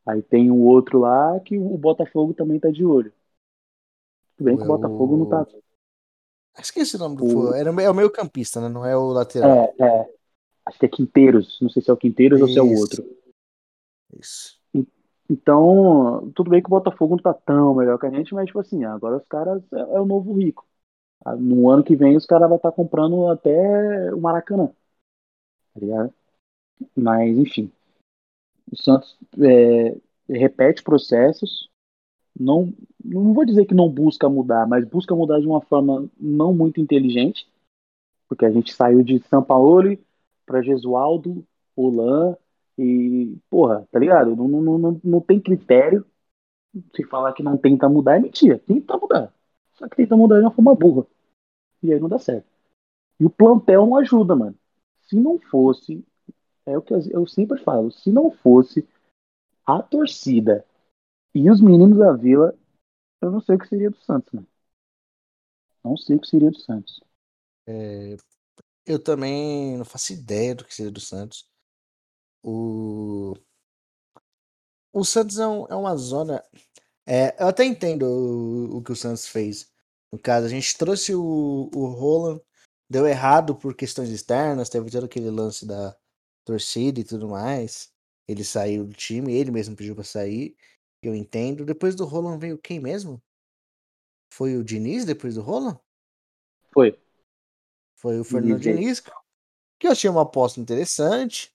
Aí 0.06 0.22
tem 0.22 0.52
um 0.52 0.62
outro 0.62 1.00
lá 1.00 1.40
que 1.40 1.58
o 1.58 1.78
Botafogo 1.78 2.34
também 2.34 2.60
tá 2.60 2.70
de 2.70 2.84
olho. 2.84 3.14
Tudo 4.36 4.46
bem 4.46 4.58
que 4.58 4.64
o 4.64 4.68
Botafogo 4.68 5.18
não 5.18 5.30
tá. 5.30 5.46
Esqueci 6.60 6.96
o 6.96 7.00
nome 7.00 7.18
do 7.18 7.26
o... 7.26 7.54
Era, 7.54 7.70
é 7.82 7.90
o 7.90 7.94
meio 7.94 8.12
campista, 8.12 8.60
né? 8.60 8.70
Não 8.70 8.86
é 8.86 8.96
o 8.98 9.08
lateral. 9.08 9.50
É, 9.50 9.74
é. 9.80 10.14
Acho 10.66 10.80
que 10.80 10.86
é 10.86 10.90
Quinteiros. 10.90 11.60
Não 11.62 11.70
sei 11.70 11.82
se 11.82 11.90
é 11.90 11.94
o 11.94 11.98
Quinteiros 11.98 12.40
Isso. 12.40 12.48
ou 12.48 12.54
se 12.54 12.60
é 12.60 12.62
o 12.62 12.80
outro. 12.80 13.04
Isso. 14.20 14.62
Então, 15.30 16.32
tudo 16.36 16.50
bem 16.50 16.62
que 16.62 16.68
o 16.68 16.70
Botafogo 16.70 17.16
não 17.16 17.24
tá 17.24 17.34
tão 17.34 17.74
melhor 17.76 17.98
que 17.98 18.06
a 18.06 18.10
gente, 18.10 18.34
mas 18.34 18.46
tipo 18.46 18.60
assim, 18.60 18.84
agora 18.84 19.18
os 19.18 19.26
caras 19.28 19.64
é, 19.74 19.80
é 19.80 20.00
o 20.00 20.06
novo 20.06 20.34
rico. 20.34 20.66
Ah, 21.26 21.36
no 21.36 21.70
ano 21.70 21.84
que 21.84 21.96
vem 21.96 22.18
os 22.18 22.26
caras 22.26 22.48
vão 22.48 22.58
estar 22.58 22.72
tá 22.72 22.76
comprando 22.76 23.28
até 23.28 24.14
o 24.14 24.20
Maracanã. 24.20 24.70
Tá 25.74 25.80
ligado? 25.80 26.14
Mas, 26.96 27.38
enfim. 27.38 27.72
O 28.72 28.76
Santos 28.76 29.18
é, 29.40 29.98
repete 30.30 30.84
processos, 30.84 31.70
não, 32.40 32.74
não 33.04 33.34
vou 33.34 33.46
dizer 33.46 33.66
que 33.66 33.74
não 33.74 33.90
busca 33.90 34.30
mudar, 34.30 34.68
mas 34.68 34.86
busca 34.86 35.16
mudar 35.16 35.40
de 35.40 35.48
uma 35.48 35.62
forma 35.62 36.10
não 36.20 36.54
muito 36.54 36.82
inteligente, 36.82 37.48
porque 38.28 38.46
a 38.46 38.52
gente 38.52 38.74
saiu 38.74 39.04
de 39.04 39.20
São 39.28 39.44
Paulo 39.44 39.98
para 40.46 40.62
Gesualdo, 40.62 41.46
Olan 41.76 42.36
e, 42.78 43.38
porra, 43.50 43.88
tá 43.92 44.00
ligado? 44.00 44.36
Não, 44.36 44.48
não, 44.48 44.78
não, 44.78 45.02
não 45.04 45.22
tem 45.22 45.40
critério. 45.40 46.06
Se 46.96 47.04
falar 47.06 47.34
que 47.34 47.44
não 47.44 47.58
tenta 47.58 47.88
mudar 47.88 48.18
é 48.18 48.20
mentira, 48.20 48.58
tenta 48.60 48.98
mudar. 48.98 49.32
Só 49.74 49.88
que 49.88 49.96
tenta 49.96 50.16
mudar 50.18 50.38
de 50.40 50.46
uma 50.46 50.52
forma 50.52 50.74
burra. 50.76 51.06
E 51.84 51.94
aí 51.94 52.00
não 52.00 52.10
dá 52.10 52.18
certo. 52.18 52.48
E 53.20 53.26
o 53.26 53.30
plantel 53.30 53.86
não 53.86 53.98
ajuda, 53.98 54.36
mano. 54.36 54.56
Se 55.08 55.16
não 55.16 55.40
fosse 55.40 56.06
é 56.66 56.78
o 56.78 56.82
que 56.82 56.94
eu 56.94 57.28
sempre 57.28 57.62
falo. 57.62 57.92
Se 57.92 58.12
não 58.12 58.32
fosse 58.32 58.88
a 59.66 59.82
torcida 59.82 60.66
e 61.34 61.50
os 61.50 61.62
meninos 61.62 61.98
da 61.98 62.14
Vila, 62.14 62.58
eu 63.22 63.32
não 63.32 63.42
sei 63.42 63.56
o 63.56 63.60
que 63.60 63.68
seria 63.68 63.90
do 63.90 63.98
Santos, 63.98 64.32
mano. 64.34 64.48
Não 65.84 65.98
sei 65.98 66.16
o 66.16 66.20
que 66.20 66.28
seria 66.28 66.52
do 66.52 66.60
Santos. 66.60 67.02
É, 67.68 68.16
eu 68.86 69.02
também 69.02 69.78
não 69.78 69.86
faço 69.86 70.14
ideia 70.14 70.56
do 70.56 70.64
que 70.64 70.74
seria 70.74 70.92
do 70.92 71.00
Santos. 71.00 71.50
O, 72.42 73.34
o 74.94 75.04
Santos 75.04 75.40
é, 75.40 75.48
um, 75.48 75.66
é 75.68 75.76
uma 75.76 75.96
zona. 75.96 76.44
É, 77.06 77.42
eu 77.42 77.48
até 77.48 77.66
entendo 77.66 78.04
o, 78.04 78.78
o, 78.78 78.84
que 78.84 78.92
o 78.92 78.96
Santos 78.96 79.28
fez. 79.28 79.70
No 80.12 80.20
caso, 80.20 80.46
a 80.46 80.50
gente 80.50 80.78
trouxe 80.78 81.14
o, 81.16 81.70
o 81.74 81.86
Roland, 81.88 82.42
deu 82.94 83.08
errado 83.08 83.56
por 83.56 83.76
questões 83.76 84.10
externas, 84.10 84.70
teve 84.70 84.90
todo 84.90 85.06
aquele 85.06 85.30
lance 85.30 85.66
da, 85.66 85.98
torcida 86.44 87.00
e 87.00 87.04
tudo 87.04 87.28
mais. 87.28 87.92
Ele 88.28 88.44
saiu 88.44 88.86
do 88.86 88.94
time, 88.94 89.34
ele 89.34 89.52
mesmo 89.52 89.76
pediu 89.76 89.96
pra 89.96 90.04
sair. 90.04 90.56
Eu 91.02 91.14
entendo. 91.16 91.66
Depois 91.66 91.96
do 91.96 92.06
Roland 92.06 92.38
veio 92.38 92.58
quem 92.58 92.80
mesmo? 92.80 93.22
Foi 94.32 94.56
o 94.56 94.64
Diniz 94.64 95.06
depois 95.06 95.36
do 95.36 95.42
Roland? 95.42 95.80
Foi. 96.74 96.98
Foi 97.96 98.20
o 98.20 98.24
Fernando 98.24 98.60
Diniz, 98.60 99.00
que 99.80 99.88
eu 99.88 99.92
achei 99.92 100.10
uma 100.10 100.24
aposta 100.24 100.60
interessante. 100.60 101.54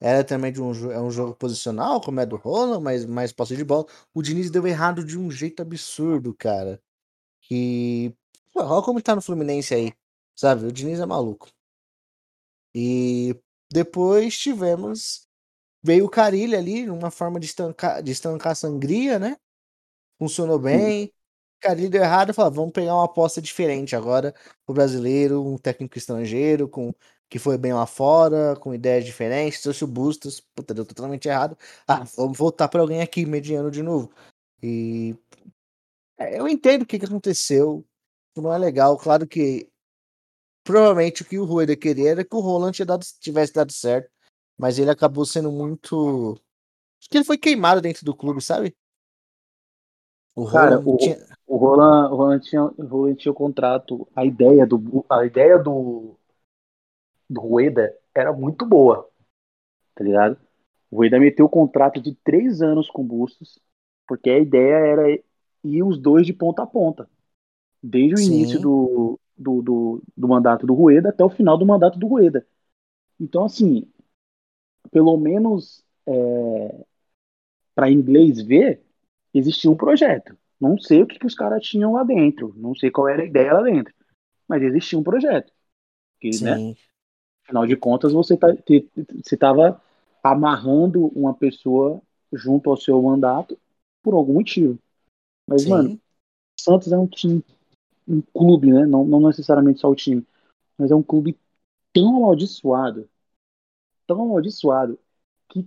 Era 0.00 0.22
também 0.22 0.52
de 0.52 0.60
um, 0.60 0.92
é 0.92 1.00
um 1.00 1.10
jogo 1.10 1.34
posicional, 1.34 2.00
como 2.00 2.20
é 2.20 2.26
do 2.26 2.36
Roland, 2.36 2.80
mas 2.80 3.06
mais 3.06 3.32
posse 3.32 3.56
de 3.56 3.64
bola. 3.64 3.86
O 4.12 4.20
Diniz 4.20 4.50
deu 4.50 4.66
errado 4.66 5.04
de 5.04 5.18
um 5.18 5.30
jeito 5.30 5.62
absurdo, 5.62 6.34
cara. 6.34 6.82
Que. 7.42 8.14
Olha 8.54 8.82
como 8.82 9.00
tá 9.02 9.14
no 9.14 9.22
Fluminense 9.22 9.74
aí. 9.74 9.94
Sabe? 10.36 10.66
O 10.66 10.72
Diniz 10.72 11.00
é 11.00 11.06
maluco. 11.06 11.48
E 12.74 13.34
Depois 13.72 14.38
tivemos. 14.38 15.26
Veio 15.82 16.06
o 16.06 16.10
Carilli 16.10 16.56
ali, 16.56 16.90
uma 16.90 17.10
forma 17.10 17.40
de 17.40 17.46
estancar, 17.46 18.02
de 18.02 18.12
estancar 18.12 18.52
a 18.52 18.56
sangria, 18.56 19.18
né? 19.18 19.36
Funcionou 20.18 20.58
bem. 20.58 21.12
Carilli 21.60 21.88
deu 21.88 22.02
errado, 22.02 22.34
falou: 22.34 22.52
vamos 22.52 22.72
pegar 22.72 22.94
uma 22.94 23.04
aposta 23.04 23.42
diferente 23.42 23.96
agora 23.96 24.34
o 24.66 24.74
brasileiro, 24.74 25.44
um 25.46 25.58
técnico 25.58 25.98
estrangeiro, 25.98 26.68
com 26.68 26.94
que 27.28 27.38
foi 27.38 27.58
bem 27.58 27.72
lá 27.74 27.86
fora, 27.86 28.56
com 28.56 28.74
ideias 28.74 29.04
diferentes. 29.04 29.62
Trouxe 29.62 29.84
o 29.84 29.86
Bustos, 29.88 30.40
puta, 30.54 30.74
deu 30.74 30.86
totalmente 30.86 31.28
errado. 31.28 31.56
Ah, 31.88 32.04
vamos 32.16 32.38
voltar 32.38 32.68
para 32.68 32.80
alguém 32.80 33.00
aqui, 33.02 33.26
mediano 33.26 33.70
de 33.70 33.82
novo. 33.82 34.12
E 34.62 35.16
é, 36.18 36.38
eu 36.38 36.48
entendo 36.48 36.82
o 36.82 36.86
que, 36.86 36.98
que 36.98 37.04
aconteceu. 37.06 37.84
Não 38.36 38.52
é 38.52 38.58
legal. 38.58 38.96
Claro 38.98 39.26
que 39.26 39.68
provavelmente 40.66 41.22
o 41.22 41.24
que 41.24 41.38
o 41.38 41.44
Rueda 41.44 41.76
queria 41.76 42.10
era 42.10 42.24
que 42.24 42.34
o 42.34 42.40
Roland 42.40 42.72
tivesse 43.20 43.52
dado 43.52 43.72
certo. 43.72 44.10
Mas 44.58 44.78
ele 44.78 44.90
acabou 44.90 45.24
sendo 45.24 45.52
muito. 45.52 46.32
Acho 46.98 47.08
que 47.08 47.18
ele 47.18 47.24
foi 47.24 47.38
queimado 47.38 47.80
dentro 47.80 48.04
do 48.04 48.16
clube, 48.16 48.42
sabe? 48.42 48.74
O 50.34 50.42
Roland, 50.42 50.52
Cara, 50.52 50.80
o, 50.80 50.96
tinha... 50.96 51.26
o 51.46 51.56
Roland, 51.56 52.12
o 52.12 52.16
Roland 52.16 52.40
tinha, 52.40 52.62
o 52.62 52.86
Roland 52.86 53.14
tinha 53.16 53.32
o 53.32 53.34
contrato. 53.34 54.08
A 54.14 54.24
ideia 54.24 54.66
do, 54.66 55.04
a 55.08 55.24
ideia 55.24 55.58
do, 55.58 56.16
do 57.28 57.40
Rueda 57.40 57.96
era 58.14 58.32
muito 58.32 58.66
boa. 58.66 59.08
Tá 59.94 60.02
ligado? 60.02 60.38
O 60.90 60.96
Rueda 60.96 61.20
meteu 61.20 61.46
o 61.46 61.50
contrato 61.50 62.00
de 62.00 62.14
três 62.14 62.60
anos 62.62 62.90
com 62.90 63.02
o 63.02 63.06
Bustos, 63.06 63.58
porque 64.06 64.30
a 64.30 64.38
ideia 64.38 64.74
era 64.74 65.20
ir 65.62 65.82
os 65.82 65.98
dois 65.98 66.26
de 66.26 66.32
ponta 66.32 66.62
a 66.62 66.66
ponta. 66.66 67.08
Desde 67.82 68.14
o 68.14 68.18
Sim. 68.18 68.32
início 68.32 68.60
do, 68.60 69.20
do, 69.36 69.62
do, 69.62 70.02
do, 70.16 70.28
mandato 70.28 70.66
do 70.66 70.74
Rueda 70.74 71.10
até 71.10 71.24
o 71.24 71.30
final 71.30 71.58
do 71.58 71.66
mandato 71.66 71.98
do 71.98 72.06
Rueda. 72.06 72.46
Então, 73.20 73.44
assim, 73.44 73.86
pelo 74.90 75.16
menos 75.16 75.84
é, 76.06 76.84
para 77.74 77.90
inglês 77.90 78.40
ver, 78.40 78.82
existia 79.34 79.70
um 79.70 79.76
projeto. 79.76 80.36
Não 80.60 80.78
sei 80.78 81.02
o 81.02 81.06
que, 81.06 81.18
que 81.18 81.26
os 81.26 81.34
caras 81.34 81.62
tinham 81.62 81.92
lá 81.92 82.02
dentro, 82.02 82.54
não 82.56 82.74
sei 82.74 82.90
qual 82.90 83.08
era 83.08 83.22
a 83.22 83.26
ideia 83.26 83.52
lá 83.52 83.62
dentro, 83.62 83.92
mas 84.48 84.62
existia 84.62 84.98
um 84.98 85.02
projeto. 85.02 85.52
Que, 86.18 86.30
né, 86.42 86.74
afinal 87.44 87.66
de 87.66 87.76
contas, 87.76 88.12
você 88.12 88.38
estava 89.30 89.72
tá, 89.72 90.30
amarrando 90.30 91.08
uma 91.08 91.34
pessoa 91.34 92.00
junto 92.32 92.70
ao 92.70 92.76
seu 92.76 93.00
mandato 93.02 93.58
por 94.02 94.14
algum 94.14 94.34
motivo. 94.34 94.78
Mas, 95.46 95.62
Sim. 95.62 95.70
mano, 95.70 96.00
Santos 96.58 96.90
é 96.90 96.98
um 96.98 97.06
time, 97.06 97.44
um 98.06 98.20
clube, 98.20 98.72
né? 98.72 98.86
Não, 98.86 99.04
não 99.04 99.20
necessariamente 99.20 99.80
só 99.80 99.90
o 99.90 99.96
time, 99.96 100.26
mas 100.78 100.90
é 100.90 100.94
um 100.94 101.02
clube 101.02 101.38
tão 101.92 102.16
amaldiçoado, 102.16 103.08
tão 104.06 104.22
amaldiçoado, 104.22 104.98
que 105.48 105.66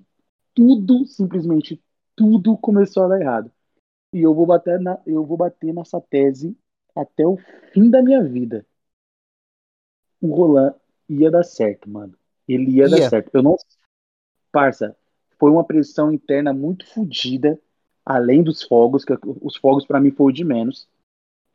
tudo, 0.54 1.06
simplesmente 1.06 1.82
tudo 2.15 2.58
começou 2.58 3.04
a 3.04 3.08
dar 3.10 3.21
errado. 3.21 3.52
E 4.13 4.21
eu 4.21 4.34
vou 4.34 4.45
bater, 4.45 4.80
na, 4.80 4.99
eu 5.06 5.25
vou 5.25 5.38
bater 5.38 5.73
nessa 5.73 6.02
tese 6.02 6.58
até 6.95 7.25
o 7.25 7.38
fim 7.73 7.89
da 7.89 8.02
minha 8.02 8.23
vida. 8.23 8.65
O 10.21 10.34
Roland 10.34 10.75
ia 11.08 11.32
dar 11.32 11.43
certo, 11.43 11.89
mano. 11.89 12.13
Ele 12.47 12.71
ia, 12.71 12.84
ia. 12.84 12.89
dar 12.89 13.10
certo. 13.10 13.30
Eu 13.34 13.43
não. 13.43 13.56
Parça, 14.52 14.95
foi 15.38 15.52
uma 15.52 15.63
pressão 15.63 16.12
interna 16.12 16.52
muito 16.54 16.86
fodida 16.88 17.60
além 18.06 18.41
dos 18.41 18.63
fogos, 18.63 19.06
que 19.06 19.13
os 19.41 19.56
fogos 19.58 19.86
para 19.86 19.99
mim 19.99 20.10
foi 20.10 20.32
o 20.32 20.32
de 20.32 20.43
menos. 20.43 20.88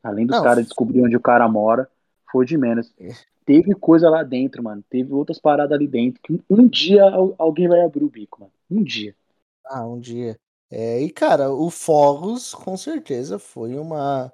Além 0.05 0.27
dos 0.27 0.39
caras 0.39 0.67
descobrir 0.67 1.03
onde 1.03 1.17
o 1.17 1.21
cara 1.21 1.49
mora, 1.49 1.89
foi 2.31 2.45
de 2.45 2.59
menos. 2.59 2.93
É. 3.01 3.09
Teve 3.47 3.75
coisa 3.75 4.11
lá 4.11 4.23
dentro, 4.23 4.63
mano. 4.63 4.85
Teve 4.89 5.13
outras 5.15 5.39
paradas 5.39 5.73
ali 5.73 5.89
dentro 5.89 6.21
que 6.23 6.39
um 6.49 6.69
dia 6.69 7.03
alguém 7.39 7.67
vai 7.67 7.81
abrir 7.81 8.05
o 8.05 8.11
bico, 8.11 8.41
mano. 8.41 8.53
Um 8.71 8.83
dia. 8.83 9.17
Ah, 9.65 9.87
um 9.87 9.99
dia. 9.99 10.39
É, 10.71 11.01
e 11.01 11.11
cara, 11.11 11.51
o 11.51 11.71
Fogos 11.71 12.55
com 12.55 12.77
certeza 12.77 13.39
foi 13.39 13.79
uma. 13.79 14.31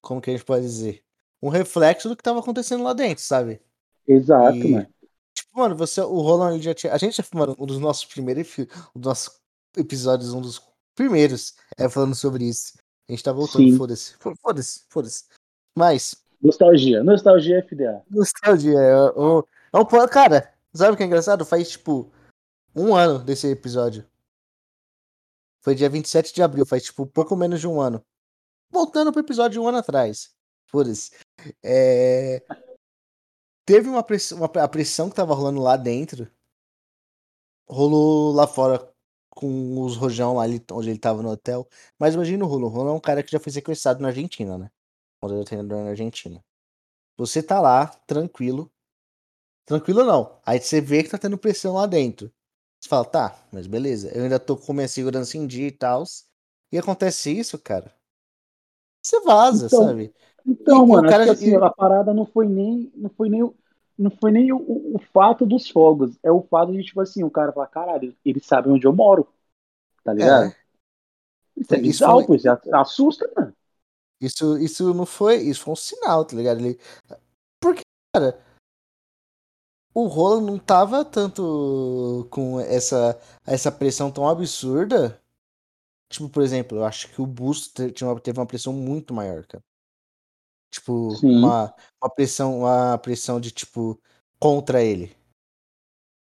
Como 0.00 0.20
que 0.20 0.30
a 0.30 0.32
gente 0.32 0.44
pode 0.44 0.62
dizer? 0.62 1.02
Um 1.40 1.48
reflexo 1.48 2.08
do 2.08 2.16
que 2.16 2.22
tava 2.22 2.40
acontecendo 2.40 2.82
lá 2.82 2.92
dentro, 2.92 3.22
sabe? 3.22 3.60
Exato, 4.06 4.56
e, 4.56 4.72
mano. 4.72 4.88
Tipo, 5.32 5.58
mano, 5.58 5.76
você, 5.76 6.00
o 6.00 6.20
Roland 6.20 6.60
já 6.60 6.74
tinha. 6.74 6.92
A 6.92 6.98
gente 6.98 7.16
já, 7.16 7.24
mano, 7.34 7.54
um 7.58 7.66
dos 7.66 7.78
nossos 7.78 8.04
primeiros 8.04 8.58
um 8.58 9.00
dos 9.00 9.06
nossos 9.06 9.40
episódios, 9.76 10.32
um 10.32 10.40
dos 10.40 10.60
primeiros 10.94 11.54
é 11.76 11.88
falando 11.88 12.14
sobre 12.14 12.44
isso. 12.48 12.72
A 13.08 13.12
gente 13.12 13.24
tá 13.24 13.32
voltando, 13.32 13.76
foda-se. 13.76 14.16
Foda-se, 14.42 14.84
foda-se. 14.90 15.24
Mas. 15.74 16.22
Nostalgia, 16.42 17.02
nostalgia 17.02 17.62
FDA. 17.62 18.04
Nostalgia. 18.10 18.78
É, 18.78 18.96
o, 18.96 19.46
é 19.72 19.78
um, 19.78 20.08
cara, 20.08 20.52
sabe 20.74 20.92
o 20.92 20.96
que 20.96 21.02
é 21.02 21.06
engraçado? 21.06 21.44
Faz 21.46 21.70
tipo 21.70 22.12
um 22.76 22.94
ano 22.94 23.18
desse 23.18 23.46
episódio. 23.48 24.06
Foi 25.62 25.74
dia 25.74 25.88
27 25.88 26.34
de 26.34 26.42
abril, 26.42 26.66
faz 26.66 26.84
tipo 26.84 27.06
pouco 27.06 27.34
menos 27.34 27.60
de 27.60 27.66
um 27.66 27.80
ano. 27.80 28.04
Voltando 28.70 29.10
pro 29.10 29.22
episódio 29.22 29.52
de 29.52 29.60
um 29.60 29.66
ano 29.66 29.78
atrás. 29.78 30.34
Foda-se. 30.66 31.12
É... 31.62 32.44
Teve 33.64 33.88
uma 33.88 34.02
pressão, 34.02 34.38
uma, 34.38 34.46
a 34.62 34.68
pressão 34.68 35.08
que 35.08 35.16
tava 35.16 35.34
rolando 35.34 35.60
lá 35.60 35.76
dentro. 35.76 36.30
Rolou 37.66 38.32
lá 38.32 38.46
fora 38.46 38.94
com 39.38 39.80
os 39.84 39.94
rojão 39.96 40.34
lá 40.34 40.46
onde 40.72 40.90
ele 40.90 40.98
tava 40.98 41.22
no 41.22 41.30
hotel. 41.30 41.68
Mas 41.96 42.14
imagina 42.14 42.44
o 42.44 42.48
Rolo. 42.48 42.66
O 42.66 42.68
Rolo 42.68 42.88
é 42.88 42.92
um 42.92 43.00
cara 43.00 43.22
que 43.22 43.30
já 43.30 43.38
foi 43.38 43.52
sequestrado 43.52 44.02
na 44.02 44.08
Argentina, 44.08 44.58
né? 44.58 44.68
Quando 45.20 45.34
ele 45.34 45.42
é 45.42 45.44
treinador 45.44 45.84
na 45.84 45.90
Argentina. 45.90 46.44
Você 47.16 47.40
tá 47.40 47.60
lá, 47.60 47.86
tranquilo. 48.04 48.68
Tranquilo 49.64 50.04
não. 50.04 50.40
Aí 50.44 50.60
você 50.60 50.80
vê 50.80 51.04
que 51.04 51.10
tá 51.10 51.18
tendo 51.18 51.38
pressão 51.38 51.74
lá 51.74 51.86
dentro. 51.86 52.32
Você 52.80 52.88
fala, 52.88 53.04
tá, 53.04 53.46
mas 53.52 53.68
beleza. 53.68 54.10
Eu 54.12 54.24
ainda 54.24 54.40
tô 54.40 54.56
com 54.56 54.72
minha 54.72 54.88
segurança 54.88 55.36
em 55.36 55.46
dia 55.46 55.68
e 55.68 55.72
tal. 55.72 56.02
E 56.72 56.78
acontece 56.78 57.30
isso, 57.30 57.56
cara. 57.60 57.94
Você 59.00 59.20
vaza, 59.20 59.66
então, 59.66 59.86
sabe? 59.86 60.12
Então, 60.44 60.84
e, 60.84 60.88
mano, 60.88 61.08
cara... 61.08 61.24
que, 61.24 61.30
assim, 61.30 61.54
a 61.54 61.70
parada 61.70 62.12
não 62.12 62.26
foi 62.26 62.48
nem. 62.48 62.92
Não 62.96 63.10
foi 63.10 63.28
nem 63.28 63.54
não 63.98 64.10
foi 64.10 64.30
nem 64.30 64.52
o, 64.52 64.58
o, 64.94 64.98
fato 65.12 65.44
dos 65.44 65.68
fogos, 65.68 66.16
é 66.22 66.30
o 66.30 66.42
fato 66.42 66.72
de, 66.72 66.84
tipo 66.84 67.00
assim, 67.00 67.24
o 67.24 67.30
cara 67.30 67.52
falar, 67.52 67.66
caralho, 67.66 68.16
eles 68.24 68.46
sabem 68.46 68.72
onde 68.72 68.86
eu 68.86 68.92
moro. 68.92 69.26
Tá 70.04 70.12
ligado? 70.12 70.44
É. 70.44 70.56
Isso 71.56 71.74
é 71.74 71.78
bizarro, 71.78 72.24
foi... 72.24 72.36
isso 72.36 72.48
assusta, 72.72 73.30
mano. 73.36 73.52
Isso, 74.20 74.56
isso 74.58 74.94
não 74.94 75.04
foi. 75.04 75.36
Isso 75.36 75.62
foi 75.62 75.72
um 75.72 75.76
sinal, 75.76 76.24
tá 76.24 76.36
ligado? 76.36 76.60
Ele... 76.60 76.78
Porque, 77.60 77.82
cara, 78.14 78.40
o 79.92 80.06
Roland 80.06 80.46
não 80.46 80.58
tava 80.58 81.04
tanto 81.04 82.26
com 82.30 82.60
essa, 82.60 83.18
essa 83.44 83.72
pressão 83.72 84.10
tão 84.10 84.28
absurda. 84.28 85.20
Tipo, 86.08 86.28
por 86.28 86.42
exemplo, 86.42 86.78
eu 86.78 86.84
acho 86.84 87.08
que 87.12 87.20
o 87.20 87.26
Busto 87.26 87.90
teve 88.22 88.38
uma 88.38 88.46
pressão 88.46 88.72
muito 88.72 89.12
maior, 89.12 89.44
cara. 89.46 89.62
Tipo, 90.70 91.08
uma, 91.22 91.74
uma 92.02 92.10
pressão, 92.14 92.60
uma 92.60 92.98
pressão 92.98 93.40
de 93.40 93.50
tipo 93.50 93.98
contra 94.38 94.82
ele. 94.82 95.16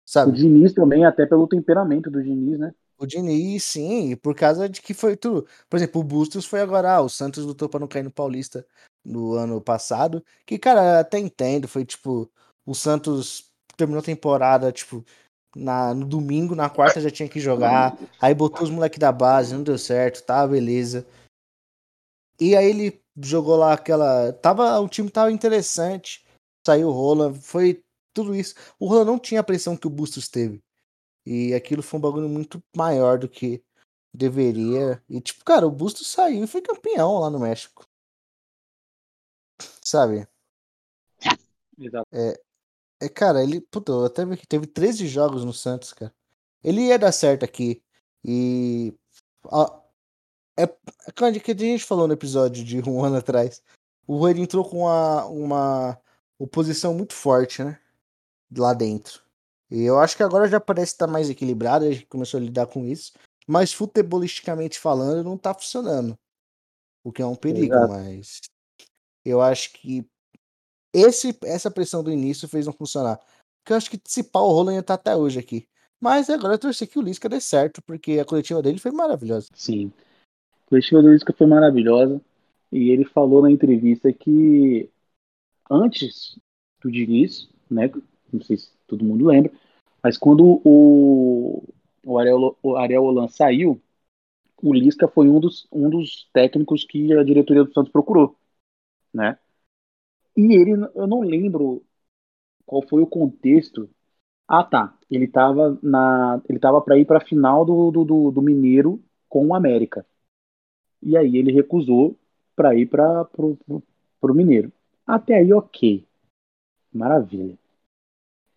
Sabe? 0.06 0.32
O 0.32 0.34
Diniz 0.34 0.74
também, 0.74 1.06
até 1.06 1.26
pelo 1.26 1.48
temperamento 1.48 2.10
do 2.10 2.24
Diniz, 2.24 2.58
né? 2.58 2.74
O 2.98 3.06
Diniz, 3.06 3.64
sim, 3.64 4.16
por 4.16 4.34
causa 4.34 4.68
de 4.68 4.82
que 4.82 4.94
foi 4.94 5.16
tudo. 5.18 5.46
Por 5.70 5.78
exemplo, 5.78 6.02
o 6.02 6.04
Bustos 6.04 6.46
foi 6.46 6.62
agora, 6.62 6.96
ah, 6.96 7.02
o 7.02 7.10
Santos 7.10 7.46
lutou 7.46 7.68
pra 7.68 7.80
não 7.80 7.88
cair 7.88 8.04
no 8.04 8.12
Paulista 8.12 8.66
no 9.06 9.34
ano 9.34 9.62
passado. 9.62 10.24
Que, 10.46 10.58
cara, 10.58 11.00
até 11.00 11.20
entendo, 11.20 11.68
foi 11.68 11.86
tipo, 11.86 12.30
o 12.66 12.74
Santos 12.74 13.52
terminou 13.76 14.00
a 14.00 14.04
temporada, 14.04 14.72
tipo, 14.72 15.06
na, 15.56 15.94
no 15.94 16.06
domingo, 16.06 16.56
na 16.56 16.70
quarta 16.70 17.02
já 17.02 17.12
tinha 17.12 17.30
que 17.30 17.40
jogar. 17.40 17.98
Aí 18.20 18.34
botou 18.34 18.64
os 18.64 18.70
moleques 18.70 19.00
da 19.00 19.12
base, 19.12 19.54
não 19.54 19.62
deu 19.62 19.78
certo, 19.78 20.24
tá, 20.24 20.48
beleza. 20.48 21.06
E 22.40 22.56
aí 22.56 22.70
ele 22.70 23.02
jogou 23.18 23.56
lá 23.58 23.74
aquela. 23.74 24.32
Tava, 24.34 24.80
o 24.80 24.88
time 24.88 25.10
tava 25.10 25.32
interessante. 25.32 26.26
Saiu 26.66 26.90
o 26.90 26.92
Rola, 26.92 27.34
foi 27.34 27.84
tudo 28.14 28.36
isso. 28.36 28.56
O 28.80 28.88
Rola 28.88 29.06
não 29.06 29.20
tinha 29.20 29.42
a 29.42 29.44
pressão 29.44 29.78
que 29.78 29.88
o 29.88 29.90
Bustos 29.92 30.28
teve. 30.28 30.64
E 31.26 31.54
aquilo 31.54 31.84
foi 31.84 31.98
um 31.98 32.02
bagulho 32.02 32.30
muito 32.30 32.64
maior 32.76 33.20
do 33.20 33.30
que 33.30 33.64
deveria. 34.14 35.04
E 35.10 35.22
tipo, 35.22 35.44
cara, 35.44 35.68
o 35.68 35.72
Bustos 35.72 36.08
saiu 36.08 36.44
e 36.44 36.48
foi 36.48 36.62
campeão 36.62 37.20
lá 37.20 37.30
no 37.30 37.40
México. 37.40 37.86
Sabe? 39.84 40.28
Exato. 41.78 42.08
É, 42.12 42.40
é, 43.02 43.10
cara, 43.10 43.44
ele, 43.44 43.62
puta, 43.62 43.92
eu 43.92 44.06
até 44.06 44.26
vi 44.26 44.38
que 44.38 44.48
teve 44.48 44.66
13 44.68 45.08
jogos 45.08 45.46
no 45.46 45.54
Santos, 45.54 45.94
cara. 45.94 46.14
Ele 46.64 46.82
ia 46.88 46.98
dar 46.98 47.12
certo 47.12 47.44
aqui. 47.46 47.84
E 48.24 48.94
é, 50.58 50.64
é 50.64 51.40
que 51.40 51.52
a 51.52 51.56
gente 51.56 51.86
falou 51.86 52.08
no 52.08 52.14
episódio 52.14 52.64
de 52.64 52.82
um 52.82 53.04
ano 53.06 53.18
atrás. 53.18 53.62
O 54.08 54.18
Rueda 54.18 54.40
entrou 54.40 54.68
com 54.68 54.80
uma, 54.80 55.26
uma 55.26 56.02
oposição 56.40 56.94
muito 56.94 57.14
forte, 57.14 57.64
né? 57.64 57.80
Lá 58.56 58.74
dentro. 58.74 59.22
E 59.70 59.84
eu 59.84 60.00
acho 60.00 60.16
que 60.16 60.24
agora 60.24 60.48
já 60.48 60.60
parece 60.60 60.94
estar 60.94 61.08
mais 61.08 61.30
equilibrado, 61.30 61.86
a 61.86 61.92
gente 61.92 62.06
começou 62.06 62.40
a 62.40 62.44
lidar 62.44 62.68
com 62.68 62.86
isso. 62.86 63.14
Mas 63.46 63.74
futebolisticamente 63.74 64.80
falando, 64.80 65.24
não 65.24 65.38
tá 65.38 65.54
funcionando. 65.54 66.18
O 67.04 67.12
que 67.12 67.22
é 67.22 67.26
um 67.26 67.36
perigo, 67.36 67.74
Exato. 67.74 67.94
mas 67.94 68.42
eu 69.24 69.42
acho 69.42 69.74
que 69.74 70.06
esse, 70.94 71.38
essa 71.44 71.70
pressão 71.70 72.04
do 72.04 72.12
início 72.12 72.48
fez 72.48 72.66
não 72.66 72.74
funcionar. 72.74 73.20
que 73.64 73.72
eu 73.72 73.78
acho 73.78 73.90
que 73.90 74.00
se 74.06 74.24
pau 74.24 74.50
o 74.50 74.54
Roland 74.54 74.74
ia 74.74 74.80
estar 74.80 74.98
tá 74.98 75.12
até 75.12 75.16
hoje 75.16 75.40
aqui. 75.40 75.68
Mas 76.00 76.30
agora 76.30 76.54
eu 76.54 76.60
torci 76.60 76.86
que 76.88 77.00
o 77.00 77.02
Lisca 77.02 77.28
dê 77.28 77.42
certo, 77.42 77.82
porque 77.82 78.20
a 78.20 78.26
coletiva 78.26 78.62
dele 78.62 78.80
foi 78.80 78.92
maravilhosa. 78.92 79.50
Sim. 79.54 79.92
Coletiva 80.68 81.02
do 81.02 81.12
Lisca 81.12 81.34
foi 81.34 81.48
maravilhosa. 81.48 82.22
E 82.72 82.90
ele 82.90 83.06
falou 83.06 83.42
na 83.42 83.52
entrevista 83.52 84.12
que 84.12 84.90
antes 85.70 86.40
do 86.82 86.92
Diniz, 86.92 87.50
né? 87.70 87.90
Não 88.32 88.42
sei 88.42 88.58
se 88.58 88.72
todo 88.86 89.06
mundo 89.06 89.26
lembra, 89.26 89.52
mas 90.04 90.18
quando 90.18 90.62
o, 90.66 91.64
o, 92.06 92.18
Ariel, 92.20 92.58
o 92.62 92.76
Ariel 92.76 93.04
Holan 93.04 93.28
saiu, 93.28 93.82
o 94.62 94.74
Lisca 94.74 95.08
foi 95.08 95.30
um 95.30 95.40
dos, 95.40 95.68
um 95.72 95.90
dos 95.90 96.30
técnicos 96.34 96.84
que 96.86 97.14
a 97.14 97.24
diretoria 97.24 97.64
do 97.64 97.74
Santos 97.74 97.92
procurou, 97.92 98.36
né? 99.14 99.38
E 100.36 100.54
ele, 100.54 100.72
eu 100.96 101.08
não 101.08 101.22
lembro 101.22 101.84
qual 102.66 102.82
foi 102.88 103.02
o 103.02 103.08
contexto. 103.08 103.90
Ah, 104.48 104.64
tá. 104.64 104.98
Ele 105.10 105.26
estava 105.26 105.78
na, 105.82 106.42
ele 106.50 106.60
tava 106.60 106.82
para 106.82 106.98
ir 107.00 107.06
para 107.06 107.18
a 107.18 107.26
final 107.26 107.66
do, 107.66 107.92
do, 107.92 108.32
do, 108.32 108.42
Mineiro 108.42 109.02
com 109.30 109.48
o 109.48 109.56
América. 109.56 110.06
E 111.02 111.16
aí 111.16 111.38
ele 111.38 111.52
recusou 111.52 112.16
para 112.56 112.76
ir 112.76 112.88
para 112.88 113.26
pro, 113.26 113.56
pro, 113.58 113.84
pro 114.20 114.36
Mineiro. 114.36 114.72
Até 115.06 115.36
aí, 115.36 115.54
ok. 115.54 116.06
Maravilha. 116.94 117.58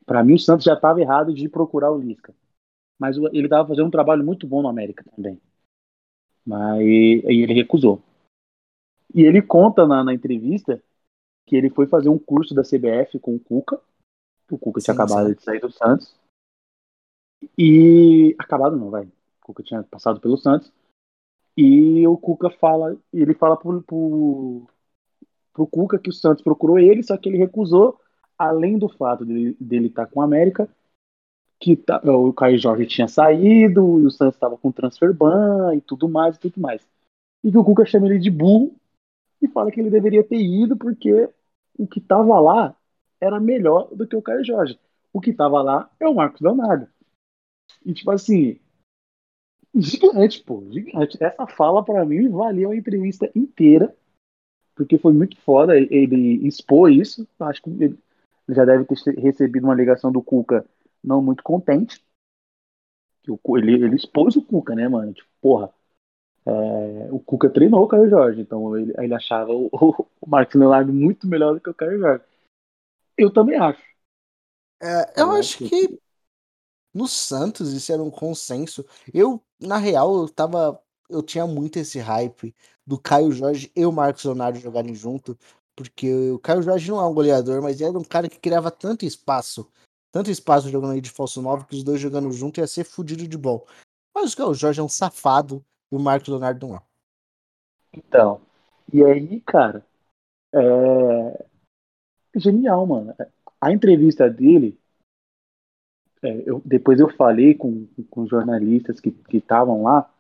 Para 0.07 0.25
mim, 0.25 0.35
o 0.35 0.39
Santos 0.39 0.65
já 0.65 0.75
estava 0.75 1.01
errado 1.01 1.33
de 1.33 1.49
procurar 1.49 1.93
o 1.93 1.99
Lisca. 1.99 2.35
Mas 2.99 3.17
ele 3.17 3.45
estava 3.45 3.69
fazendo 3.69 3.87
um 3.87 3.91
trabalho 3.91 4.25
muito 4.25 4.47
bom 4.47 4.63
no 4.63 4.69
América 4.69 5.05
também. 5.15 5.41
Mas 6.45 6.81
aí 6.81 7.23
ele 7.25 7.53
recusou. 7.53 8.03
E 9.15 9.23
ele 9.23 9.43
conta 9.43 9.87
na, 9.87 10.03
na 10.03 10.15
entrevista 10.15 10.83
que 11.47 11.57
ele 11.57 11.71
foi 11.71 11.87
fazer 11.87 12.09
um 12.09 12.19
curso 12.19 12.55
da 12.55 12.63
CBF 12.63 13.19
com 13.19 13.35
o 13.35 13.41
Cuca. 13.41 13.81
O 14.51 14.59
Cuca 14.59 14.81
sim, 14.81 14.87
tinha 14.87 14.95
acabado 14.95 15.29
sim. 15.29 15.35
de 15.35 15.43
sair 15.43 15.61
do 15.61 15.71
Santos. 15.71 16.15
E. 17.57 18.35
Acabado 18.39 18.77
não, 18.77 18.91
vai. 18.91 19.05
O 19.05 19.13
Cuca 19.43 19.63
tinha 19.63 19.83
passado 19.83 20.21
pelo 20.21 20.37
Santos. 20.37 20.73
E 21.57 22.07
o 22.07 22.17
Cuca 22.17 22.51
fala. 22.51 22.97
Ele 23.13 23.35
fala 23.35 23.57
pro, 23.57 23.83
pro, 23.83 24.67
pro 25.53 25.67
Cuca 25.67 25.99
que 25.99 26.11
o 26.11 26.13
Santos 26.13 26.43
procurou 26.43 26.79
ele, 26.79 27.03
só 27.03 27.17
que 27.17 27.29
ele 27.29 27.39
recusou, 27.39 27.99
além 28.39 28.79
do 28.79 28.89
fato 28.89 29.25
dele, 29.25 29.57
estar 29.87 30.07
tá 30.07 30.13
com 30.13 30.21
o 30.21 30.23
América, 30.23 30.69
que 31.59 31.77
tá, 31.77 32.01
o 32.05 32.33
Caio 32.33 32.59
Jorge 32.59 32.87
tinha 32.87 33.09
saído, 33.09 34.01
e 34.01 34.07
o 34.07 34.11
Santos 34.11 34.37
estava 34.37 34.57
com 34.57 34.73
transfer 34.73 35.13
ban 35.13 35.75
e 35.75 35.81
tudo 35.81 36.09
mais 36.09 36.37
e 36.37 36.41
tudo 36.41 36.61
mais. 36.61 36.87
E 37.45 37.51
que 37.51 37.59
o 37.59 37.65
Cuca 37.65 37.85
chama 37.85 38.07
ele 38.07 38.19
de 38.19 38.31
burro 38.31 38.75
e 39.43 39.49
fala 39.49 39.71
que 39.71 39.81
ele 39.81 39.91
deveria 39.91 40.25
ter 40.25 40.41
ido 40.41 40.77
porque 40.77 41.29
o 41.79 41.87
que 41.87 41.99
estava 41.99 42.39
lá 42.41 42.77
era 43.21 43.39
melhor 43.41 43.89
do 43.95 44.07
que 44.07 44.17
o 44.17 44.23
Caio 44.23 44.45
Jorge. 44.45 44.79
O 45.13 45.21
que 45.21 45.31
estava 45.31 45.63
lá 45.63 45.91
é 45.99 46.09
o 46.09 46.15
Marcos 46.15 46.41
Leonardo. 46.41 46.89
E 47.85 47.93
tipo 47.93 48.11
assim, 48.11 48.59
gigante, 49.75 50.43
pô, 50.43 50.65
gigante. 50.71 51.23
Essa 51.23 51.47
fala 51.47 51.85
para 51.85 52.05
mim 52.05 52.29
valeu 52.29 52.71
a 52.71 52.77
entrevista 52.77 53.31
inteira, 53.35 53.95
porque 54.75 54.99
foi 54.99 55.13
muito 55.13 55.37
foda 55.41 55.77
ele 55.77 56.47
expor 56.47 56.91
isso. 56.91 57.27
Acho 57.39 57.63
que 57.63 57.71
ele 57.71 57.99
já 58.49 58.65
deve 58.65 58.85
ter 58.85 59.19
recebido 59.19 59.65
uma 59.65 59.75
ligação 59.75 60.11
do 60.11 60.23
Cuca 60.23 60.65
não 61.03 61.23
muito 61.23 61.43
contente. 61.43 62.05
Ele, 63.27 63.85
ele 63.85 63.97
expôs 63.97 64.37
o 64.37 64.43
Cuca, 64.43 64.75
né, 64.75 64.89
mano? 64.89 65.13
Tipo, 65.13 65.29
porra, 65.41 65.73
é, 66.47 67.09
o 67.13 67.21
Cuca 67.21 67.51
treinou 67.51 67.85
o 67.85 67.89
Caio 67.89 68.09
Jorge, 68.09 68.41
então 68.41 68.77
ele, 68.77 68.93
ele 68.99 69.15
achava 69.15 69.53
o, 69.53 69.69
o 69.73 70.27
Marcos 70.27 70.55
Leonardo 70.55 70.93
muito 70.93 71.27
melhor 71.27 71.55
do 71.55 71.61
que 71.61 71.71
o 71.71 71.75
Caio 71.75 71.99
Jorge. 71.99 72.25
Eu 73.17 73.31
também 73.33 73.57
acho. 73.57 73.83
É, 74.83 75.21
eu 75.21 75.31
acho 75.33 75.59
que 75.59 76.01
no 76.93 77.07
Santos 77.07 77.73
isso 77.73 77.93
era 77.93 78.03
um 78.03 78.11
consenso. 78.11 78.85
Eu, 79.13 79.43
na 79.61 79.77
real, 79.77 80.17
eu 80.17 80.29
tava. 80.29 80.81
Eu 81.09 81.23
tinha 81.23 81.47
muito 81.47 81.79
esse 81.79 81.99
hype 81.99 82.55
do 82.87 82.99
Caio 82.99 83.33
Jorge 83.33 83.71
e 83.75 83.85
o 83.85 83.93
Marcos 83.93 84.25
Leonardo 84.25 84.59
jogarem 84.59 84.95
junto. 84.95 85.37
Porque 85.75 86.31
o 86.31 86.39
Caio 86.39 86.63
Jorge 86.63 86.91
não 86.91 87.01
é 87.01 87.07
um 87.07 87.15
goleador, 87.15 87.63
mas 87.63 87.81
era 87.81 87.99
um 87.99 88.05
cara 88.05 88.29
que 88.29 88.39
criava 88.39 88.71
tanto 88.71 89.05
espaço. 89.05 89.69
Tanto 90.13 90.31
espaço 90.31 90.69
jogando 90.69 90.93
aí 90.93 91.01
de 91.01 91.11
falso 91.11 91.41
9 91.41 91.67
que 91.67 91.75
os 91.75 91.85
dois 91.85 92.01
jogando 92.01 92.31
junto 92.33 92.61
ia 92.61 92.67
ser 92.67 92.85
fudido 92.85 93.27
de 93.27 93.39
bom. 93.39 93.65
Mas 94.15 94.33
o 94.33 94.37
Caio 94.37 94.55
Jorge 94.55 94.81
é 94.81 94.83
um 94.83 94.89
safado 94.89 95.65
e 95.91 95.97
o 95.97 96.01
Marcos 96.01 96.29
Leonardo 96.29 96.67
não 96.67 96.77
é. 96.77 96.83
Então, 97.93 98.41
e 98.93 99.05
aí, 99.05 99.41
cara, 99.41 99.85
é 100.53 101.45
genial, 102.37 102.87
mano. 102.87 103.15
A 103.61 103.73
entrevista 103.73 104.29
dele, 104.29 104.80
é, 106.23 106.43
eu, 106.47 106.61
depois 106.65 107.01
eu 107.01 107.09
falei 107.09 107.55
com, 107.55 107.87
com 108.11 108.27
jornalistas 108.27 109.01
que 109.01 109.15
estavam 109.33 109.83
lá, 109.83 110.11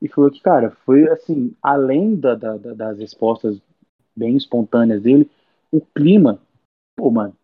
e 0.00 0.08
falou 0.08 0.30
que, 0.30 0.40
cara, 0.40 0.70
foi 0.84 1.08
assim, 1.08 1.54
além 1.62 2.16
da, 2.16 2.34
da, 2.34 2.56
das 2.56 2.98
respostas 2.98 3.60
bem 4.16 4.36
espontâneas 4.36 5.02
dele, 5.02 5.30
o 5.70 5.80
clima, 5.80 6.40
pô, 6.96 7.10
mano, 7.10 7.36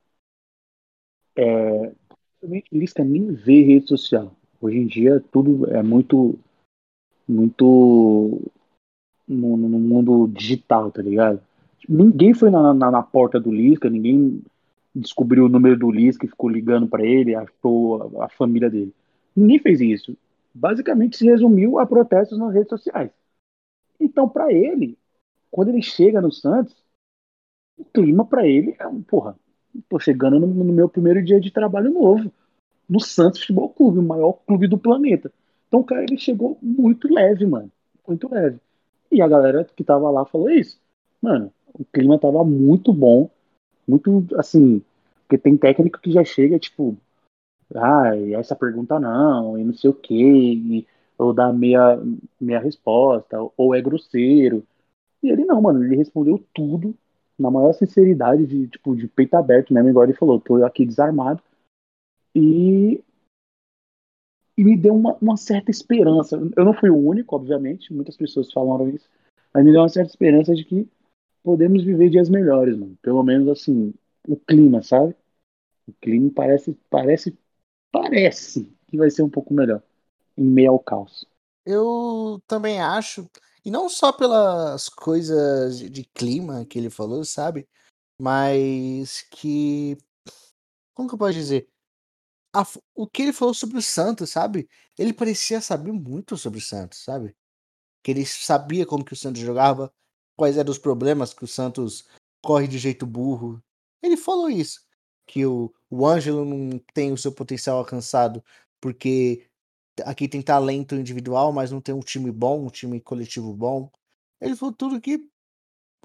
é, 1.36 1.92
Lisca 2.72 3.04
nem 3.04 3.32
vê 3.32 3.62
rede 3.62 3.88
social. 3.88 4.34
Hoje 4.60 4.78
em 4.78 4.86
dia 4.86 5.22
tudo 5.30 5.70
é 5.70 5.82
muito 5.82 6.38
muito 7.28 8.40
no, 9.28 9.56
no 9.56 9.78
mundo 9.78 10.28
digital, 10.28 10.90
tá 10.90 11.02
ligado? 11.02 11.40
Ninguém 11.88 12.32
foi 12.32 12.50
na, 12.50 12.72
na, 12.72 12.90
na, 12.90 13.02
porta 13.02 13.38
do 13.38 13.52
Lisca, 13.52 13.90
ninguém 13.90 14.42
descobriu 15.00 15.44
o 15.44 15.48
número 15.48 15.78
do 15.78 15.90
Lisca 15.90 16.24
e 16.24 16.28
ficou 16.28 16.48
ligando 16.48 16.88
para 16.88 17.04
ele, 17.04 17.34
achou 17.34 18.20
a, 18.20 18.24
a, 18.24 18.28
família 18.28 18.70
dele. 18.70 18.94
Ninguém 19.34 19.58
fez 19.58 19.80
isso. 19.80 20.16
Basicamente 20.54 21.18
se 21.18 21.26
resumiu 21.26 21.78
a 21.78 21.86
protestos 21.86 22.38
nas 22.38 22.54
redes 22.54 22.70
sociais. 22.70 23.10
Então, 24.00 24.28
para 24.28 24.52
ele, 24.52 24.96
quando 25.50 25.68
ele 25.68 25.82
chega 25.82 26.20
no 26.20 26.32
Santos, 26.32 26.74
o 27.76 27.84
clima 27.84 28.24
para 28.24 28.46
ele 28.46 28.74
é 28.78 28.86
um, 28.86 29.02
porra, 29.02 29.36
tô 29.88 29.98
chegando 29.98 30.40
no, 30.40 30.46
no 30.46 30.72
meu 30.72 30.88
primeiro 30.88 31.22
dia 31.22 31.38
de 31.38 31.50
trabalho 31.50 31.92
novo, 31.92 32.32
no 32.88 33.00
Santos 33.00 33.40
Futebol 33.40 33.68
Clube, 33.68 33.98
o 33.98 34.02
maior 34.02 34.32
clube 34.46 34.66
do 34.66 34.78
planeta. 34.78 35.30
Então 35.68 35.80
o 35.80 35.84
cara 35.84 36.04
ele 36.04 36.16
chegou 36.16 36.56
muito 36.62 37.12
leve, 37.12 37.44
mano. 37.44 37.70
Muito 38.06 38.32
leve. 38.32 38.58
E 39.10 39.20
a 39.20 39.28
galera 39.28 39.64
que 39.64 39.84
tava 39.84 40.10
lá 40.10 40.24
falou 40.24 40.48
isso. 40.48 40.80
Mano, 41.20 41.52
o 41.74 41.84
clima 41.84 42.18
tava 42.18 42.44
muito 42.44 42.92
bom. 42.92 43.30
Muito 43.86 44.26
assim. 44.36 44.82
Porque 45.22 45.38
tem 45.38 45.56
técnico 45.56 46.00
que 46.00 46.12
já 46.12 46.24
chega, 46.24 46.58
tipo. 46.58 46.96
Ah, 47.74 48.16
essa 48.38 48.54
pergunta 48.54 49.00
não, 49.00 49.58
e 49.58 49.64
não 49.64 49.74
sei 49.74 49.90
o 49.90 49.94
que, 49.94 50.86
ou 51.18 51.32
dá 51.32 51.52
meia, 51.52 51.98
meia 52.40 52.60
resposta, 52.60 53.38
ou 53.56 53.74
é 53.74 53.82
grosseiro. 53.82 54.64
E 55.22 55.30
ele 55.30 55.44
não, 55.44 55.60
mano, 55.60 55.82
ele 55.84 55.96
respondeu 55.96 56.44
tudo 56.54 56.94
na 57.38 57.50
maior 57.50 57.72
sinceridade, 57.72 58.46
de, 58.46 58.68
tipo, 58.68 58.94
de 58.94 59.08
peito 59.08 59.34
aberto 59.34 59.74
mesmo, 59.74 59.90
igual 59.90 60.04
ele 60.04 60.14
falou, 60.14 60.40
tô 60.40 60.64
aqui 60.64 60.86
desarmado. 60.86 61.42
E 62.34 63.02
e 64.56 64.64
me 64.64 64.76
deu 64.76 64.94
uma, 64.94 65.16
uma, 65.20 65.36
certa 65.36 65.70
esperança. 65.70 66.36
Eu 66.56 66.64
não 66.64 66.72
fui 66.72 66.88
o 66.88 66.96
único, 66.96 67.36
obviamente, 67.36 67.92
muitas 67.92 68.16
pessoas 68.16 68.50
falaram 68.50 68.88
isso, 68.88 69.08
mas 69.52 69.64
me 69.64 69.70
deu 69.70 69.82
uma 69.82 69.88
certa 69.88 70.10
esperança 70.10 70.54
de 70.54 70.64
que 70.64 70.88
podemos 71.46 71.84
viver 71.84 72.10
dias 72.10 72.28
melhores, 72.28 72.76
mano. 72.76 72.98
Pelo 73.00 73.22
menos 73.22 73.48
assim, 73.48 73.94
o 74.26 74.36
clima, 74.36 74.82
sabe? 74.82 75.14
O 75.86 75.92
clima 75.92 76.28
parece, 76.34 76.76
parece, 76.90 77.38
parece 77.92 78.68
que 78.88 78.96
vai 78.96 79.08
ser 79.08 79.22
um 79.22 79.30
pouco 79.30 79.54
melhor 79.54 79.80
em 80.36 80.42
meio 80.44 80.72
ao 80.72 80.80
caos. 80.80 81.24
Eu 81.64 82.42
também 82.48 82.80
acho, 82.80 83.30
e 83.64 83.70
não 83.70 83.88
só 83.88 84.10
pelas 84.10 84.88
coisas 84.88 85.78
de 85.78 86.02
clima 86.12 86.64
que 86.64 86.80
ele 86.80 86.90
falou, 86.90 87.24
sabe? 87.24 87.68
Mas 88.20 89.22
que. 89.30 89.96
Como 90.94 91.08
que 91.08 91.14
eu 91.14 91.18
posso 91.18 91.34
dizer? 91.34 91.68
a 92.52 92.66
o 92.92 93.06
que 93.06 93.22
ele 93.22 93.32
falou 93.32 93.54
sobre 93.54 93.78
o 93.78 93.82
Santos, 93.82 94.30
sabe? 94.30 94.68
Ele 94.98 95.12
parecia 95.12 95.60
saber 95.60 95.92
muito 95.92 96.36
sobre 96.36 96.58
o 96.58 96.62
Santos, 96.62 97.04
sabe? 97.04 97.36
Que 98.02 98.10
ele 98.10 98.26
sabia 98.26 98.84
como 98.84 99.04
que 99.04 99.12
o 99.12 99.16
Santos 99.16 99.42
jogava, 99.42 99.92
quais 100.36 100.56
eram 100.56 100.70
os 100.70 100.78
problemas 100.78 101.32
que 101.32 101.44
o 101.44 101.48
Santos 101.48 102.06
corre 102.42 102.68
de 102.68 102.78
jeito 102.78 103.06
burro. 103.06 103.62
Ele 104.02 104.16
falou 104.16 104.48
isso, 104.48 104.80
que 105.26 105.44
o, 105.46 105.72
o 105.90 106.06
Ângelo 106.06 106.44
não 106.44 106.78
tem 106.94 107.12
o 107.12 107.16
seu 107.16 107.32
potencial 107.32 107.78
alcançado 107.78 108.44
porque 108.80 109.48
aqui 110.04 110.28
tem 110.28 110.42
talento 110.42 110.94
individual, 110.94 111.52
mas 111.52 111.70
não 111.70 111.80
tem 111.80 111.94
um 111.94 112.00
time 112.00 112.30
bom, 112.30 112.66
um 112.66 112.70
time 112.70 113.00
coletivo 113.00 113.52
bom. 113.52 113.90
Ele 114.40 114.54
falou 114.54 114.74
tudo 114.74 115.00
que 115.00 115.28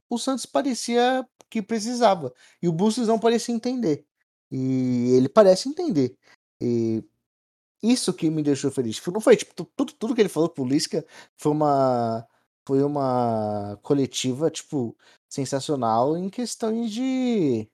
o 0.09 0.17
Santos 0.17 0.45
parecia 0.45 1.27
que 1.49 1.61
precisava. 1.61 2.33
E 2.61 2.67
o 2.67 2.73
Bustos 2.73 3.07
não 3.07 3.19
parecia 3.19 3.53
entender. 3.53 4.05
E 4.49 5.11
ele 5.15 5.29
parece 5.29 5.69
entender. 5.69 6.17
E 6.61 7.03
isso 7.83 8.13
que 8.13 8.29
me 8.29 8.43
deixou 8.43 8.71
feliz. 8.71 9.01
Não 9.07 9.21
foi 9.21 9.35
tipo 9.35 9.53
tudo, 9.75 9.93
tudo 9.93 10.15
que 10.15 10.21
ele 10.21 10.29
falou 10.29 10.49
pro 10.49 10.65
Lisca 10.65 11.05
foi 11.37 11.51
uma 11.51 12.25
foi 12.65 12.83
uma 12.83 13.77
coletiva 13.81 14.49
tipo 14.49 14.95
sensacional 15.29 16.17
em 16.17 16.29
questões 16.29 16.91
de 16.91 17.69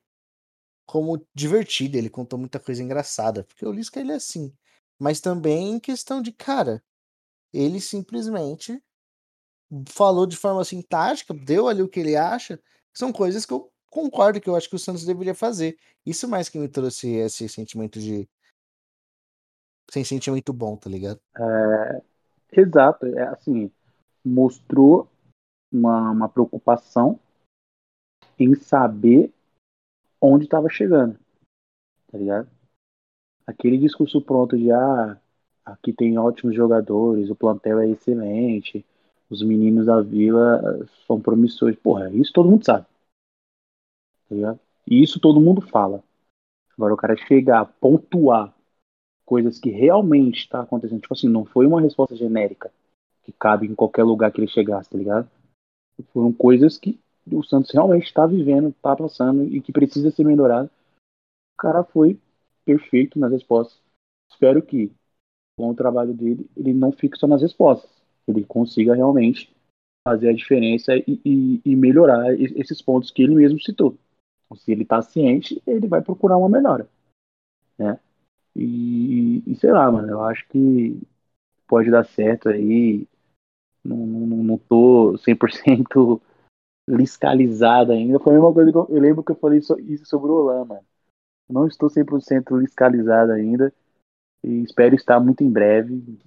como 0.85 1.21
divertida, 1.35 1.97
ele 1.97 2.09
contou 2.09 2.39
muita 2.39 2.59
coisa 2.59 2.81
engraçada, 2.81 3.43
porque 3.43 3.65
o 3.65 3.71
Lisca 3.71 3.99
ele 3.99 4.13
é 4.13 4.15
assim. 4.15 4.53
Mas 4.97 5.19
também 5.19 5.73
em 5.73 5.79
questão 5.79 6.21
de, 6.21 6.31
cara, 6.31 6.81
ele 7.53 7.81
simplesmente 7.81 8.81
falou 9.89 10.25
de 10.25 10.37
forma 10.37 10.61
assim 10.61 10.81
tática, 10.81 11.33
deu 11.33 11.67
ali 11.67 11.81
o 11.81 11.89
que 11.89 11.99
ele 11.99 12.15
acha, 12.15 12.59
são 12.93 13.11
coisas 13.11 13.45
que 13.45 13.53
eu 13.53 13.69
concordo 13.91 14.39
que 14.39 14.49
eu 14.49 14.55
acho 14.55 14.69
que 14.69 14.75
o 14.75 14.79
Santos 14.79 15.05
deveria 15.05 15.35
fazer. 15.35 15.77
Isso 16.05 16.27
mais 16.27 16.47
que 16.47 16.57
me 16.57 16.69
trouxe 16.69 17.09
esse 17.15 17.49
sentimento 17.49 17.99
de 17.99 18.27
sem 19.91 20.03
sentimento 20.03 20.53
bom, 20.53 20.75
tá 20.77 20.89
ligado? 20.89 21.19
É, 21.37 22.01
exato, 22.61 23.05
é 23.05 23.27
assim, 23.27 23.71
mostrou 24.27 25.07
uma, 25.71 26.11
uma 26.11 26.29
preocupação 26.29 27.19
em 28.39 28.53
saber 28.55 29.31
onde 30.21 30.45
estava 30.45 30.69
chegando, 30.69 31.17
tá 32.11 32.17
ligado? 32.17 32.49
Aquele 33.45 33.77
discurso 33.77 34.21
pronto 34.21 34.57
de 34.57 34.71
ah, 34.71 35.19
aqui 35.65 35.93
tem 35.93 36.17
ótimos 36.17 36.55
jogadores, 36.55 37.29
o 37.29 37.35
plantel 37.35 37.79
é 37.79 37.89
excelente, 37.89 38.85
os 39.29 39.41
meninos 39.41 39.85
da 39.85 40.01
vila 40.01 40.85
são 41.05 41.19
promissores. 41.19 41.77
Porra, 41.77 42.09
isso 42.11 42.33
todo 42.33 42.49
mundo 42.49 42.65
sabe. 42.65 42.85
Tá 44.27 44.35
ligado? 44.35 44.59
E 44.85 45.01
isso 45.01 45.19
todo 45.19 45.41
mundo 45.41 45.61
fala. 45.61 46.03
Agora 46.77 46.93
o 46.93 46.97
cara 46.97 47.17
chegar, 47.17 47.65
pontuar 47.79 48.53
coisas 49.25 49.59
que 49.59 49.69
realmente 49.69 50.39
está 50.39 50.61
acontecendo. 50.61 51.01
Tipo 51.01 51.13
assim, 51.13 51.27
não 51.27 51.45
foi 51.45 51.65
uma 51.65 51.81
resposta 51.81 52.15
genérica 52.15 52.71
que 53.27 53.33
cabe 53.33 53.67
em 53.67 53.75
qualquer 53.75 54.03
lugar 54.03 54.31
que 54.31 54.39
ele 54.39 54.47
chegasse, 54.47 54.89
tá 54.89 54.97
ligado? 54.97 55.29
Foram 56.13 56.31
coisas 56.31 56.77
que 56.77 56.97
o 57.29 57.43
Santos 57.43 57.71
realmente 57.71 58.05
está 58.05 58.25
vivendo, 58.25 58.69
está 58.69 58.95
passando 58.95 59.43
e 59.43 59.59
que 59.59 59.73
precisa 59.73 60.09
ser 60.11 60.23
melhorado. 60.23 60.69
O 61.53 61.61
cara 61.61 61.83
foi 61.83 62.17
perfeito 62.63 63.19
nas 63.19 63.29
respostas. 63.29 63.77
Espero 64.31 64.61
que, 64.61 64.89
com 65.57 65.69
o 65.69 65.75
trabalho 65.75 66.13
dele, 66.13 66.49
ele 66.55 66.73
não 66.73 66.93
fique 66.93 67.17
só 67.17 67.27
nas 67.27 67.41
respostas. 67.41 67.91
Ele 68.25 68.45
consiga 68.45 68.95
realmente 68.95 69.53
fazer 70.07 70.29
a 70.29 70.33
diferença 70.33 70.95
e, 70.95 71.19
e, 71.25 71.61
e 71.65 71.75
melhorar 71.75 72.33
esses 72.33 72.81
pontos 72.81 73.11
que 73.11 73.23
ele 73.23 73.35
mesmo 73.35 73.59
citou. 73.59 73.97
Se 74.55 74.71
ele 74.71 74.83
está 74.83 75.01
ciente, 75.01 75.61
ele 75.67 75.85
vai 75.85 76.01
procurar 76.01 76.37
uma 76.37 76.47
melhora. 76.47 76.87
Né? 77.77 77.99
E, 78.55 79.43
e, 79.45 79.55
sei 79.57 79.73
lá, 79.73 79.91
mano, 79.91 80.09
eu 80.09 80.23
acho 80.23 80.47
que 80.47 81.01
pode 81.67 81.91
dar 81.91 82.05
certo 82.05 82.47
aí. 82.47 83.05
Não, 83.87 83.95
não, 83.95 84.43
não 84.43 84.57
tô 84.57 85.17
100% 85.17 86.21
liscalizado 86.87 87.93
ainda. 87.93 88.19
Foi 88.19 88.33
a 88.33 88.35
mesma 88.35 88.53
coisa 88.53 88.71
que 88.71 88.77
eu, 88.77 88.87
eu 88.89 89.01
lembro 89.01 89.23
que 89.23 89.31
eu 89.31 89.35
falei 89.35 89.59
isso 89.59 90.05
sobre 90.05 90.29
o 90.29 90.35
Olan. 90.35 90.79
Não 91.49 91.65
estou 91.65 91.89
100% 91.89 92.57
liscalizado 92.57 93.31
ainda. 93.31 93.73
E 94.43 94.63
espero 94.63 94.95
estar 94.95 95.19
muito 95.19 95.43
em 95.43 95.49
breve, 95.49 96.19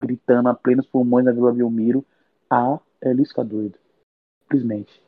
gritando 0.00 0.48
a 0.50 0.54
plenos 0.54 0.86
pulmões 0.86 1.24
na 1.24 1.32
Vila 1.32 1.52
Belmiro. 1.52 2.04
Ah, 2.50 2.78
é 3.00 3.12
Lisca 3.12 3.42
doido. 3.42 3.78
Simplesmente. 4.42 5.02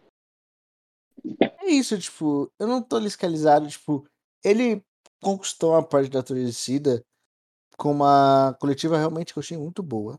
É 1.41 1.71
isso, 1.71 1.99
tipo, 1.99 2.51
eu 2.59 2.67
não 2.67 2.83
tô 2.83 2.99
liscalizado, 2.99 3.69
tipo, 3.69 4.05
ele 4.43 4.83
conquistou 5.23 5.73
uma 5.73 5.83
parte 5.83 6.11
da 6.11 6.23
torcida 6.23 7.05
com 7.77 7.93
uma 7.93 8.57
coletiva 8.61 8.99
realmente 8.99 9.33
que 9.33 9.39
eu 9.39 9.43
achei 9.43 9.57
muito 9.57 9.83
boa. 9.83 10.19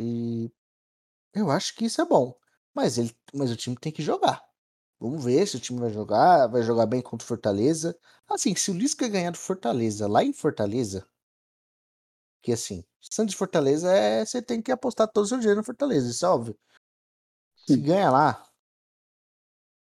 E 0.00 0.50
eu 1.34 1.50
acho 1.50 1.74
que 1.76 1.84
isso 1.84 2.00
é 2.00 2.04
bom. 2.04 2.34
Mas 2.74 2.98
ele, 2.98 3.14
mas 3.34 3.50
o 3.50 3.56
time 3.56 3.76
tem 3.76 3.92
que 3.92 4.02
jogar. 4.02 4.42
Vamos 4.98 5.24
ver 5.24 5.46
se 5.46 5.56
o 5.56 5.60
time 5.60 5.80
vai 5.80 5.90
jogar, 5.92 6.46
vai 6.48 6.62
jogar 6.62 6.86
bem 6.86 7.02
contra 7.02 7.24
o 7.24 7.28
Fortaleza. 7.28 7.98
Assim, 8.28 8.54
se 8.54 8.70
o 8.70 8.74
Lisca 8.74 9.08
ganhar 9.08 9.30
do 9.30 9.38
Fortaleza 9.38 10.08
lá 10.08 10.24
em 10.24 10.32
Fortaleza, 10.32 11.06
que 12.42 12.52
assim, 12.52 12.84
Santos 13.00 13.32
de 13.32 13.36
Fortaleza 13.36 13.90
é 13.92 14.24
você 14.24 14.42
tem 14.42 14.62
que 14.62 14.72
apostar 14.72 15.08
todo 15.08 15.24
o 15.24 15.28
seu 15.28 15.38
dinheiro 15.38 15.60
no 15.60 15.66
Fortaleza, 15.66 16.10
isso 16.10 16.24
é 16.24 16.28
óbvio. 16.28 16.58
Se 17.66 17.76
ganha 17.76 18.10
lá, 18.10 18.50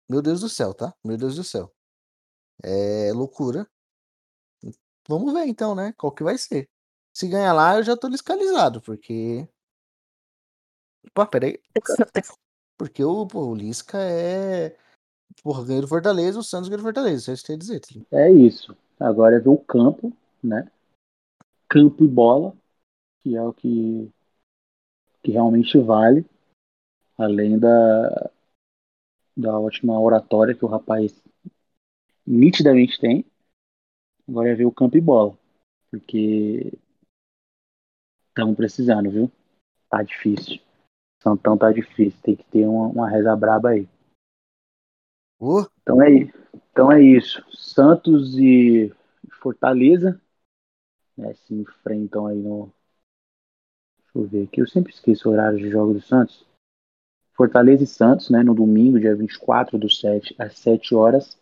meu 0.09 0.21
Deus 0.21 0.41
do 0.41 0.49
céu, 0.49 0.75
tá? 0.75 0.93
Meu 1.05 1.17
Deus 1.17 1.37
do 1.37 1.45
céu. 1.45 1.73
É 2.63 3.13
loucura. 3.13 3.71
Vamos 5.09 5.33
ver 5.33 5.47
então, 5.47 5.75
né? 5.75 5.93
Qual 5.97 6.13
que 6.13 6.25
vai 6.25 6.37
ser. 6.37 6.69
Se 7.13 7.29
ganhar 7.29 7.53
lá, 7.53 7.77
eu 7.77 7.83
já 7.83 7.97
tô 7.97 8.09
liscalizado, 8.09 8.81
porque. 8.83 9.49
Pô, 11.15 11.27
peraí. 11.27 11.59
Porque 12.79 13.05
o, 13.05 13.27
pô, 13.27 13.49
o 13.49 13.55
Lisca 13.55 13.99
é. 13.99 14.77
Porra, 15.43 15.65
ganhou 15.65 15.83
do 15.83 15.89
Fortaleza, 15.89 16.39
o 16.39 16.43
Santos 16.43 16.69
ganhou 16.69 16.83
do 16.83 16.85
Fortaleza. 16.85 17.33
Isso 17.33 17.53
é 17.53 17.57
dizer, 17.57 17.81
tá 17.81 17.89
É 18.11 18.31
isso. 18.31 18.77
Agora 18.99 19.37
é 19.37 19.39
ver 19.39 19.49
o 19.49 19.59
campo, 19.59 20.13
né? 20.43 20.71
Campo 21.69 22.05
e 22.05 22.09
bola, 22.09 22.55
que 23.21 23.37
é 23.37 23.43
o 23.43 23.53
que, 23.53 24.11
que 25.23 25.31
realmente 25.31 25.79
vale. 25.79 26.25
Além 27.19 27.59
da, 27.59 28.31
da 29.37 29.59
ótima 29.59 29.99
oratória 30.01 30.55
que 30.55 30.65
o 30.65 30.69
rapaz 30.69 31.23
nitidamente 32.27 32.99
tem. 32.99 33.25
Agora 34.29 34.51
é 34.51 34.55
ver 34.55 34.65
o 34.65 34.73
campo 34.73 34.97
e 34.97 35.01
bola. 35.01 35.37
Porque 35.91 36.73
estamos 38.29 38.57
precisando, 38.57 39.11
viu? 39.11 39.31
Tá 39.89 40.03
difícil. 40.03 40.61
Santão 41.23 41.57
tá 41.57 41.71
difícil. 41.71 42.19
Tem 42.23 42.37
que 42.37 42.45
ter 42.45 42.67
uma, 42.67 42.89
uma 42.89 43.09
reza 43.09 43.35
braba 43.37 43.71
aí. 43.71 43.89
Uh. 45.41 45.67
Então, 45.83 46.03
é, 46.03 46.11
então 46.73 46.93
é 46.93 47.03
isso. 47.03 47.45
Santos 47.51 48.39
e 48.39 48.93
Fortaleza 49.41 50.21
né, 51.17 51.35
se 51.35 51.55
enfrentam 51.55 52.27
aí 52.27 52.39
no. 52.39 52.73
Deixa 53.99 54.19
eu 54.19 54.27
ver 54.27 54.45
aqui. 54.45 54.61
Eu 54.61 54.67
sempre 54.67 54.93
esqueço 54.93 55.29
o 55.29 55.33
horário 55.33 55.59
de 55.59 55.71
jogo 55.71 55.95
do 55.95 56.01
Santos. 56.01 56.47
Fortaleza 57.35 57.85
e 57.85 57.87
Santos, 57.87 58.29
né, 58.29 58.43
no 58.43 58.55
domingo, 58.55 59.01
dia 59.01 59.17
24 59.17 59.79
do 59.79 59.89
7, 59.89 60.35
às 60.39 60.59
7 60.59 60.95
horas, 60.95 61.39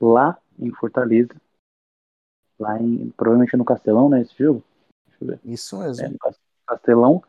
lá 0.00 0.38
em 0.58 0.70
Fortaleza. 0.70 1.34
Lá 2.58 2.80
em. 2.80 3.10
Provavelmente 3.10 3.56
no 3.56 3.64
Castelão, 3.64 4.08
né? 4.08 4.22
Esse 4.22 4.42
jogo? 4.42 4.62
Isso 5.44 5.78
mesmo. 5.78 6.06
É, 6.06 6.08
no 6.08 6.18
Castelão. 6.66 7.22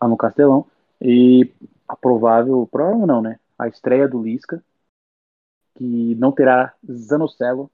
Lá 0.00 0.08
no 0.08 0.16
Castelão. 0.16 0.66
E 1.00 1.52
a 1.88 1.96
provável. 1.96 2.66
Provável 2.66 3.06
não, 3.06 3.22
né? 3.22 3.38
A 3.58 3.68
estreia 3.68 4.08
do 4.08 4.22
Lisca. 4.22 4.62
Que 5.74 6.14
não 6.16 6.32
terá 6.32 6.74
Zanocelo, 6.90 7.70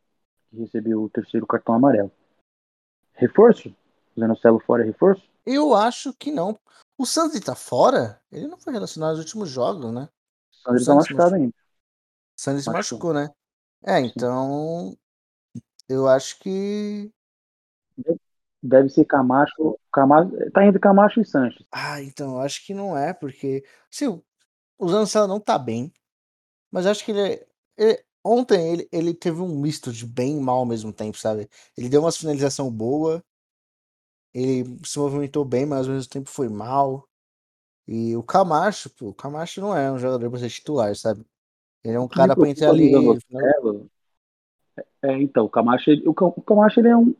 que 0.50 0.58
recebeu 0.58 1.02
o 1.02 1.10
terceiro 1.10 1.46
cartão 1.46 1.74
amarelo. 1.74 2.12
Reforço? 3.14 3.74
Zanocelo 4.18 4.60
fora 4.60 4.82
é 4.82 4.86
reforço? 4.86 5.28
Eu 5.44 5.74
acho 5.74 6.12
que 6.14 6.30
não. 6.30 6.58
O 6.98 7.04
Santos 7.04 7.38
tá 7.40 7.54
fora? 7.54 8.20
Ele 8.32 8.46
não 8.46 8.58
foi 8.58 8.72
relacionado 8.72 9.16
nos 9.16 9.20
últimos 9.20 9.48
jogos, 9.48 9.92
né? 9.92 10.08
O 10.66 10.78
Santos 10.78 10.86
tá 10.86 10.94
machucado 10.94 11.34
ainda. 11.34 11.54
O 12.36 12.40
Santos 12.40 12.66
machucou, 12.66 13.12
né? 13.12 13.30
É, 13.84 14.00
então. 14.00 14.96
Eu 15.88 16.08
acho 16.08 16.38
que. 16.40 17.12
Deve 18.62 18.88
ser 18.88 19.04
Camacho. 19.04 19.78
Camacho 19.92 20.30
tá 20.52 20.66
entre 20.66 20.80
Camacho 20.80 21.20
e 21.20 21.24
Sanches. 21.24 21.64
Ah, 21.70 22.02
então, 22.02 22.40
acho 22.40 22.64
que 22.64 22.74
não 22.74 22.96
é, 22.96 23.12
porque. 23.12 23.64
Assim, 23.92 24.20
o 24.78 24.88
Zancella 24.88 25.26
não 25.26 25.40
tá 25.40 25.58
bem. 25.58 25.92
Mas 26.70 26.86
acho 26.86 27.04
que 27.04 27.12
ele, 27.12 27.20
é, 27.20 27.46
ele 27.76 28.04
ontem 28.24 28.72
ele, 28.72 28.88
ele 28.90 29.14
teve 29.14 29.40
um 29.40 29.60
misto 29.60 29.92
de 29.92 30.04
bem 30.04 30.36
e 30.36 30.40
mal 30.40 30.58
ao 30.58 30.66
mesmo 30.66 30.92
tempo, 30.92 31.16
sabe? 31.16 31.48
Ele 31.76 31.88
deu 31.88 32.00
uma 32.00 32.10
finalização 32.10 32.70
boa, 32.70 33.22
ele 34.34 34.78
se 34.84 34.98
movimentou 34.98 35.44
bem, 35.44 35.64
mas 35.64 35.86
ao 35.86 35.94
mesmo 35.94 36.10
tempo 36.10 36.28
foi 36.28 36.48
mal. 36.48 37.08
E 37.86 38.16
o 38.16 38.22
Camacho, 38.22 38.90
pô, 38.90 39.08
o 39.08 39.14
Camacho 39.14 39.60
não 39.60 39.76
é 39.76 39.90
um 39.90 39.98
jogador 39.98 40.28
pra 40.28 40.40
ser 40.40 40.50
titular, 40.50 40.94
sabe? 40.96 41.24
Ele 41.84 41.94
é 41.94 42.00
um 42.00 42.08
cara 42.08 42.34
pra 42.34 42.48
entrar 42.48 42.70
ali. 42.70 42.92
É, 45.02 45.22
então, 45.22 45.44
o 45.44 45.48
Camacho, 45.48 45.88
ele, 45.88 46.02
o 46.06 46.12
Camacho 46.14 46.80
ele 46.80 46.88
é 46.88 46.96
um. 46.96 47.14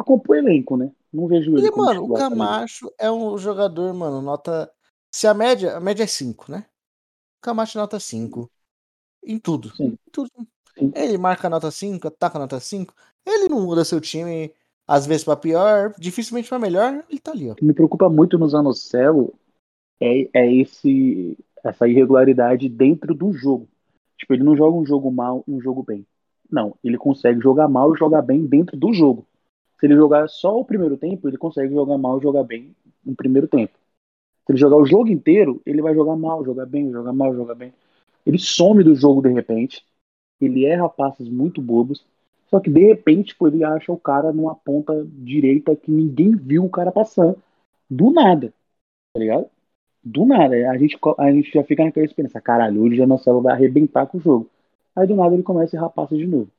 Acompanha 0.00 0.42
elenco, 0.42 0.76
né? 0.76 0.90
Não 1.12 1.26
vejo 1.26 1.56
ele. 1.56 1.66
E, 1.66 1.70
mano, 1.70 2.04
o 2.04 2.14
Camacho 2.14 2.90
também. 2.90 2.96
é 2.98 3.10
um 3.10 3.36
jogador, 3.38 3.92
mano, 3.94 4.20
nota. 4.20 4.70
Se 5.12 5.26
a 5.26 5.34
média. 5.34 5.76
A 5.76 5.80
média 5.80 6.04
é 6.04 6.06
5, 6.06 6.50
né? 6.50 6.66
O 7.38 7.42
Camacho 7.42 7.78
é 7.78 7.80
nota 7.80 7.98
5. 7.98 8.50
Em 9.24 9.38
tudo. 9.38 9.74
Sim. 9.76 9.86
Em 9.86 9.98
tudo. 10.10 10.30
Sim. 10.78 10.92
Ele 10.94 11.18
marca 11.18 11.48
nota 11.48 11.70
5, 11.70 12.08
ataca 12.08 12.38
nota 12.38 12.58
5. 12.58 12.94
Ele 13.26 13.48
não 13.48 13.62
muda 13.62 13.84
seu 13.84 14.00
time 14.00 14.52
às 14.90 15.06
vezes 15.06 15.22
para 15.22 15.36
pior, 15.36 15.94
dificilmente 16.00 16.48
para 16.48 16.58
melhor, 16.58 17.04
ele 17.08 17.20
tá 17.20 17.30
ali, 17.30 17.48
ó. 17.48 17.52
O 17.52 17.54
que 17.54 17.64
me 17.64 17.72
preocupa 17.72 18.08
muito 18.08 18.36
no 18.36 18.48
Zanocelo 18.48 19.32
é, 20.00 20.28
é 20.34 20.52
esse, 20.52 21.38
essa 21.62 21.86
irregularidade 21.86 22.68
dentro 22.68 23.14
do 23.14 23.32
jogo. 23.32 23.68
Tipo, 24.18 24.34
ele 24.34 24.42
não 24.42 24.56
joga 24.56 24.76
um 24.76 24.84
jogo 24.84 25.08
mal 25.12 25.44
e 25.46 25.52
um 25.52 25.60
jogo 25.60 25.84
bem. 25.84 26.04
Não, 26.50 26.74
ele 26.82 26.98
consegue 26.98 27.40
jogar 27.40 27.68
mal 27.68 27.94
e 27.94 27.98
jogar 27.98 28.20
bem 28.20 28.44
dentro 28.44 28.76
do 28.76 28.92
jogo. 28.92 29.24
Se 29.80 29.86
ele 29.86 29.96
jogar 29.96 30.28
só 30.28 30.58
o 30.58 30.64
primeiro 30.64 30.96
tempo, 30.96 31.28
ele 31.28 31.38
consegue 31.38 31.74
jogar 31.74 31.98
mal 31.98 32.18
e 32.18 32.22
jogar 32.22 32.44
bem 32.44 32.74
no 33.04 33.16
primeiro 33.16 33.48
tempo. 33.48 33.72
Se 34.46 34.52
ele 34.52 34.58
jogar 34.58 34.76
o 34.76 34.86
jogo 34.86 35.08
inteiro, 35.10 35.62
ele 35.66 35.82
vai 35.82 35.94
jogar 35.94 36.16
mal, 36.16 36.44
jogar 36.44 36.66
bem, 36.66 36.90
jogar 36.92 37.12
mal, 37.12 37.34
jogar 37.34 37.54
bem. 37.54 37.72
Ele 38.26 38.38
some 38.38 38.84
do 38.84 38.94
jogo 38.94 39.22
de 39.22 39.30
repente. 39.30 39.84
ele 40.40 40.66
erra 40.66 40.88
passes 40.88 41.28
muito 41.28 41.62
bobos, 41.62 42.04
só 42.50 42.60
que 42.60 42.70
de 42.70 42.80
repente 42.80 43.28
tipo, 43.28 43.48
ele 43.48 43.64
acha 43.64 43.92
o 43.92 43.98
cara 43.98 44.32
numa 44.32 44.54
ponta 44.56 45.06
direita 45.06 45.76
que 45.76 45.90
ninguém 45.90 46.32
viu 46.36 46.64
o 46.64 46.70
cara 46.70 46.92
passando, 46.92 47.38
do 47.90 48.10
nada, 48.12 48.52
tá 49.14 49.20
ligado? 49.20 49.46
Do 50.04 50.26
nada, 50.26 50.56
a 50.70 50.78
gente, 50.78 50.98
a 51.18 51.32
gente 51.32 51.52
já 51.52 51.64
fica 51.64 51.84
naquela 51.84 52.06
experiência, 52.06 52.40
caralho, 52.40 52.82
hoje 52.82 52.94
o 52.96 52.98
Janocelo 52.98 53.42
vai 53.42 53.54
arrebentar 53.54 54.06
com 54.06 54.18
o 54.18 54.20
jogo. 54.20 54.50
Aí 54.96 55.06
do 55.06 55.16
nada 55.16 55.34
ele 55.34 55.42
começa 55.42 55.76
a 55.76 55.80
errar 55.80 55.90
passes 55.90 56.18
de 56.18 56.26
novo. 56.26 56.50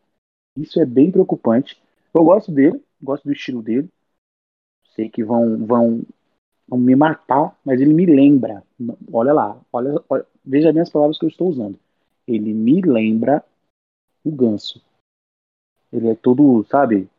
Isso 0.57 0.80
é 0.82 0.86
bem 0.86 1.11
preocupante. 1.11 1.82
Eu 2.13 2.24
gosto 2.24 2.51
dele, 2.51 2.82
gosto 3.02 3.26
do 3.26 3.34
estilo 3.34 3.62
dele. 3.62 3.89
Sei 4.95 5.10
que 5.10 5.24
vão, 5.24 5.66
vão, 5.66 6.02
vão 6.68 6.80
me 6.80 6.95
matar, 6.95 7.58
mas 7.64 7.80
ele 7.80 7.93
me 7.93 8.06
lembra. 8.06 8.64
Olha 9.12 9.34
lá, 9.34 9.60
olha, 9.72 10.02
olha, 10.10 10.26
veja 10.43 10.72
bem 10.72 10.82
as 10.82 10.89
palavras 10.89 11.18
que 11.18 11.26
eu 11.26 11.30
estou 11.30 11.49
usando. 11.49 11.80
Ele 12.28 12.54
me 12.54 12.82
lembra 12.82 13.43
o 14.24 14.32
ganso. 14.32 14.82
Ele 15.91 16.10
é 16.10 16.16
todo, 16.16 16.66
sabe, 16.70 17.10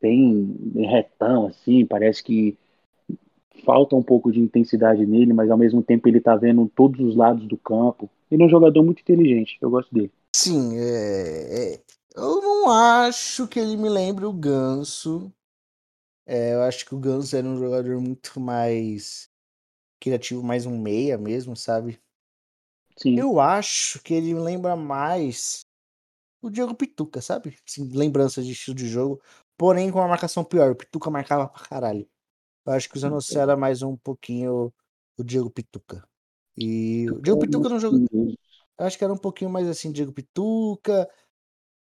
bem 0.00 0.54
retão, 0.74 1.46
assim, 1.46 1.86
parece 1.86 2.22
que 2.22 2.56
falta 3.64 3.96
um 3.96 4.02
pouco 4.02 4.30
de 4.30 4.38
intensidade 4.38 5.06
nele, 5.06 5.32
mas 5.32 5.50
ao 5.50 5.56
mesmo 5.56 5.82
tempo 5.82 6.06
ele 6.06 6.20
tá 6.20 6.36
vendo 6.36 6.70
todos 6.74 7.00
os 7.00 7.16
lados 7.16 7.46
do 7.46 7.56
campo. 7.56 8.10
Ele 8.30 8.42
é 8.42 8.46
um 8.46 8.50
jogador 8.50 8.82
muito 8.82 9.00
inteligente, 9.00 9.56
eu 9.62 9.70
gosto 9.70 9.94
dele. 9.94 10.12
Sim, 10.36 10.76
é, 10.76 11.74
é, 11.74 11.80
eu 12.14 12.40
não 12.40 12.70
acho 12.70 13.46
que 13.48 13.58
ele 13.58 13.76
me 13.76 13.88
lembre 13.88 14.24
o 14.24 14.32
Ganso. 14.32 15.32
É, 16.26 16.54
eu 16.54 16.62
acho 16.62 16.86
que 16.86 16.94
o 16.94 16.98
Ganso 16.98 17.36
era 17.36 17.46
um 17.46 17.58
jogador 17.58 18.00
muito 18.00 18.40
mais 18.40 19.28
criativo, 20.00 20.42
mais 20.42 20.66
um 20.66 20.78
meia 20.78 21.18
mesmo, 21.18 21.56
sabe? 21.56 22.00
Sim. 22.96 23.18
Eu 23.18 23.40
acho 23.40 24.00
que 24.02 24.14
ele 24.14 24.32
me 24.32 24.40
lembra 24.40 24.76
mais 24.76 25.66
o 26.40 26.50
Diego 26.50 26.74
Pituca, 26.74 27.20
sabe? 27.20 27.56
Assim, 27.66 27.88
lembranças 27.88 28.46
de 28.46 28.52
estilo 28.52 28.76
de 28.76 28.86
jogo, 28.86 29.20
porém 29.56 29.90
com 29.90 29.98
uma 29.98 30.08
marcação 30.08 30.44
pior. 30.44 30.70
O 30.70 30.76
Pituca 30.76 31.10
marcava 31.10 31.48
pra 31.48 31.62
caralho. 31.62 32.08
Eu 32.66 32.72
acho 32.72 32.88
que 32.88 32.96
o 32.96 33.00
Zanocelo 33.00 33.42
era 33.42 33.56
mais 33.56 33.82
um 33.82 33.96
pouquinho 33.96 34.72
o 35.18 35.24
Diego 35.24 35.50
Pituca. 35.50 36.06
E 36.56 37.10
o 37.10 37.20
Diego 37.20 37.40
Pituca 37.40 37.68
não 37.68 37.80
jogou. 37.80 38.06
Eu 38.78 38.86
acho 38.86 38.96
que 38.98 39.04
era 39.04 39.12
um 39.12 39.18
pouquinho 39.18 39.50
mais 39.50 39.68
assim, 39.68 39.92
Diego 39.92 40.12
Pituca, 40.12 41.08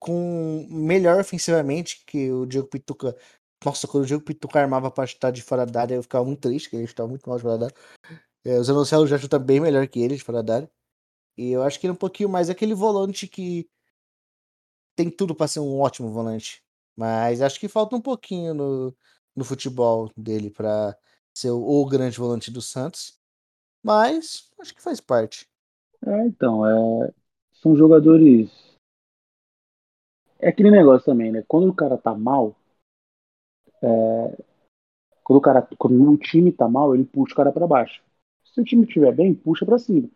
com 0.01 0.67
melhor 0.71 1.21
ofensivamente 1.21 2.03
que 2.07 2.33
o 2.33 2.47
Diego 2.47 2.67
Pituca. 2.69 3.17
Nossa, 3.65 3.87
quando 3.87 4.05
o 4.05 4.07
Diego 4.07 4.25
Pituca 4.25 4.59
armava 4.61 4.91
pra 4.91 5.07
chutar 5.07 5.31
de 5.31 5.43
fora 5.43 5.67
da 5.67 5.83
área, 5.83 5.95
eu 5.97 6.03
ficava 6.03 6.25
muito 6.25 6.41
triste, 6.41 6.71
que 6.71 6.77
ele 6.77 6.85
estava 6.85 7.09
muito 7.09 7.29
mal 7.29 7.37
de 7.37 7.43
fora 7.43 7.59
da 7.59 7.67
área. 7.67 7.77
É, 8.45 8.59
o 8.59 8.65
Zanocelo 8.65 9.07
já 9.07 9.19
chuta 9.19 9.39
bem 9.39 9.61
melhor 9.61 9.87
que 9.87 10.01
ele 10.01 10.17
de 10.17 10.25
fora 10.25 10.43
da 10.43 10.57
área. 10.57 10.71
E 11.37 11.53
eu 11.53 11.63
acho 11.63 11.79
que 11.79 11.87
ele 11.87 11.93
é 11.93 11.95
um 11.95 11.97
pouquinho 11.97 12.29
mais 12.29 12.51
aquele 12.51 12.75
volante 12.75 13.29
que 13.29 13.69
tem 14.97 15.11
tudo 15.11 15.35
para 15.35 15.49
ser 15.49 15.61
um 15.61 15.79
ótimo 15.81 16.11
volante. 16.11 16.63
Mas 16.97 17.41
acho 17.43 17.61
que 17.61 17.69
falta 17.69 17.97
um 17.97 18.01
pouquinho 18.01 18.55
no, 18.55 18.97
no 19.37 19.45
futebol 19.45 20.11
dele 20.17 20.51
para 20.51 20.97
ser 21.35 21.51
o, 21.51 21.61
o, 21.63 21.87
grande 21.87 22.19
volante 22.19 22.51
do 22.51 22.61
Santos. 22.61 23.19
Mas 23.83 24.51
acho 24.61 24.75
que 24.75 24.83
faz 24.83 25.01
parte. 25.01 25.49
É, 26.07 26.27
então, 26.27 26.67
é, 26.67 27.13
são 27.53 27.77
jogadores. 27.77 28.70
É 30.43 30.49
aquele 30.49 30.71
negócio 30.71 31.07
também, 31.07 31.31
né? 31.31 31.45
Quando 31.47 31.69
o 31.69 31.75
cara 31.75 31.97
tá 31.97 32.15
mal, 32.15 32.57
é, 33.83 34.43
quando 35.23 35.39
o 35.39 35.43
cara, 35.43 35.69
quando 35.79 36.11
o 36.11 36.19
time 36.19 36.53
tá 36.53 36.69
mal, 36.69 36.95
ele 36.95 37.05
puxa 37.05 37.33
o 37.35 37.37
cara 37.37 37.53
para 37.53 37.67
baixo. 37.67 38.03
Se 38.45 38.61
o 38.61 38.65
time 38.65 38.85
estiver 38.85 39.15
bem, 39.15 39.35
puxa 39.35 39.65
para 39.65 39.79
cima. 39.79 40.09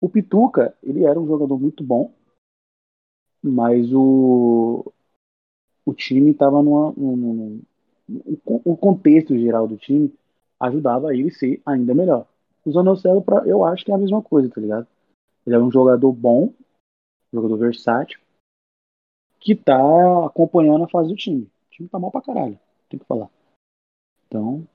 O 0.00 0.08
Pituca, 0.08 0.76
ele 0.82 1.04
era 1.04 1.18
um 1.20 1.26
jogador 1.26 1.58
muito 1.58 1.84
bom, 1.84 2.12
mas 3.42 3.92
o, 3.92 4.92
o 5.84 5.94
time 5.94 6.30
estava 6.30 6.62
numa, 6.62 6.92
num, 6.96 7.62
o 8.44 8.76
contexto 8.76 9.36
geral 9.36 9.66
do 9.66 9.76
time 9.76 10.12
ajudava 10.60 11.14
ele 11.14 11.30
ser 11.30 11.60
ainda 11.66 11.94
melhor. 11.94 12.26
O 12.64 12.72
Zanocelo, 12.72 13.22
pra, 13.22 13.46
eu 13.46 13.64
acho 13.64 13.84
que 13.84 13.92
é 13.92 13.94
a 13.94 13.98
mesma 13.98 14.22
coisa, 14.22 14.48
tá 14.48 14.60
ligado? 14.60 14.86
Ele 15.46 15.56
é 15.56 15.58
um 15.58 15.70
jogador 15.70 16.12
bom, 16.12 16.52
jogador 17.32 17.56
versátil, 17.56 18.18
que 19.46 19.54
tá 19.54 19.78
acompanhando 20.26 20.82
a 20.82 20.88
fase 20.88 21.08
do 21.08 21.14
time. 21.14 21.44
O 21.44 21.70
time 21.70 21.88
tá 21.88 22.00
mal 22.00 22.10
pra 22.10 22.20
caralho, 22.20 22.58
tem 22.88 22.98
que 22.98 23.06
falar. 23.06 23.30
Então, 24.26 24.66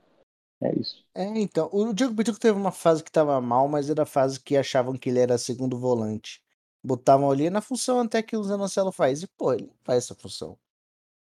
é 0.61 0.73
isso. 0.79 1.03
É, 1.13 1.25
então, 1.25 1.69
o 1.73 1.91
Diego 1.93 2.15
Pituca 2.15 2.39
teve 2.39 2.57
uma 2.57 2.71
fase 2.71 3.03
que 3.03 3.11
tava 3.11 3.41
mal, 3.41 3.67
mas 3.67 3.89
era 3.89 4.03
a 4.03 4.05
fase 4.05 4.39
que 4.39 4.55
achavam 4.55 4.97
que 4.97 5.09
ele 5.09 5.19
era 5.19 5.37
segundo 5.37 5.77
volante. 5.77 6.41
Botavam 6.81 7.29
ali 7.29 7.49
na 7.49 7.59
função 7.59 7.99
até 7.99 8.23
que 8.23 8.37
o 8.37 8.43
Zanocelo 8.43 8.93
faz. 8.93 9.21
E, 9.21 9.27
pô, 9.27 9.51
ele 9.51 9.69
faz 9.83 10.05
essa 10.05 10.15
função. 10.15 10.57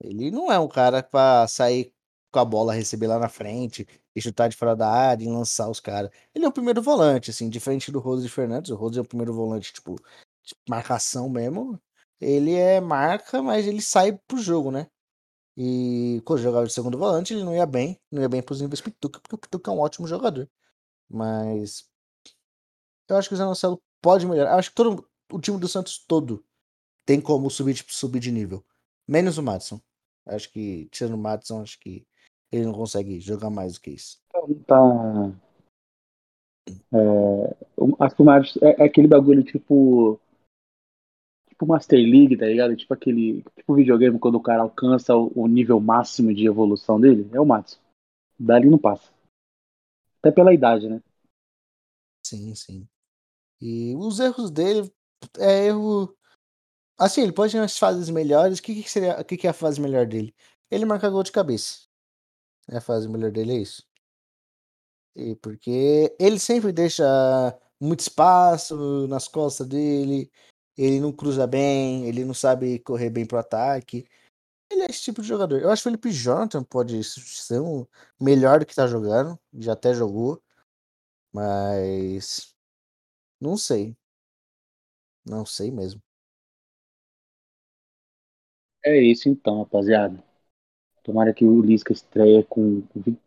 Ele 0.01 0.29
não 0.31 0.51
é 0.51 0.59
um 0.59 0.67
cara 0.67 1.01
pra 1.01 1.47
sair 1.47 1.93
com 2.33 2.39
a 2.39 2.45
bola, 2.45 2.73
receber 2.73 3.07
lá 3.07 3.19
na 3.19 3.29
frente 3.29 3.87
e 4.13 4.21
chutar 4.21 4.49
de 4.49 4.57
fora 4.57 4.75
da 4.75 4.89
área 4.89 5.23
e 5.23 5.29
lançar 5.29 5.69
os 5.69 5.79
caras. 5.79 6.11
Ele 6.35 6.43
é 6.43 6.47
o 6.49 6.51
primeiro 6.51 6.81
volante, 6.81 7.29
assim, 7.31 7.49
diferente 7.49 7.89
do 7.89 7.99
Rose 7.99 8.27
Fernandes. 8.27 8.69
O 8.69 8.75
Rose 8.75 8.99
é 8.99 9.01
o 9.01 9.07
primeiro 9.07 9.33
volante, 9.33 9.71
tipo, 9.71 9.95
marcação 10.67 11.29
mesmo. 11.29 11.79
Ele 12.19 12.53
é 12.53 12.81
marca, 12.81 13.41
mas 13.41 13.65
ele 13.65 13.81
sai 13.81 14.17
pro 14.27 14.37
jogo, 14.37 14.71
né? 14.71 14.87
E 15.55 16.21
quando 16.25 16.41
jogava 16.41 16.65
de 16.65 16.73
segundo 16.73 16.97
volante, 16.97 17.33
ele 17.33 17.43
não 17.43 17.55
ia 17.55 17.65
bem, 17.65 17.99
não 18.11 18.21
ia 18.21 18.29
bem 18.29 18.41
pros 18.41 18.61
níveis 18.61 18.81
Pituca, 18.81 19.19
porque 19.19 19.35
o 19.35 19.37
Pituca 19.37 19.71
é 19.71 19.73
um 19.73 19.79
ótimo 19.79 20.07
jogador. 20.07 20.49
Mas 21.09 21.89
eu 23.09 23.17
acho 23.17 23.27
que 23.27 23.35
o 23.35 23.37
Zé 23.37 23.43
pode 24.01 24.25
melhorar. 24.25 24.51
Eu 24.51 24.57
acho 24.57 24.69
que 24.69 24.75
todo 24.75 25.05
o 25.31 25.39
time 25.39 25.59
do 25.59 25.67
Santos 25.67 25.97
todo 26.07 26.45
tem 27.05 27.19
como 27.19 27.49
subir, 27.49 27.73
tipo, 27.73 27.91
subir 27.91 28.19
de 28.19 28.31
nível. 28.31 28.63
Menos 29.07 29.37
o 29.37 29.43
Madison. 29.43 29.81
Acho 30.25 30.51
que, 30.51 30.87
tirando 30.91 31.15
o 31.15 31.17
Madison, 31.17 31.61
acho 31.61 31.79
que 31.79 32.05
ele 32.51 32.65
não 32.65 32.73
consegue 32.73 33.19
jogar 33.19 33.49
mais 33.49 33.73
do 33.73 33.81
que 33.81 33.91
isso. 33.91 34.21
Tá. 34.67 35.31
É, 36.93 37.55
acho 37.99 38.15
que 38.15 38.21
o 38.21 38.25
Madison 38.25 38.59
é, 38.61 38.83
é 38.83 38.85
aquele 38.85 39.07
bagulho 39.07 39.43
tipo. 39.43 40.19
Tipo 41.59 41.67
Master 41.67 41.99
League, 41.99 42.37
tá 42.37 42.45
ligado? 42.45 42.75
Tipo 42.75 42.93
aquele. 42.93 43.43
Tipo 43.57 43.75
videogame 43.75 44.17
quando 44.17 44.35
o 44.35 44.41
cara 44.41 44.61
alcança 44.61 45.13
o, 45.13 45.29
o 45.35 45.45
nível 45.45 45.77
máximo 45.81 46.33
de 46.33 46.47
evolução 46.47 46.99
dele. 46.99 47.29
É 47.33 47.39
o 47.39 47.45
Madison. 47.45 47.79
Dali 48.39 48.69
não 48.69 48.77
passa. 48.77 49.11
Até 50.19 50.31
pela 50.31 50.53
idade, 50.53 50.87
né? 50.87 51.01
Sim, 52.25 52.55
sim. 52.55 52.87
E 53.61 53.93
os 53.95 54.21
erros 54.21 54.49
dele 54.49 54.89
é 55.37 55.67
erro 55.67 56.15
Assim, 56.97 57.21
ele 57.21 57.31
pode 57.31 57.53
ter 57.53 57.59
umas 57.59 57.77
fases 57.77 58.09
melhores. 58.09 58.59
O 58.59 58.61
que, 58.61 58.83
que 58.83 58.89
seria, 58.89 59.19
o 59.19 59.23
que, 59.23 59.37
que 59.37 59.47
é 59.47 59.49
a 59.49 59.53
fase 59.53 59.79
melhor 59.79 60.05
dele? 60.05 60.35
Ele 60.69 60.85
marca 60.85 61.09
gol 61.09 61.23
de 61.23 61.31
cabeça. 61.31 61.87
É 62.69 62.77
a 62.77 62.81
fase 62.81 63.07
melhor 63.07 63.31
dele 63.31 63.53
é 63.53 63.61
isso. 63.61 63.87
E 65.15 65.35
porque 65.37 66.15
ele 66.19 66.37
sempre 66.37 66.73
deixa 66.73 67.03
muito 67.79 68.01
espaço 68.01 69.07
nas 69.07 69.29
costas 69.29 69.65
dele. 69.67 70.29
Ele 70.79 71.01
não 71.01 71.11
cruza 71.11 71.45
bem, 71.45 72.05
ele 72.05 72.23
não 72.23 72.33
sabe 72.33 72.79
correr 72.79 73.09
bem 73.09 73.25
pro 73.25 73.37
ataque. 73.37 74.07
Ele 74.71 74.83
é 74.83 74.85
esse 74.89 75.01
tipo 75.01 75.21
de 75.21 75.27
jogador. 75.27 75.59
Eu 75.59 75.69
acho 75.69 75.83
que 75.83 75.89
o 75.89 75.91
Felipe 75.91 76.11
Jonathan 76.11 76.63
pode 76.63 77.03
ser 77.03 77.59
um 77.59 77.85
melhor 78.19 78.59
do 78.59 78.65
que 78.65 78.75
tá 78.75 78.87
jogando. 78.87 79.37
Já 79.53 79.73
até 79.73 79.93
jogou. 79.93 80.41
Mas. 81.33 82.55
Não 83.41 83.57
sei. 83.57 83.97
Não 85.25 85.45
sei 85.45 85.69
mesmo. 85.69 86.01
É 88.85 88.97
isso 89.01 89.27
então, 89.27 89.59
rapaziada. 89.59 90.23
Tomara 91.03 91.33
que 91.33 91.43
o 91.43 91.61
Lisca 91.61 91.91
estreia 91.91 92.43
com, 92.43 92.83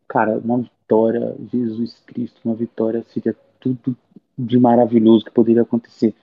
cara, 0.08 0.38
uma 0.38 0.62
vitória, 0.62 1.36
Jesus 1.52 2.00
Cristo, 2.06 2.40
uma 2.44 2.54
vitória 2.54 3.04
seria 3.08 3.36
tudo 3.60 3.96
de 4.38 4.58
maravilhoso 4.58 5.24
que 5.24 5.30
poderia 5.30 5.62
acontecer. 5.62 6.14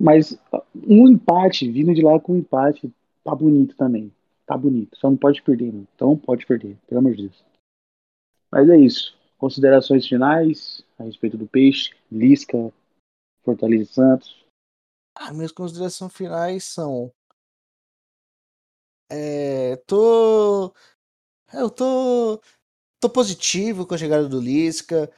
Mas 0.00 0.38
um 0.74 1.08
empate, 1.08 1.70
vindo 1.70 1.94
de 1.94 2.02
lá 2.02 2.18
com 2.18 2.32
um 2.32 2.38
empate, 2.38 2.90
tá 3.22 3.34
bonito 3.34 3.76
também. 3.76 4.12
Tá 4.46 4.56
bonito. 4.56 4.96
Só 4.96 5.10
não 5.10 5.16
pode 5.16 5.42
perder, 5.42 5.66
mano. 5.66 5.86
Então 5.94 6.16
pode 6.16 6.46
perder, 6.46 6.76
pelo 6.86 7.00
amor 7.00 7.14
de 7.14 7.24
Deus. 7.24 7.44
Mas 8.50 8.68
é 8.68 8.78
isso. 8.78 9.16
Considerações 9.36 10.06
finais 10.06 10.82
a 10.98 11.04
respeito 11.04 11.36
do 11.36 11.46
peixe, 11.46 11.94
Lisca, 12.10 12.72
Fortaleza 13.44 13.92
Santos. 13.92 14.44
Ah, 15.14 15.32
minhas 15.32 15.52
considerações 15.52 16.12
finais 16.12 16.64
são 16.64 17.12
é, 19.10 19.76
tô. 19.86 20.72
Eu 21.52 21.68
tô. 21.68 22.40
Tô 23.00 23.10
positivo 23.10 23.86
com 23.86 23.94
a 23.94 23.98
chegada 23.98 24.28
do 24.28 24.40
Lisca. 24.40 25.10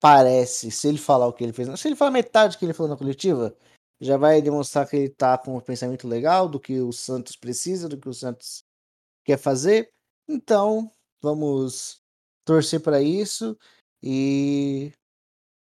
Parece, 0.00 0.70
se 0.70 0.88
ele 0.88 0.98
falar 0.98 1.26
o 1.26 1.32
que 1.32 1.42
ele 1.42 1.52
fez. 1.52 1.68
Se 1.80 1.88
ele 1.88 1.96
falar 1.96 2.10
metade 2.10 2.56
do 2.56 2.58
que 2.58 2.64
ele 2.64 2.74
falou 2.74 2.90
na 2.90 2.98
coletiva, 2.98 3.56
já 4.00 4.16
vai 4.16 4.40
demonstrar 4.40 4.88
que 4.88 4.96
ele 4.96 5.08
tá 5.08 5.36
com 5.36 5.56
um 5.56 5.60
pensamento 5.60 6.06
legal 6.06 6.48
do 6.48 6.60
que 6.60 6.80
o 6.80 6.92
Santos 6.92 7.36
precisa, 7.36 7.88
do 7.88 7.98
que 7.98 8.08
o 8.08 8.14
Santos 8.14 8.64
quer 9.24 9.38
fazer. 9.38 9.92
Então, 10.28 10.90
vamos 11.20 12.00
torcer 12.44 12.80
para 12.80 13.02
isso. 13.02 13.58
E 14.02 14.92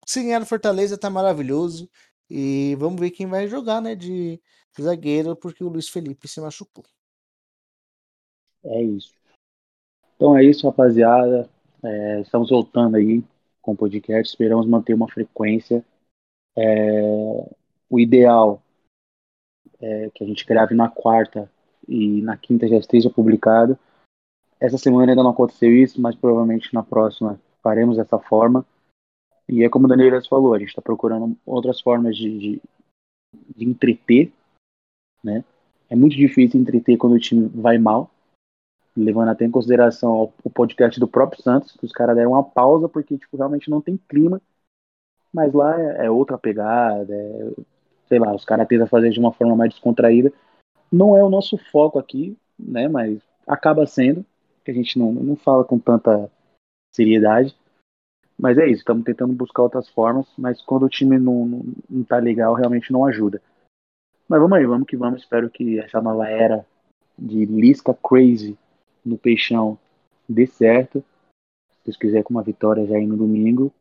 se 0.06 0.24
ganhar 0.24 0.46
Fortaleza, 0.46 0.98
tá 0.98 1.10
maravilhoso. 1.10 1.90
E 2.30 2.76
vamos 2.80 3.00
ver 3.00 3.12
quem 3.12 3.28
vai 3.28 3.48
jogar, 3.48 3.82
né, 3.82 3.94
de 3.94 4.42
zagueiro, 4.80 5.36
porque 5.36 5.64
o 5.64 5.70
Luiz 5.70 5.90
Felipe 5.90 6.28
se 6.28 6.40
machucou. 6.40 6.86
É 8.64 8.82
isso. 8.82 9.14
Então 10.16 10.38
é 10.38 10.44
isso, 10.44 10.68
rapaziada. 10.68 11.50
É, 11.84 12.22
estamos 12.22 12.50
voltando 12.50 12.96
aí 12.96 13.24
com 13.62 13.74
o 13.74 13.78
podcast. 13.78 14.32
Esperamos 14.32 14.66
manter 14.66 14.94
uma 14.94 15.10
frequência. 15.10 15.84
É, 16.56 17.56
o 17.92 18.00
ideal 18.00 18.64
é 19.82 20.10
que 20.16 20.24
a 20.24 20.28
gente 20.28 20.46
grave 20.46 20.74
na 20.74 20.88
quarta 20.88 21.52
e 21.88 22.22
na 22.22 22.38
quinta 22.38 22.68
já 22.68 22.78
esteja 22.78 23.10
publicado. 23.10 23.78
Essa 24.60 24.78
semana 24.78 25.12
ainda 25.12 25.24
não 25.24 25.32
aconteceu 25.32 25.76
isso, 25.76 26.00
mas 26.00 26.16
provavelmente 26.16 26.74
na 26.74 26.82
próxima 26.82 27.40
faremos 27.62 27.98
dessa 27.98 28.18
forma. 28.18 28.66
E 29.50 29.64
é 29.64 29.70
como 29.70 29.86
o 29.86 29.90
Daniel 29.90 30.24
falou, 30.30 30.54
a 30.54 30.60
gente 30.60 30.70
está 30.70 30.82
procurando 30.82 31.38
outras 31.46 31.82
formas 31.82 32.16
de, 32.16 32.40
de, 32.40 32.62
de, 33.58 33.66
entreter, 33.66 34.32
né? 35.22 35.44
É 35.90 35.96
muito 35.96 36.16
difícil 36.16 36.62
entreter 36.62 36.96
quando 36.98 37.14
o 37.14 37.20
time 37.20 37.50
vai 37.50 37.78
mal, 37.78 38.10
levando 38.96 39.30
até 39.30 39.44
em 39.44 39.52
consideração 39.52 40.32
o 40.42 40.50
podcast 40.50 40.98
do 40.98 41.08
próprio 41.08 41.42
Santos, 41.42 41.74
que 41.74 41.86
os 41.86 41.92
caras 41.92 42.16
deram 42.16 42.32
uma 42.32 42.44
pausa 42.44 42.88
porque 42.88 43.18
tipo, 43.18 43.36
realmente 43.36 43.70
não 43.70 43.82
tem 43.82 43.98
clima, 44.08 44.42
mas 45.34 45.54
lá 45.54 45.78
é, 45.80 46.06
é 46.06 46.12
outra 46.12 46.38
pegada, 46.38 47.14
é, 47.14 47.52
sei 48.12 48.20
lá, 48.20 48.36
os 48.36 48.44
caras 48.44 48.68
tentam 48.68 48.88
fazer 48.88 49.10
de 49.10 49.20
uma 49.22 49.32
forma 49.32 49.56
mais 49.56 49.70
descontraída. 49.70 50.34
Não 50.92 51.16
é 51.16 51.24
o 51.24 51.30
nosso 51.30 51.58
foco 51.72 51.98
aqui, 51.98 52.38
né? 52.60 52.90
Mas 52.90 53.22
acaba 53.48 53.88
sendo, 53.88 54.26
que 54.66 54.72
a 54.72 54.74
gente 54.74 55.00
não, 55.00 55.14
não 55.14 55.38
fala 55.38 55.64
com 55.64 55.80
tanta 55.80 56.30
seriedade. 56.94 57.56
Mas 58.38 58.58
é 58.58 58.66
isso, 58.66 58.80
estamos 58.80 59.06
tentando 59.06 59.32
buscar 59.32 59.62
outras 59.62 59.88
formas, 59.88 60.28
mas 60.38 60.62
quando 60.62 60.84
o 60.84 60.90
time 60.90 61.18
não, 61.18 61.46
não, 61.46 61.62
não 61.90 62.04
tá 62.04 62.18
legal, 62.18 62.54
realmente 62.54 62.92
não 62.92 63.06
ajuda. 63.06 63.42
Mas 64.28 64.42
vamos 64.42 64.58
aí, 64.58 64.66
vamos 64.66 64.88
que 64.88 64.98
vamos. 64.98 65.22
Espero 65.22 65.50
que 65.50 65.80
essa 65.80 66.02
nova 66.02 66.28
era 66.28 66.66
de 67.18 67.46
Lisca 67.46 67.94
Crazy 67.94 68.58
no 69.06 69.18
Peixão 69.18 69.80
dê 70.28 70.46
certo. 70.46 71.02
Se 71.72 71.86
Deus 71.86 71.96
quiser, 71.96 72.24
com 72.24 72.34
uma 72.34 72.44
vitória 72.44 72.86
já 72.86 72.98
aí 72.98 73.08
no 73.08 73.16
domingo. 73.16 73.72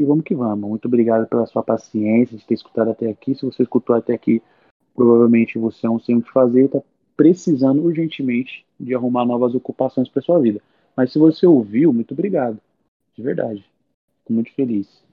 E 0.00 0.04
vamos 0.06 0.24
que 0.24 0.34
vamos. 0.34 0.66
Muito 0.66 0.86
obrigado 0.86 1.28
pela 1.28 1.44
sua 1.44 1.62
paciência 1.62 2.34
de 2.34 2.46
ter 2.46 2.54
escutado 2.54 2.88
até 2.88 3.10
aqui. 3.10 3.34
Se 3.34 3.44
você 3.44 3.62
escutou 3.62 3.94
até 3.94 4.14
aqui, 4.14 4.42
provavelmente 4.94 5.58
você 5.58 5.86
é 5.86 5.90
um 5.90 6.00
sem 6.00 6.16
o 6.16 6.22
que 6.22 6.32
fazer, 6.32 6.64
está 6.64 6.80
precisando 7.14 7.82
urgentemente 7.82 8.64
de 8.78 8.94
arrumar 8.94 9.26
novas 9.26 9.54
ocupações 9.54 10.08
para 10.08 10.22
sua 10.22 10.38
vida. 10.40 10.62
Mas 10.96 11.12
se 11.12 11.18
você 11.18 11.46
ouviu, 11.46 11.92
muito 11.92 12.14
obrigado. 12.14 12.58
De 13.14 13.22
verdade. 13.22 13.62
Fico 14.20 14.32
muito 14.32 14.50
feliz. 14.54 15.04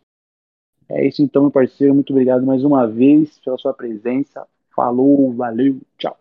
É 0.87 1.05
isso 1.05 1.21
então, 1.21 1.41
meu 1.41 1.51
parceiro. 1.51 1.93
Muito 1.93 2.11
obrigado 2.11 2.45
mais 2.45 2.63
uma 2.63 2.87
vez 2.87 3.37
pela 3.39 3.57
sua 3.57 3.73
presença. 3.73 4.47
Falou, 4.73 5.33
valeu, 5.33 5.81
tchau. 5.97 6.17